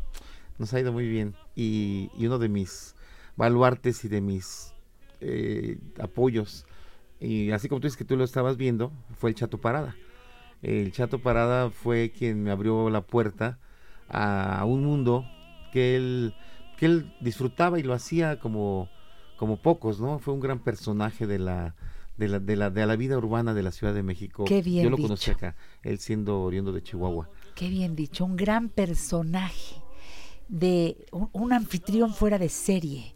[0.59, 1.35] nos ha ido muy bien.
[1.55, 2.95] Y, y uno de mis
[3.37, 4.75] baluartes y de mis
[5.21, 6.67] eh, apoyos,
[7.21, 9.97] y así como tú dices que tú lo estabas viendo, fue el Chato Parada.
[10.63, 13.59] El Chato Parada fue quien me abrió la puerta
[14.09, 15.27] a un mundo
[15.73, 16.35] que él,
[16.77, 18.89] que él disfrutaba y lo hacía como,
[19.37, 20.19] como pocos, ¿no?
[20.19, 21.75] Fue un gran personaje de la,
[22.17, 24.45] de la, de la, de la vida urbana de la Ciudad de México.
[24.45, 27.29] Qué bien Yo lo conocí acá, él siendo oriundo de Chihuahua.
[27.55, 29.83] Qué bien dicho, un gran personaje
[30.49, 33.15] de un, un anfitrión fuera de serie.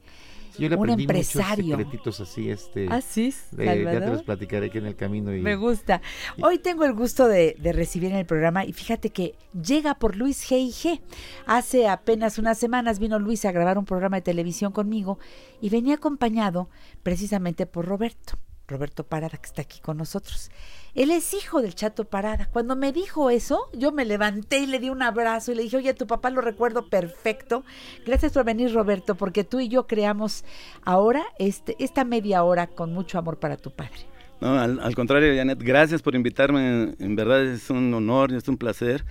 [0.58, 1.64] Yo le un empresario.
[1.64, 2.86] muchos secretitos así, este.
[2.90, 5.34] ¿Ah, sí, de- ya te los platicaré aquí en el camino.
[5.34, 6.02] Y, Me gusta.
[6.42, 10.16] Hoy tengo el gusto de, de recibir en el programa y fíjate que llega por
[10.16, 11.00] Luis G&G.
[11.46, 15.18] Hace apenas unas semanas vino Luis a grabar un programa de televisión conmigo
[15.62, 16.68] y venía acompañado
[17.02, 18.34] precisamente por Roberto.
[18.70, 20.50] Roberto Parada, que está aquí con nosotros.
[20.94, 22.46] Él es hijo del Chato Parada.
[22.46, 25.76] Cuando me dijo eso, yo me levanté y le di un abrazo y le dije,
[25.76, 27.64] oye, tu papá lo recuerdo perfecto.
[28.06, 30.44] Gracias por venir, Roberto, porque tú y yo creamos
[30.84, 34.06] ahora este, esta media hora con mucho amor para tu padre.
[34.40, 36.94] No, al, al contrario, Janet, gracias por invitarme.
[36.98, 39.04] En verdad es un honor, es un placer.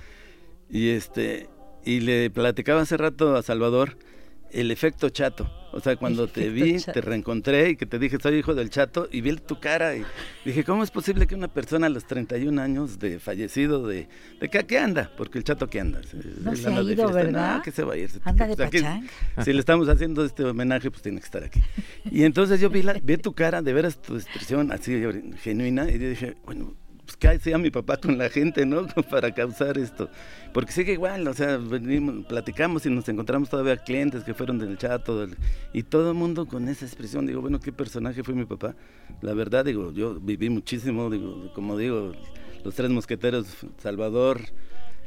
[0.69, 1.49] Y este
[1.83, 3.97] y le platicaba hace rato a Salvador
[4.51, 5.58] el efecto chato.
[5.71, 9.07] O sea, cuando te vi, te reencontré y que te dije, soy hijo del chato,
[9.11, 10.03] y vi tu cara y
[10.43, 14.07] dije, ¿cómo es posible que una persona a los 31 años de fallecido, de,
[14.39, 15.11] de qué, anda?
[15.15, 16.01] Porque el chato ¿qué anda?
[16.41, 17.57] No se ha ido, ¿verdad?
[17.57, 18.09] No, que se va a ir.
[18.23, 19.07] Anda de pachang.
[19.43, 21.61] Si le estamos haciendo este homenaje, pues tiene que estar aquí.
[22.11, 25.01] Y entonces yo vi, la, vi tu cara, de veras tu expresión así
[25.41, 26.73] genuina, y dije, bueno,
[27.09, 28.85] pues que hacía mi papá con la gente, ¿no?
[29.09, 30.09] Para causar esto.
[30.53, 34.77] Porque sigue igual, o sea, venimos, platicamos y nos encontramos todavía clientes que fueron del
[34.77, 35.27] chato
[35.73, 37.25] y todo el mundo con esa expresión.
[37.25, 38.75] Digo, bueno, ¿qué personaje fue mi papá?
[39.21, 42.11] La verdad, digo, yo viví muchísimo, digo, como digo,
[42.63, 43.47] los tres mosqueteros,
[43.79, 44.41] Salvador,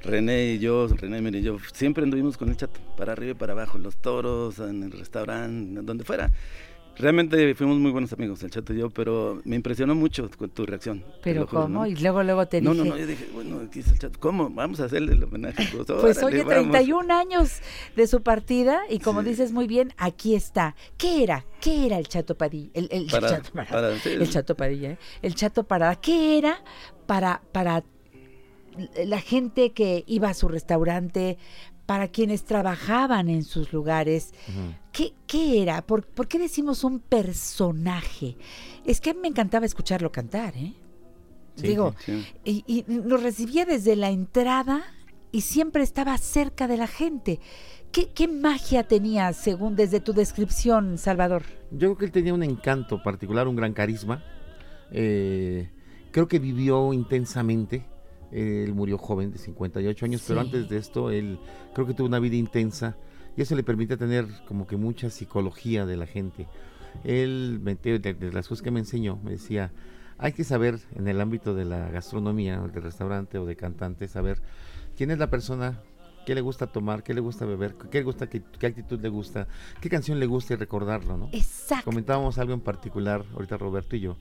[0.02, 3.52] René y yo, René y yo, siempre anduvimos con el chato, para arriba y para
[3.52, 6.32] abajo, los toros, en el restaurante, donde fuera.
[6.96, 11.04] Realmente fuimos muy buenos amigos, el Chato y yo, pero me impresionó mucho tu reacción.
[11.22, 11.86] ¿Pero cómo?
[11.86, 12.84] Y luego, luego te no, dije...
[12.84, 14.20] No, no, yo dije, bueno, aquí está el Chato.
[14.20, 14.50] ¿Cómo?
[14.50, 15.68] Vamos a hacerle el homenaje.
[15.72, 17.60] Pues, pues oye, 31 años
[17.96, 20.76] de su partida y como dices muy bien, aquí está.
[20.98, 21.46] ¿Qué era?
[21.60, 22.70] ¿Qué era el Chato Padilla?
[22.74, 23.94] El, el Chato Parada.
[24.04, 24.98] el Chato Padilla, ¿eh?
[25.22, 25.96] El Chato Parada.
[25.96, 26.62] ¿Qué era
[27.06, 27.84] para, para
[29.04, 31.38] la gente que iba a su restaurante,
[31.92, 34.32] para quienes trabajaban en sus lugares.
[34.92, 35.12] ¿Qué,
[35.62, 35.82] era?
[35.82, 38.38] ¿Por, qué decimos un personaje?
[38.86, 40.72] Es que me encantaba escucharlo cantar, ¿eh?
[41.54, 41.94] Digo,
[42.46, 44.84] Y, y, nos recibía desde la entrada
[45.32, 47.40] y siempre estaba cerca de la gente.
[47.92, 51.42] ¿Qué, ¿Qué, magia tenía, según desde tu descripción, Salvador?
[51.72, 54.24] Yo creo que él tenía un encanto particular, un gran carisma.
[54.92, 55.68] Eh,
[56.10, 57.84] creo que vivió intensamente
[58.32, 61.38] él murió joven, de 58 años, pero antes de esto, él
[61.74, 62.96] creo que tuvo una vida intensa
[63.36, 66.48] y eso le permite tener como que mucha psicología de la gente.
[67.04, 69.72] Él, de, las cosas que me enseñó, me decía,
[70.18, 74.08] hay que saber en el ámbito de la gastronomía, o de restaurante o de cantante,
[74.08, 74.40] saber
[74.96, 75.80] quién es la persona,
[76.26, 79.08] qué le gusta tomar, qué le gusta beber, qué le gusta, qué, qué, actitud le
[79.08, 79.48] gusta,
[79.80, 81.28] qué canción le gusta y recordarlo, ¿no?
[81.32, 81.86] Exacto.
[81.86, 84.16] Comentábamos algo en particular, ahorita Roberto y yo,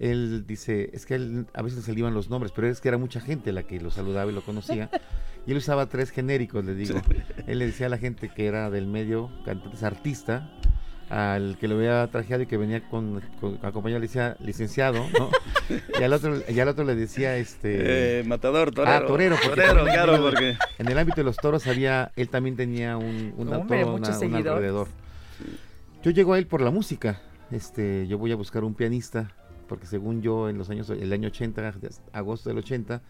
[0.00, 2.96] él dice, es que él, a veces le iban los nombres, pero es que era
[2.96, 4.90] mucha gente la que lo saludaba y lo conocía.
[5.46, 7.00] Y él usaba tres genéricos, le digo.
[7.46, 10.50] Él le decía a la gente que era del medio, cantante, artista,
[11.08, 13.22] al que lo había trajeado y que venía con,
[13.62, 15.30] acompañado le decía licenciado, ¿no?
[15.98, 18.94] y al otro y al otro le decía este eh, matador, torero.
[18.94, 22.54] Ah, torero, porque torero, claro, porque en el ámbito de los toros había él también
[22.54, 24.88] tenía un un, alrededor.
[26.02, 27.22] Yo llego a él por la música.
[27.50, 29.32] Este, yo voy a buscar un pianista
[29.70, 31.74] porque según yo en los años, el año 80,
[32.12, 33.00] agosto del 80,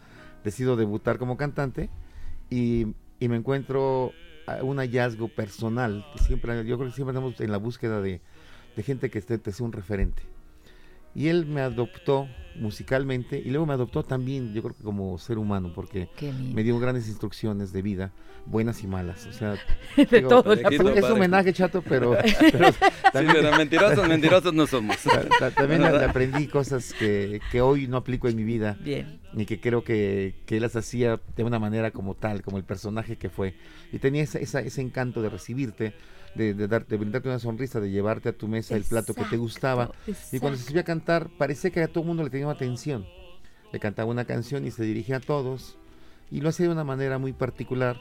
[0.45, 1.89] decido debutar como cantante
[2.51, 4.12] y, me encuentro
[4.62, 6.05] un hallazgo personal.
[6.16, 8.20] Siempre, yo creo que siempre estamos en la búsqueda de,
[8.77, 10.23] gente que esté, te sea un referente.
[11.15, 15.39] Y él me adoptó musicalmente y luego me adoptó también, yo creo que como ser
[15.39, 16.09] humano, porque
[16.53, 18.12] me dio grandes instrucciones de vida,
[18.47, 19.27] buenas y malas.
[19.27, 19.57] O sea,
[19.97, 20.53] de todo.
[20.53, 22.16] Es, un homenaje chato, pero,
[23.12, 24.97] también, mentirosos, mentirosos no somos.
[25.57, 28.77] También aprendí cosas que, que, hoy no aplico en mi vida.
[28.81, 29.20] Bien.
[29.35, 32.65] Y que creo que, que él las hacía de una manera como tal, como el
[32.65, 33.55] personaje que fue.
[33.93, 35.95] Y tenía esa, ese encanto de recibirte
[36.35, 39.36] de, de, darte, brindarte una sonrisa, de llevarte a tu mesa el plato que te
[39.36, 39.90] gustaba.
[40.32, 43.07] Y cuando se subía a cantar, parecía que a todo el mundo le tenía atención.
[43.73, 45.78] Le cantaba una canción y se dirigía a todos.
[46.31, 47.98] Y lo hacía de una manera muy particular.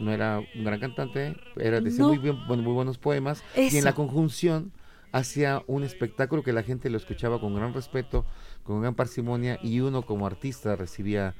[0.00, 3.42] No era un gran cantante, era decía muy, bien, muy buenos poemas.
[3.56, 4.72] Y en la conjunción
[5.10, 8.24] hacía un espectáculo que la gente lo escuchaba con gran respeto,
[8.62, 11.34] con gran parsimonia, y uno como artista recibía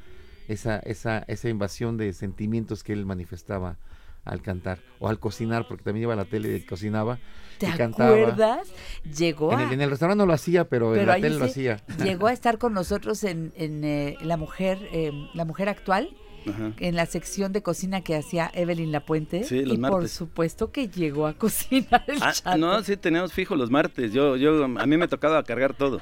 [0.49, 3.77] esa, esa, esa invasión de sentimientos que él manifestaba
[4.29, 7.19] al cantar o al cocinar, porque también iba a la tele y cocinaba.
[7.59, 8.69] ¿Te y acuerdas?
[9.17, 11.83] Llegó en, el, restaurante no lo hacía, pero, en la tele lo hacía.
[12.05, 16.11] Llegó a estar con nosotros en, en eh, la mujer, eh, la mujer actual.
[16.79, 19.45] en la sección de cocina que hacía Evelyn Lapuente.
[19.45, 23.55] Sí, los y por supuesto que llegó a cocinar el ah, No, sí, teníamos fijo
[23.55, 24.15] los martes.
[24.15, 26.01] Yo, yo, a mí me tocaba cargar todo.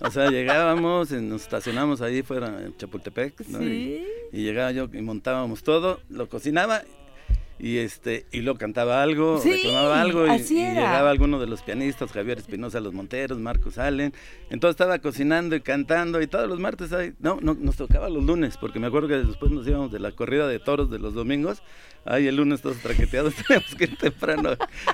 [0.00, 5.62] O sea, llegábamos, nos estacionamos ahí fuera en Chapultepec, Y, y, llegaba yo y montábamos
[5.62, 6.82] todo, lo cocinaba
[7.58, 12.38] y este y lo cantaba algo, reclamaba algo y, llegaba alguno de los pianistas, Javier
[12.38, 14.12] Espinosa Los Monteros, Marcos Allen,
[14.50, 18.24] entonces estaba cocinando y cantando y todos los martes ahí, no, no nos tocaba los
[18.24, 21.14] lunes, porque me acuerdo que después nos íbamos de la corrida de toros de los
[21.14, 21.62] domingos,
[22.04, 24.50] ahí el lunes todos traqueteados, teníamos que ir temprano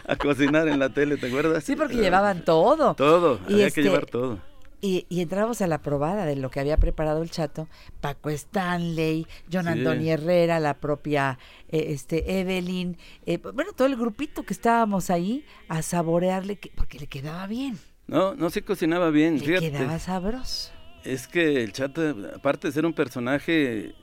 [0.06, 1.64] a, cocinar en la tele, ¿te acuerdas?
[1.64, 2.94] Sí, porque llevaban todo.
[2.94, 4.49] Todo, había que este, llevar todo.
[4.80, 7.68] Y, y, entramos a la probada de lo que había preparado el chato,
[8.00, 11.38] Paco Stanley, John Antonio Herrera, la propia
[11.68, 12.96] eh, este Evelyn,
[13.26, 17.78] eh, bueno, todo el grupito que estábamos ahí a saborearle, porque le quedaba bien.
[18.06, 20.72] No, no se cocinaba bien, le quedaba sabroso.
[21.04, 23.94] Es que el chato, aparte de ser un personaje,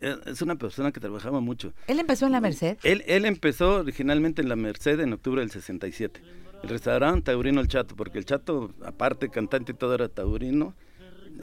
[0.00, 1.72] eh, es una persona que trabajaba mucho.
[1.86, 2.76] ¿Él empezó en la Merced?
[2.82, 7.68] Él, él empezó originalmente en la Merced en octubre del 67 el restaurante Taurino El
[7.68, 10.74] Chato, porque el Chato, aparte cantante y todo, era taurino,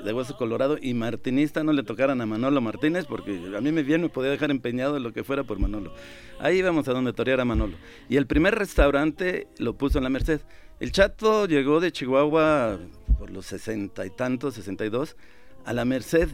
[0.04, 3.84] de hueso colorado, y martinista no le tocaran a Manolo Martínez, porque a mí me
[3.84, 5.94] bien me podía dejar empeñado lo que fuera por Manolo.
[6.40, 7.78] Ahí íbamos a donde toreara Manolo.
[8.10, 10.42] Y el primer restaurante lo puso en la Merced.
[10.80, 12.80] El Chato llegó de Chihuahua
[13.18, 15.16] por los sesenta y tantos, sesenta y dos,
[15.64, 16.30] a la Merced,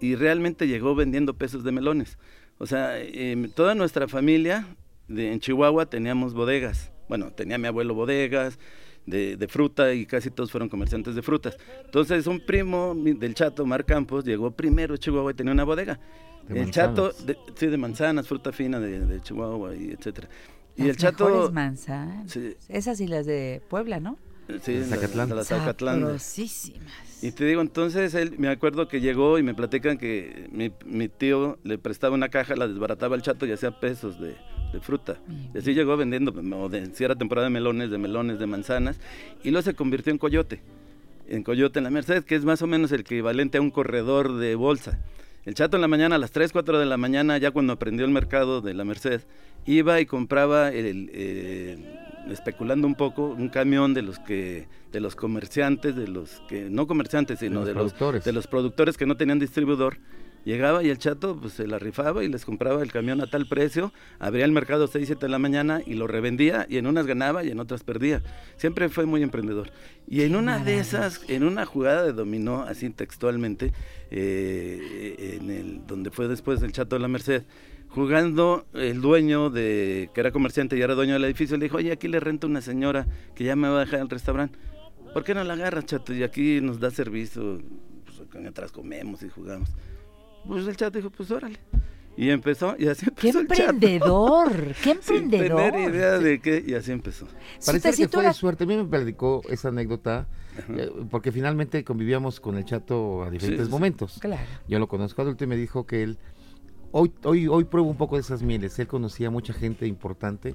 [0.00, 2.18] y realmente llegó vendiendo pesos de melones.
[2.58, 4.66] O sea, em, toda nuestra familia
[5.08, 6.90] en Chihuahua teníamos bodegas.
[7.08, 8.58] Bueno, tenía mi abuelo bodegas
[9.06, 11.56] de, de, fruta y casi todos fueron comerciantes de frutas.
[11.84, 15.98] Entonces, un primo del Chato, Mar Campos, llegó primero a Chihuahua y tenía una bodega.
[16.48, 20.28] el Chato, de, sí, de manzanas, fruta fina de, Chihuahua y etcétera.
[20.76, 21.50] Y las el Chato.
[21.52, 22.30] manzanas.
[22.30, 22.56] Sí.
[22.68, 24.18] Esas y las de Puebla, ¿no?
[24.62, 26.04] Sí, de Zacatlán.
[26.04, 26.18] La.
[27.22, 31.08] Y te digo, entonces él, me acuerdo que llegó y me platican que mi, mi
[31.08, 34.36] tío le prestaba una caja, la desbarataba el chato y hacía pesos de,
[34.72, 35.18] de fruta.
[35.54, 38.98] Y así llegó vendiendo, o de, si era temporada de melones, de melones, de manzanas,
[39.42, 40.60] y luego se convirtió en coyote.
[41.28, 44.36] En coyote en la Merced, que es más o menos el equivalente a un corredor
[44.36, 44.98] de bolsa.
[45.44, 48.04] El chato en la mañana, a las 3, 4 de la mañana, ya cuando aprendió
[48.04, 49.22] el mercado de la Merced,
[49.64, 51.78] iba y compraba el, eh,
[52.30, 56.86] especulando un poco, un camión de los que de los comerciantes, de los que no
[56.86, 57.94] comerciantes, sino de los,
[58.24, 59.98] de los, productores que no tenían distribuidor.
[60.46, 63.46] Llegaba y el chato pues se la rifaba y les compraba el camión a tal
[63.46, 66.86] precio, abría el mercado a 6, 7 de la mañana y lo revendía y en
[66.86, 68.22] unas ganaba y en otras perdía.
[68.56, 69.72] Siempre fue muy emprendedor.
[70.06, 73.72] Y en una de esas, en una jugada de dominó, así textualmente,
[74.12, 77.42] eh, en el, donde fue después del chato de la Merced,
[77.88, 81.90] jugando el dueño de que era comerciante y era dueño del edificio le dijo oye
[81.90, 84.58] aquí le renta una señora que ya me va a dejar el restaurante
[85.14, 86.12] ¿por qué no la agarras chato?
[86.12, 87.62] y aquí nos da servicio
[88.04, 89.70] pues mientras comemos y jugamos
[90.46, 91.58] pues el chato dijo pues órale
[92.16, 93.46] y empezó, y así empezó.
[93.46, 94.74] ¡Qué emprendedor!
[94.82, 95.00] ¡Qué emprendedor!
[95.02, 97.26] Sin tener idea de qué, y así empezó.
[97.64, 98.64] Parece que fue de suerte.
[98.64, 100.26] A mí me platicó esa anécdota,
[100.70, 104.18] eh, porque finalmente convivíamos con el chato a diferentes momentos.
[104.20, 104.42] Claro.
[104.66, 106.18] Yo lo conozco adulto y me dijo que él
[106.92, 108.78] hoy, hoy, hoy pruebo un poco de esas mieles.
[108.78, 110.54] Él conocía mucha gente importante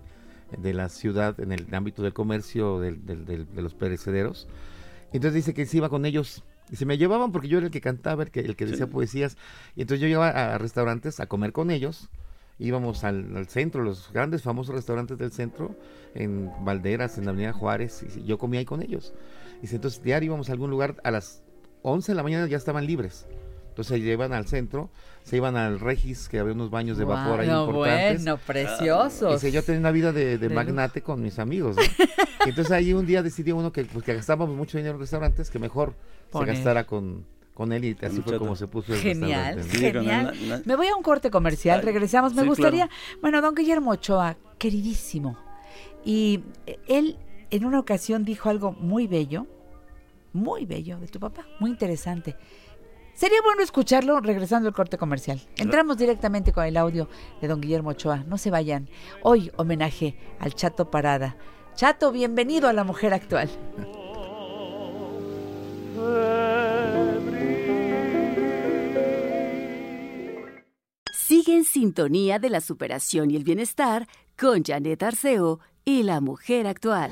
[0.58, 4.48] de la ciudad en el ámbito del comercio de los perecederos.
[5.14, 7.72] Entonces dice que se iba con ellos y se me llevaban porque yo era el
[7.72, 9.38] que cantaba, el que, el que decía poesías.
[9.76, 12.10] Y entonces yo iba a restaurantes a comer con ellos.
[12.60, 15.76] Íbamos al, centro, los grandes famosos restaurantes del centro,
[16.14, 19.14] en Valderas, en la Avenida Juárez, y yo comía ahí con ellos.
[19.64, 21.44] Y entonces diario íbamos a algún lugar, a las
[21.82, 23.26] 11 de la mañana ya estaban libres.
[23.72, 24.90] Entonces se llevan al centro,
[25.24, 28.24] se iban al Regis, que había unos baños de vapor ahí importantes.
[28.24, 29.42] Bueno, preciosos.
[29.46, 31.78] Y yo tenía una vida de, magnate con mis amigos.
[32.46, 35.58] entonces ahí un día decidió uno que, pues, que gastábamos mucho dinero en restaurantes, que
[35.58, 35.94] mejor
[36.34, 40.64] se gastara con, con él y así fue como se puso el Genial, genial.
[40.66, 42.34] Me voy a un corte comercial, regresamos.
[42.34, 42.90] Me gustaría,
[43.22, 45.38] bueno, don Guillermo Ochoa, queridísimo,
[46.04, 46.44] y
[46.88, 47.18] él
[47.52, 49.48] en una ocasión dijo algo muy bello,
[50.34, 52.36] muy bello de tu papá, muy interesante.
[53.14, 55.42] Sería bueno escucharlo regresando al corte comercial.
[55.58, 57.08] Entramos directamente con el audio
[57.42, 58.24] de don Guillermo Ochoa.
[58.28, 58.90] No se vayan.
[59.24, 61.38] Hoy homenaje al Chato Parada.
[61.76, 63.50] Chato, bienvenido a la mujer actual.
[71.14, 74.08] Sigue en sintonía de la superación y el bienestar
[74.38, 77.12] con Janet Arceo y la mujer actual.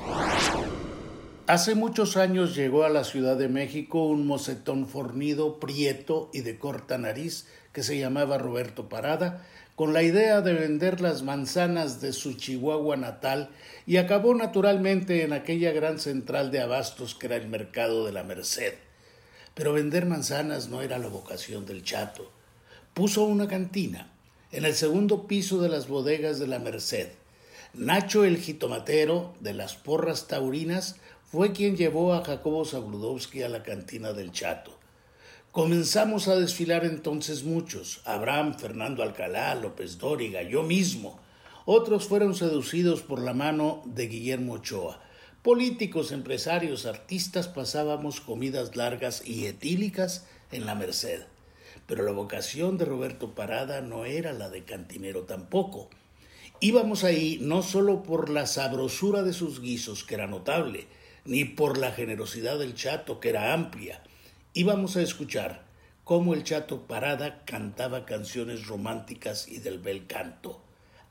[1.50, 6.60] Hace muchos años llegó a la Ciudad de México un mocetón fornido, prieto y de
[6.60, 9.44] corta nariz que se llamaba Roberto Parada,
[9.74, 13.50] con la idea de vender las manzanas de su Chihuahua natal
[13.84, 18.22] y acabó naturalmente en aquella gran central de abastos que era el mercado de la
[18.22, 18.74] Merced.
[19.54, 22.30] Pero vender manzanas no era la vocación del chato.
[22.94, 24.12] Puso una cantina
[24.52, 27.08] en el segundo piso de las bodegas de la Merced.
[27.72, 30.96] Nacho el jitomatero de las porras taurinas
[31.30, 34.76] fue quien llevó a Jacobo Zabludowski a la cantina del Chato.
[35.52, 41.20] Comenzamos a desfilar entonces muchos, Abraham, Fernando Alcalá, López Dóriga, yo mismo.
[41.66, 45.00] Otros fueron seducidos por la mano de Guillermo Ochoa.
[45.42, 51.22] Políticos, empresarios, artistas pasábamos comidas largas y etílicas en la Merced.
[51.86, 55.90] Pero la vocación de Roberto Parada no era la de cantinero tampoco.
[56.58, 60.88] Íbamos ahí no solo por la sabrosura de sus guisos, que era notable,
[61.30, 64.02] ni por la generosidad del chato, que era amplia.
[64.52, 65.62] Íbamos a escuchar
[66.02, 70.60] cómo el chato Parada cantaba canciones románticas y del bel canto.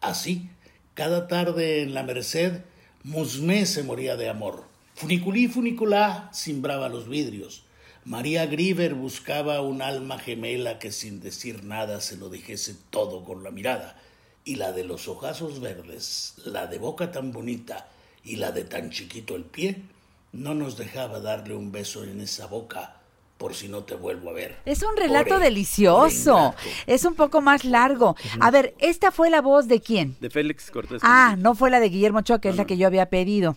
[0.01, 0.49] Así,
[0.93, 2.63] cada tarde en la Merced,
[3.03, 4.65] Musmé se moría de amor.
[4.93, 7.63] Funiculí Funiculá cimbraba los vidrios.
[8.03, 13.41] María Griver buscaba un alma gemela que sin decir nada se lo dijese todo con
[13.41, 13.97] la mirada.
[14.43, 17.87] Y la de los ojazos verdes, la de boca tan bonita,
[18.25, 19.81] y la de tan chiquito el pie,
[20.31, 22.99] no nos dejaba darle un beso en esa boca
[23.39, 24.57] por si no te vuelvo a ver.
[24.65, 26.53] Es un relato delicioso.
[26.87, 28.17] Es un poco más largo.
[28.41, 30.17] A ver, ¿esta fue la voz de quién?
[30.19, 31.01] De Félix Cortés.
[31.05, 33.55] Ah, no fue la de Guillermo Ochoa, que es la que yo había pedido.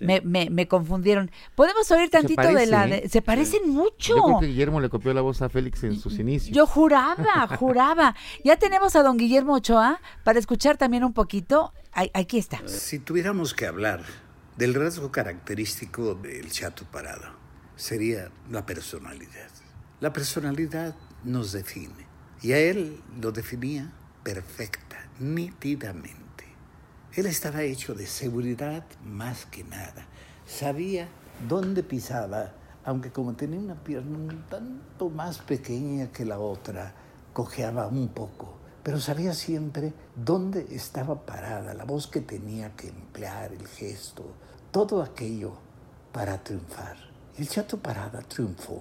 [0.00, 1.30] Me, me, confundieron.
[1.54, 2.88] ¿Podemos oír tantito de la...
[2.88, 3.08] De...
[3.08, 4.16] Se parecen mucho.
[4.16, 6.54] Yo creo que Guillermo le copió la voz a Félix en sus inicios.
[6.54, 8.16] Yo juraba, juraba.
[8.42, 11.72] Ya tenemos a don Guillermo Ochoa para escuchar también un poquito.
[11.92, 12.66] Aquí está.
[12.66, 14.02] Si tuviéramos que hablar
[14.60, 17.30] del rasgo característico del Chato Parado
[17.76, 19.48] sería la personalidad.
[20.00, 22.06] La personalidad nos define
[22.42, 23.90] y a él lo definía
[24.22, 26.44] perfecta, nítidamente.
[27.14, 30.06] Él estaba hecho de seguridad más que nada.
[30.44, 31.08] Sabía
[31.48, 32.52] dónde pisaba,
[32.84, 36.92] aunque como tenía una pierna un tanto más pequeña que la otra,
[37.32, 43.54] cojeaba un poco, pero sabía siempre dónde estaba parada, la voz que tenía que emplear,
[43.54, 44.34] el gesto,
[44.70, 45.54] todo aquello
[46.12, 46.96] para triunfar.
[47.36, 48.80] El Chato Parada triunfó.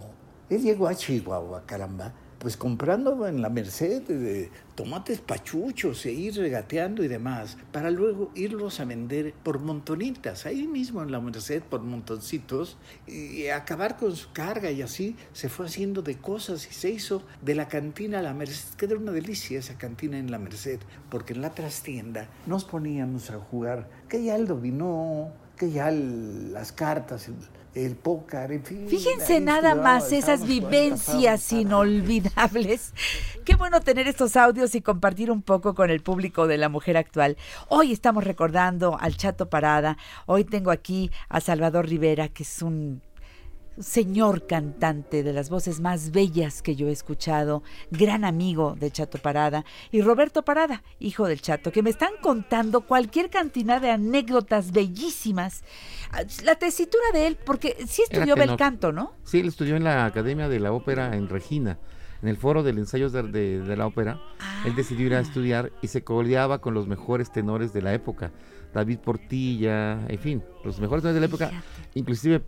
[0.49, 6.36] Él llegó a Chihuahua, caramba, pues comprando en la Merced de tomates pachuchos e ir
[6.36, 11.64] regateando y demás, para luego irlos a vender por montonitas, ahí mismo en la Merced
[11.64, 16.74] por montoncitos, y acabar con su carga y así se fue haciendo de cosas y
[16.74, 20.32] se hizo de la cantina a la Merced, que era una delicia esa cantina en
[20.32, 20.80] la Merced,
[21.10, 26.72] porque en la trastienda nos poníamos a jugar, que ya el dominó, que ya las
[26.72, 27.30] cartas,
[27.76, 28.88] el póker, en fin.
[28.88, 32.94] Fíjense nada más esas vivencias inolvidables.
[33.44, 36.95] Qué bueno tener estos audios y compartir un poco con el público de la mujer
[36.95, 37.36] actual.
[37.68, 39.98] Hoy estamos recordando al Chato Parada.
[40.27, 43.02] Hoy tengo aquí a Salvador Rivera, que es un
[43.80, 49.18] señor cantante de las voces más bellas que yo he escuchado, gran amigo de Chato
[49.18, 54.72] Parada, y Roberto Parada, hijo del Chato, que me están contando cualquier cantidad de anécdotas
[54.72, 55.64] bellísimas.
[56.44, 59.14] La tesitura de él, porque sí estudió bel canto, ¿no?
[59.24, 61.80] Sí, él estudió en la Academia de la Ópera en Regina.
[62.22, 64.20] En el foro del ensayo de, la ópera,
[64.66, 65.22] él decidió ir a ah.
[65.22, 68.34] estudiar y se codeaba con los mejores tenores de la época.
[68.74, 72.44] David Portilla, en fin, los mejores tenores de la época, inclusive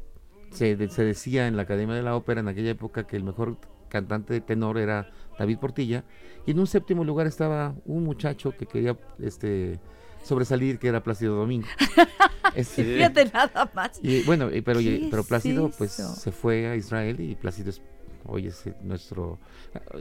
[0.52, 3.57] se, decía en la Academia de la Ópera en aquella época que el mejor
[3.90, 6.03] cantante de tenor era David Portilla
[6.45, 9.80] y en un séptimo lugar estaba un muchacho que quería este
[10.23, 11.68] sobresalir que era Plácido Domingo.
[12.53, 13.98] Este, Fíjate nada más.
[14.03, 17.82] Y bueno, pero, pero Plácido pues se fue a Israel y Plácido es
[18.26, 19.39] hoy es nuestro,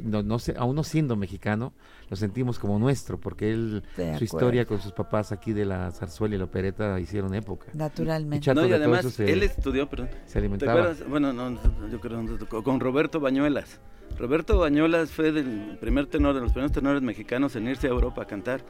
[0.02, 1.72] no, no sé, aún no siendo mexicano,
[2.09, 3.82] lo sentimos como nuestro, porque él,
[4.18, 7.66] su historia con sus papás aquí de la zarzuela y la opereta hicieron época.
[7.74, 8.52] Naturalmente.
[8.55, 10.94] no, y además él estudió, perdón, se alimentaba.
[11.09, 11.59] Bueno, no,
[11.90, 12.24] yo creo
[12.62, 13.80] con Roberto Bañuelas.
[14.18, 18.22] Roberto Bañuelas fue el primer tenor, de los primeros tenores mexicanos en irse a Europa
[18.22, 18.62] a cantar.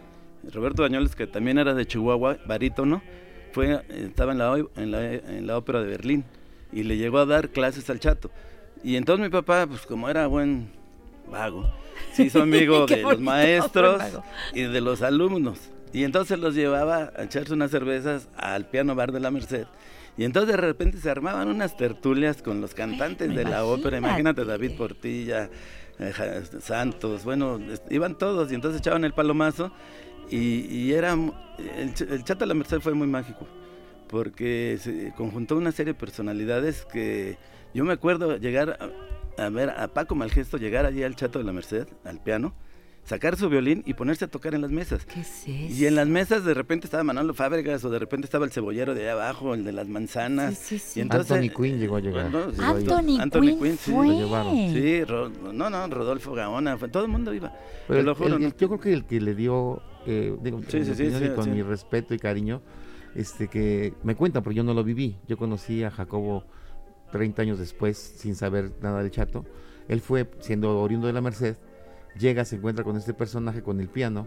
[0.52, 3.02] Roberto Bañuelas, que también era de Chihuahua, barítono,
[3.52, 6.24] fue, estaba en la, en la, en la ópera de Berlín
[6.72, 8.31] y le llegó a dar clases al chato.
[8.82, 10.70] Y entonces mi papá, pues como era buen
[11.31, 11.70] vago,
[12.12, 14.02] se hizo amigo de los maestros
[14.55, 15.59] y de los alumnos.
[15.93, 19.66] Y entonces los llevaba a echarse unas cervezas al piano bar de la Merced.
[20.16, 23.98] Y entonces de repente se armaban unas tertulias con los cantantes de la ópera.
[23.98, 25.48] Imagínate David Portilla,
[25.98, 29.73] eh, Santos, bueno, iban todos y entonces echaban el palomazo.
[30.31, 31.12] Y, era.
[31.12, 33.48] El, el Chato de la Merced fue muy mágico,
[34.09, 37.36] porque se conjuntó una serie de personalidades que
[37.74, 38.78] yo me acuerdo llegar
[39.38, 42.55] a, ver a Paco Malgesto llegar allí al Chato de la Merced, al piano,
[43.05, 45.06] sacar su violín y ponerse a tocar en las mesas.
[45.06, 48.44] ¿Qué es Y en las mesas de repente estaba Manolo Fábregas o de repente estaba
[48.44, 50.56] el cebollero de allá abajo, el de las manzanas.
[50.59, 52.26] Sí, sí, y entonces, Anthony Quinn llegó a llegar.
[52.26, 53.92] Anthony, Anthony, Quinn, sí.
[53.92, 54.55] Lo llevaron.
[54.55, 55.02] Sí,
[55.52, 57.52] no, no, Rodolfo Gaona, todo el mundo iba.
[57.88, 60.60] Pero lo juro, yo creo que el que le dio, eh, digo,
[61.34, 62.62] con mi respeto y cariño,
[63.14, 65.16] este que me cuentan, porque yo no lo viví.
[65.26, 66.44] Yo conocí a Jacobo
[67.11, 69.45] 30 años después, sin saber nada del chato,
[69.89, 71.57] él fue, siendo oriundo de la Merced,
[72.19, 74.27] llega, se encuentra con este personaje con el piano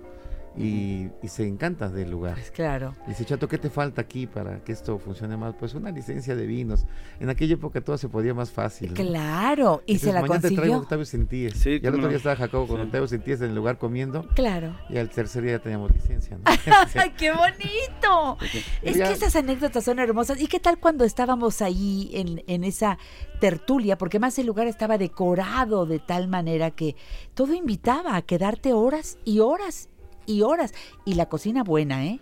[0.56, 2.36] y, se encanta del lugar.
[2.36, 2.94] Pues claro.
[3.08, 5.56] Dice, Chato, ¿qué te falta aquí para que esto funcione más?
[5.56, 6.86] Pues una licencia de vinos.
[7.20, 8.94] En aquella época todo se podía más fácil.
[8.94, 10.50] Claro, y se la mañana consiguió.
[10.50, 11.54] te traigo Octavio Sentíes.
[11.56, 14.28] Sí, y al otro día estaba Jacobo con Octavio Sentíes en el lugar comiendo.
[14.36, 14.76] Claro.
[14.90, 16.38] Y al tercer día ya teníamos licencia.
[16.96, 18.38] ¡Ay, qué bonito!
[18.82, 20.40] es que esas anécdotas son hermosas.
[20.40, 23.00] ¿Y qué tal cuando estábamos ahí en, en esa
[23.40, 23.98] tertulia?
[23.98, 26.96] Porque más el lugar estaba decorado de tal manera que
[27.34, 29.90] todo invitaba a quedarte horas y horas
[30.26, 30.74] y horas.
[31.06, 32.20] Y la cocina buena, ¿eh?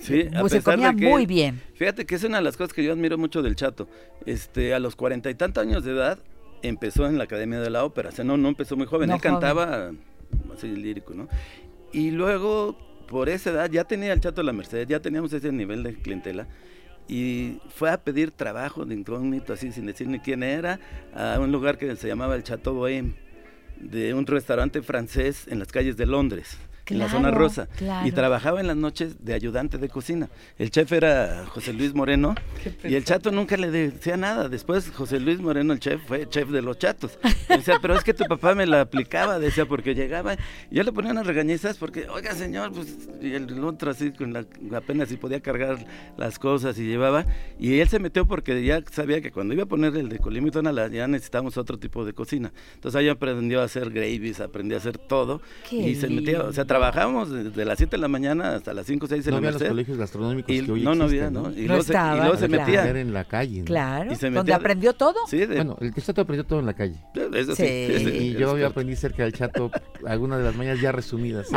[0.00, 1.62] Sí, a pues se comía muy bien.
[1.74, 3.88] Fíjate que es una de las cosas que yo admiro mucho del Chato.
[4.26, 6.18] Este, a los cuarenta y tantos años de edad
[6.62, 8.10] empezó en la Academia de la Ópera.
[8.10, 9.10] O sea, no, no empezó muy joven.
[9.10, 9.92] Él cantaba
[10.54, 11.28] así lírico, ¿no?
[11.92, 12.76] Y luego,
[13.08, 16.46] por esa edad, ya tenía el Chato la Merced, ya teníamos ese nivel de clientela.
[17.08, 20.80] y fue a pedir trabajo de incógnito, así sin decir ni quién era,
[21.14, 23.14] a un lugar que se llamaba el Chateau Bohème,
[23.78, 27.68] de un restaurante francés en las calles de Londres en la zona rosa.
[28.04, 30.28] Y trabajaba en las noches de ayudante de cocina.
[30.58, 32.34] El chef era José Luis Moreno
[32.84, 34.48] y el chato nunca le decía nada.
[34.48, 37.18] Después José Luis Moreno, el chef, fue chef de los chatos.
[37.48, 40.34] Decía, pero es que tu papá me la aplicaba, decía, porque llegaba
[40.70, 44.32] y yo le ponía unas regañizas porque, oiga señor, pues y el otro así con
[44.32, 44.44] la,
[44.74, 45.78] apenas si podía cargar
[46.16, 47.26] las cosas y llevaba.
[47.58, 50.48] Y él se metió porque ya sabía que cuando iba a poner el de Colima
[50.48, 52.52] y Tonalá ya necesitábamos otro tipo de cocina.
[52.74, 55.40] Entonces ahí aprendió a hacer gravies, aprendió a hacer todo.
[55.70, 59.06] y se metía, o sea, trabajábamos desde las 7 de la mañana hasta las 5
[59.06, 61.04] o 6 de no la había los colegios gastronómicos y, que hoy no, existen, no
[61.04, 61.50] había, ¿no?
[61.58, 62.88] Y, luego, se, y luego se metía.
[62.90, 63.60] en la calle.
[63.60, 63.64] ¿no?
[63.64, 65.14] Claro, Y se donde aprendió todo.
[65.28, 66.96] Sí, de- Bueno, el que chato aprendió todo en la calle.
[67.34, 67.68] Eso sí, Sí.
[67.68, 68.66] ese- Y es yo cierto.
[68.66, 69.70] aprendí cerca del chato
[70.06, 71.46] algunas de las mañanas ya resumidas.
[71.48, 71.54] Sí,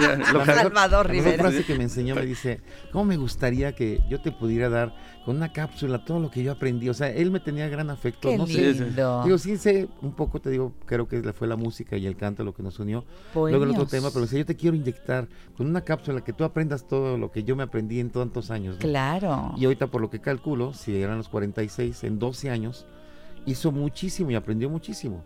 [0.00, 1.42] ya, La lo- mejor- Salvador la mejor Rivera.
[1.44, 2.60] frase que me enseñó me dice,
[2.92, 6.52] ¿cómo me gustaría que yo te pudiera dar con una cápsula todo lo que yo
[6.52, 6.88] aprendí?
[6.88, 8.28] O sea, él me tenía gran afecto.
[8.28, 8.74] Qué no sé.
[8.74, 12.44] Digo, sí sé un poco, te digo, creo que fue la música y el canto
[12.44, 13.04] lo que nos unió.
[13.34, 16.44] Luego el otro tema, pero decía, yo te quiero inyectar con una cápsula que tú
[16.44, 18.74] aprendas todo lo que yo me aprendí en tantos años.
[18.76, 18.80] ¿no?
[18.80, 19.54] Claro.
[19.56, 22.86] Y ahorita por lo que calculo, si eran los 46, en 12 años,
[23.46, 25.24] hizo muchísimo y aprendió muchísimo.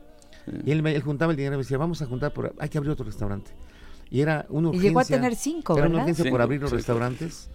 [0.64, 2.68] Y él, me, él juntaba el dinero y me decía, vamos a juntar, por, hay
[2.68, 3.51] que abrir otro restaurante.
[4.10, 4.89] Y era una Y urgencia.
[4.89, 6.10] llegó a tener cinco, Era una ¿verdad?
[6.10, 6.77] urgencia por abrir los sí.
[6.77, 7.51] restaurantes.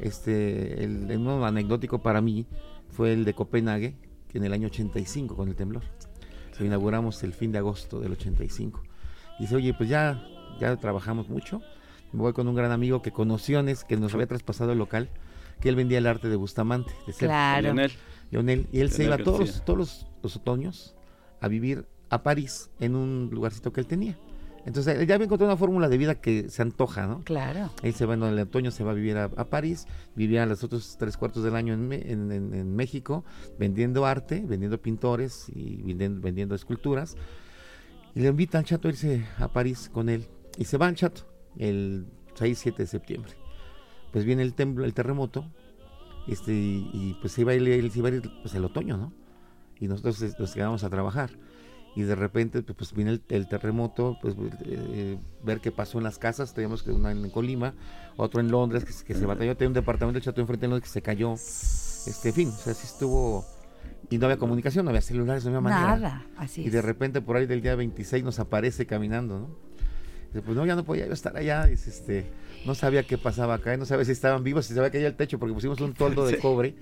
[0.00, 2.46] Este, el, el anecdótico para mí
[2.90, 3.96] fue el de Copenhague,
[4.28, 5.82] que en el año 85 con el temblor.
[6.58, 8.82] Lo inauguramos el fin de agosto del 85.
[9.38, 10.24] Y dice, oye, pues ya,
[10.60, 11.62] ya trabajamos mucho.
[12.12, 15.08] Me voy con un gran amigo que conoció, que nos había traspasado el local,
[15.60, 17.12] que él vendía el arte de Bustamante, de.
[17.12, 17.62] Claro.
[17.62, 17.92] Lionel.
[18.30, 20.94] Leonel, y él se iba todos, todos los, los otoños
[21.40, 24.18] a vivir a París en un lugarcito que él tenía.
[24.68, 27.22] Entonces, ya había encontrado una fórmula de vida que se antoja, ¿no?
[27.24, 27.70] Claro.
[27.82, 30.62] Él se va en el otoño, se va a vivir a, a París, vivía los
[30.62, 33.24] otros tres cuartos del año en, en- en- en México,
[33.58, 37.16] vendiendo arte, vendiendo pintores y vendiendo, vendiendo esculturas.
[38.14, 40.26] Y le invitan al chato a irse a París con él.
[40.58, 41.22] Y se va al chato
[41.56, 42.06] el
[42.38, 43.32] 6-7 de septiembre.
[44.12, 45.44] Pues viene el, temblo, el terremoto,
[46.26, 48.64] este, y, y, pues se iba a ir, él se iba a ir pues, el
[48.64, 49.12] otoño, ¿no?
[49.80, 51.30] Y nosotros eh, nos quedamos a trabajar.
[51.98, 56.04] Y de repente, pues, pues, viene el, el terremoto, pues eh, ver qué pasó en
[56.04, 56.54] las casas.
[56.54, 57.74] Teníamos que una en Colima,
[58.16, 59.56] otro en Londres, que, se- que se batalló.
[59.56, 61.32] Tenía un departamento chato enfrente de Londres que se cayó.
[61.32, 63.44] Este, en fin, o sea, sí estuvo.
[64.10, 65.96] Y no había comunicación, no había celulares, no había manera.
[65.96, 66.84] Nada, así Y de es.
[66.84, 69.48] repente, por ahí del día 26, nos aparece caminando, ¿no?
[70.28, 71.66] Dice, pues no, ya no podía yo estar allá.
[71.66, 72.26] Dice, este,
[72.64, 75.16] no sabía qué pasaba acá, no sabía si estaban vivos, si se había caído el
[75.16, 76.40] techo, porque pusimos un toldo de Sí.
[76.40, 76.76] cobre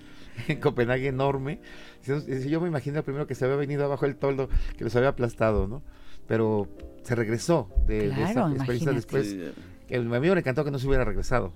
[0.49, 1.61] en Copenhague enorme.
[2.05, 5.11] Dice, yo me imagino primero que se había venido abajo el toldo, que los había
[5.11, 5.83] aplastado, ¿no?
[6.27, 6.69] Pero
[7.03, 9.37] se regresó de, de esa Claro, experiencia después.
[9.87, 11.53] Que a mí me encantó que no se hubiera regresado.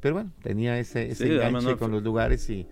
[0.00, 2.66] Pero bueno, tenía ese, ese Sí, enganche no, con los lugares y,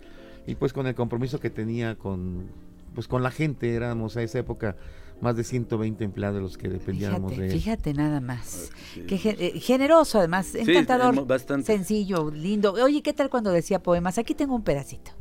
[0.45, 2.47] y pues con el compromiso que tenía con
[2.93, 4.77] pues con la gente, éramos a esa época
[5.21, 7.53] más de 120 empleados los que dependíamos Fíjate, de él.
[7.53, 8.71] fíjate nada más.
[8.93, 9.05] Sí.
[9.07, 11.65] Qué eh, generoso, además, Sí, encantador, bastante.
[11.65, 12.73] sencillo, lindo.
[12.73, 14.17] Oye, ¿qué tal cuando decía poemas?
[14.17, 15.11] Aquí tengo un pedacito.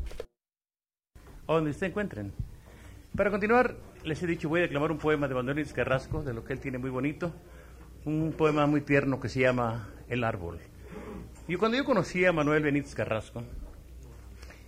[1.46, 2.32] o donde se encuentren.
[3.16, 6.32] Para continuar, les he dicho, voy a declamar un poema de Manuel Luis Carrasco, de
[6.34, 7.32] lo que él tiene muy bonito,
[8.04, 10.58] un poema muy tierno que se llama El árbol.
[11.46, 13.42] Y cuando yo conocí a Manuel Benítez Carrasco,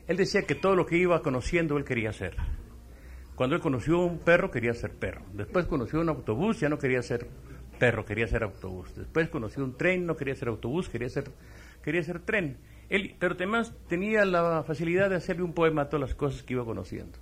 [0.06, 2.36] él decía que todo lo que iba conociendo él quería ser.
[3.36, 5.20] Cuando él conoció un perro, quería ser perro.
[5.34, 7.28] Después conoció un autobús, ya no quería ser
[7.78, 8.94] perro, quería ser autobús.
[8.96, 11.24] Después conoció un tren, no quería ser autobús, quería ser,
[11.82, 12.56] quería ser tren.
[12.88, 16.54] Él, pero además tenía la facilidad de hacerle un poema a todas las cosas que
[16.54, 17.18] iba conociendo.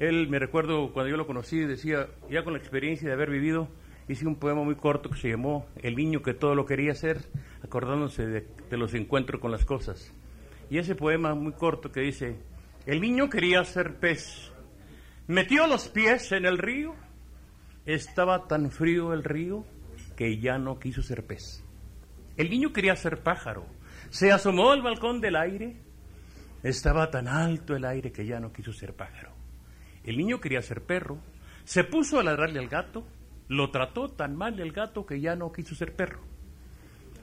[0.00, 3.68] Él, me recuerdo cuando yo lo conocí, decía, ya con la experiencia de haber vivido,
[4.08, 7.20] hice un poema muy corto que se llamó El niño que todo lo quería ser,
[7.62, 10.12] acordándose de, de los encuentros con las cosas.
[10.68, 12.36] Y ese poema muy corto que dice,
[12.86, 14.50] el niño quería ser pez,
[15.26, 16.94] metió los pies en el río,
[17.84, 19.64] estaba tan frío el río
[20.16, 21.62] que ya no quiso ser pez.
[22.36, 23.66] El niño quería ser pájaro,
[24.10, 25.76] se asomó al balcón del aire,
[26.62, 29.32] estaba tan alto el aire que ya no quiso ser pájaro.
[30.04, 31.18] El niño quería ser perro,
[31.64, 33.06] se puso a ladrarle al gato,
[33.48, 36.20] lo trató tan mal el gato que ya no quiso ser perro.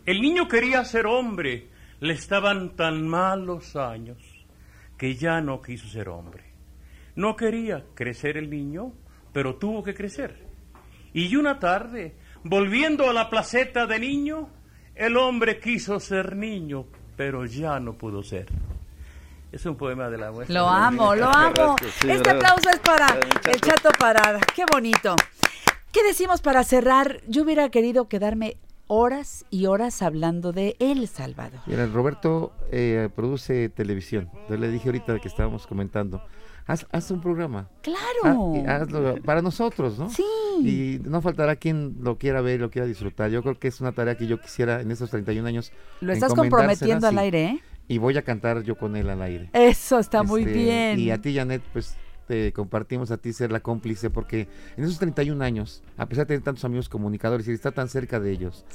[0.05, 1.69] El niño quería ser hombre,
[1.99, 4.17] le estaban tan mal los años
[4.97, 6.52] que ya no quiso ser hombre.
[7.15, 8.93] No quería crecer el niño,
[9.31, 10.47] pero tuvo que crecer.
[11.13, 14.49] Y una tarde, volviendo a la placeta de niño,
[14.95, 16.85] el hombre quiso ser niño,
[17.15, 18.47] pero ya no pudo ser.
[19.51, 20.59] Es un poema de la muestra.
[20.59, 21.75] Lo amo, lo amo.
[22.07, 23.07] Este aplauso es para
[23.45, 24.39] el Chato Parada.
[24.55, 25.15] Qué bonito.
[25.91, 27.21] ¿Qué decimos para cerrar?
[27.27, 28.57] Yo hubiera querido quedarme
[28.87, 31.59] horas y horas hablando de El Salvador.
[31.67, 34.31] Mira, Roberto eh, produce televisión.
[34.49, 36.23] Yo le dije ahorita que estábamos comentando.
[36.65, 37.69] Haz, un programa.
[37.81, 38.53] Claro.
[38.67, 40.09] hazlo para nosotros, ¿no?
[40.09, 40.23] Sí.
[40.61, 43.31] Y no faltará quien lo quiera ver lo quiera disfrutar.
[43.31, 45.71] Yo creo que es una tarea que yo quisiera en estos 31 años.
[45.99, 47.59] Lo estás comprometiendo al aire, ¿eh?
[47.87, 49.49] Y voy a cantar yo con él al aire.
[49.51, 50.99] Eso está muy este, bien.
[50.99, 54.99] Y a ti, Janet, pues te compartimos a ti ser la cómplice porque en esos
[54.99, 58.65] 31 años, a pesar de tener tantos amigos comunicadores y estar tan cerca de ellos,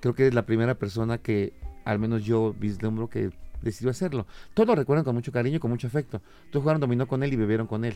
[0.00, 1.52] creo que eres la primera persona que
[1.84, 3.30] al menos yo vislumbro que
[3.62, 4.26] decidió hacerlo.
[4.54, 6.20] Todos lo recuerdan con mucho cariño y con mucho afecto.
[6.50, 7.94] Todos jugaron dominó con él y bebieron con él.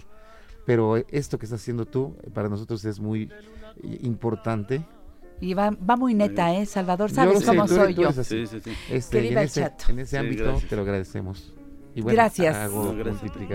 [0.66, 3.30] Pero esto que estás haciendo tú para nosotros es muy
[4.02, 4.84] importante
[5.40, 6.66] y va, va muy neta, ¿eh?
[6.66, 8.12] Salvador, sabes cómo soy yo.
[8.12, 8.72] Sí, sí, sí.
[8.90, 11.54] Este, en, ese, en ese ámbito te lo agradecemos.
[11.94, 12.70] Y gracias.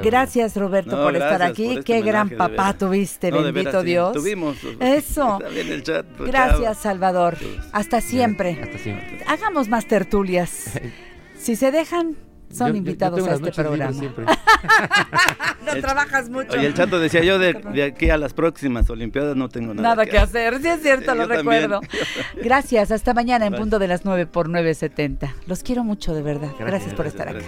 [0.03, 0.57] gracias.
[0.57, 1.77] Roberto por estar aquí.
[1.77, 4.13] Este Qué gran papá tuviste, bendito Dios.
[4.13, 4.57] Tuvimos.
[4.79, 5.39] Eso.
[5.55, 7.37] El chat, gracias, Salvador.
[7.71, 8.59] Hasta siempre.
[8.61, 9.23] Hasta siempre.
[9.27, 10.71] Hagamos más tertulias.
[11.45, 12.17] si se dejan,
[12.51, 13.91] son invitados a este programa.
[15.65, 16.53] no trabajas mucho.
[16.53, 20.05] Oye, el chato decía yo de, aquí a las próximas Olimpiadas no tengo nada, nada
[20.07, 20.59] que, hacer.
[20.59, 21.81] Sí, es cierto, lo recuerdo.
[22.43, 25.33] Gracias, hasta mañana en punto de las 9 por 9.70.
[25.45, 26.49] Los quiero mucho, de verdad.
[26.57, 27.45] Gracias, por estar aquí.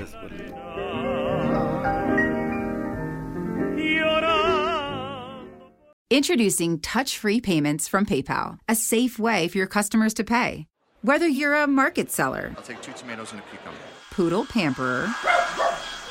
[6.09, 10.67] Introducing touch-free payments from PayPal, a safe way for your customers to pay.
[11.01, 13.77] Whether you're a market seller, I'll take two tomatoes and a cucumber
[14.17, 15.07] poodle pamperer,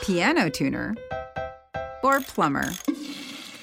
[0.00, 0.94] piano tuner,
[2.04, 2.70] or plumber.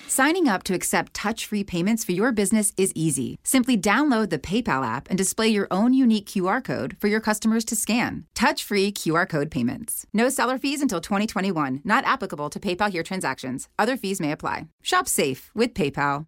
[0.09, 3.39] Signing up to accept touch free payments for your business is easy.
[3.41, 7.63] Simply download the PayPal app and display your own unique QR code for your customers
[7.65, 8.25] to scan.
[8.35, 10.05] Touch free QR code payments.
[10.13, 13.69] No seller fees until 2021, not applicable to PayPal here transactions.
[13.79, 14.67] Other fees may apply.
[14.81, 16.27] Shop safe with PayPal.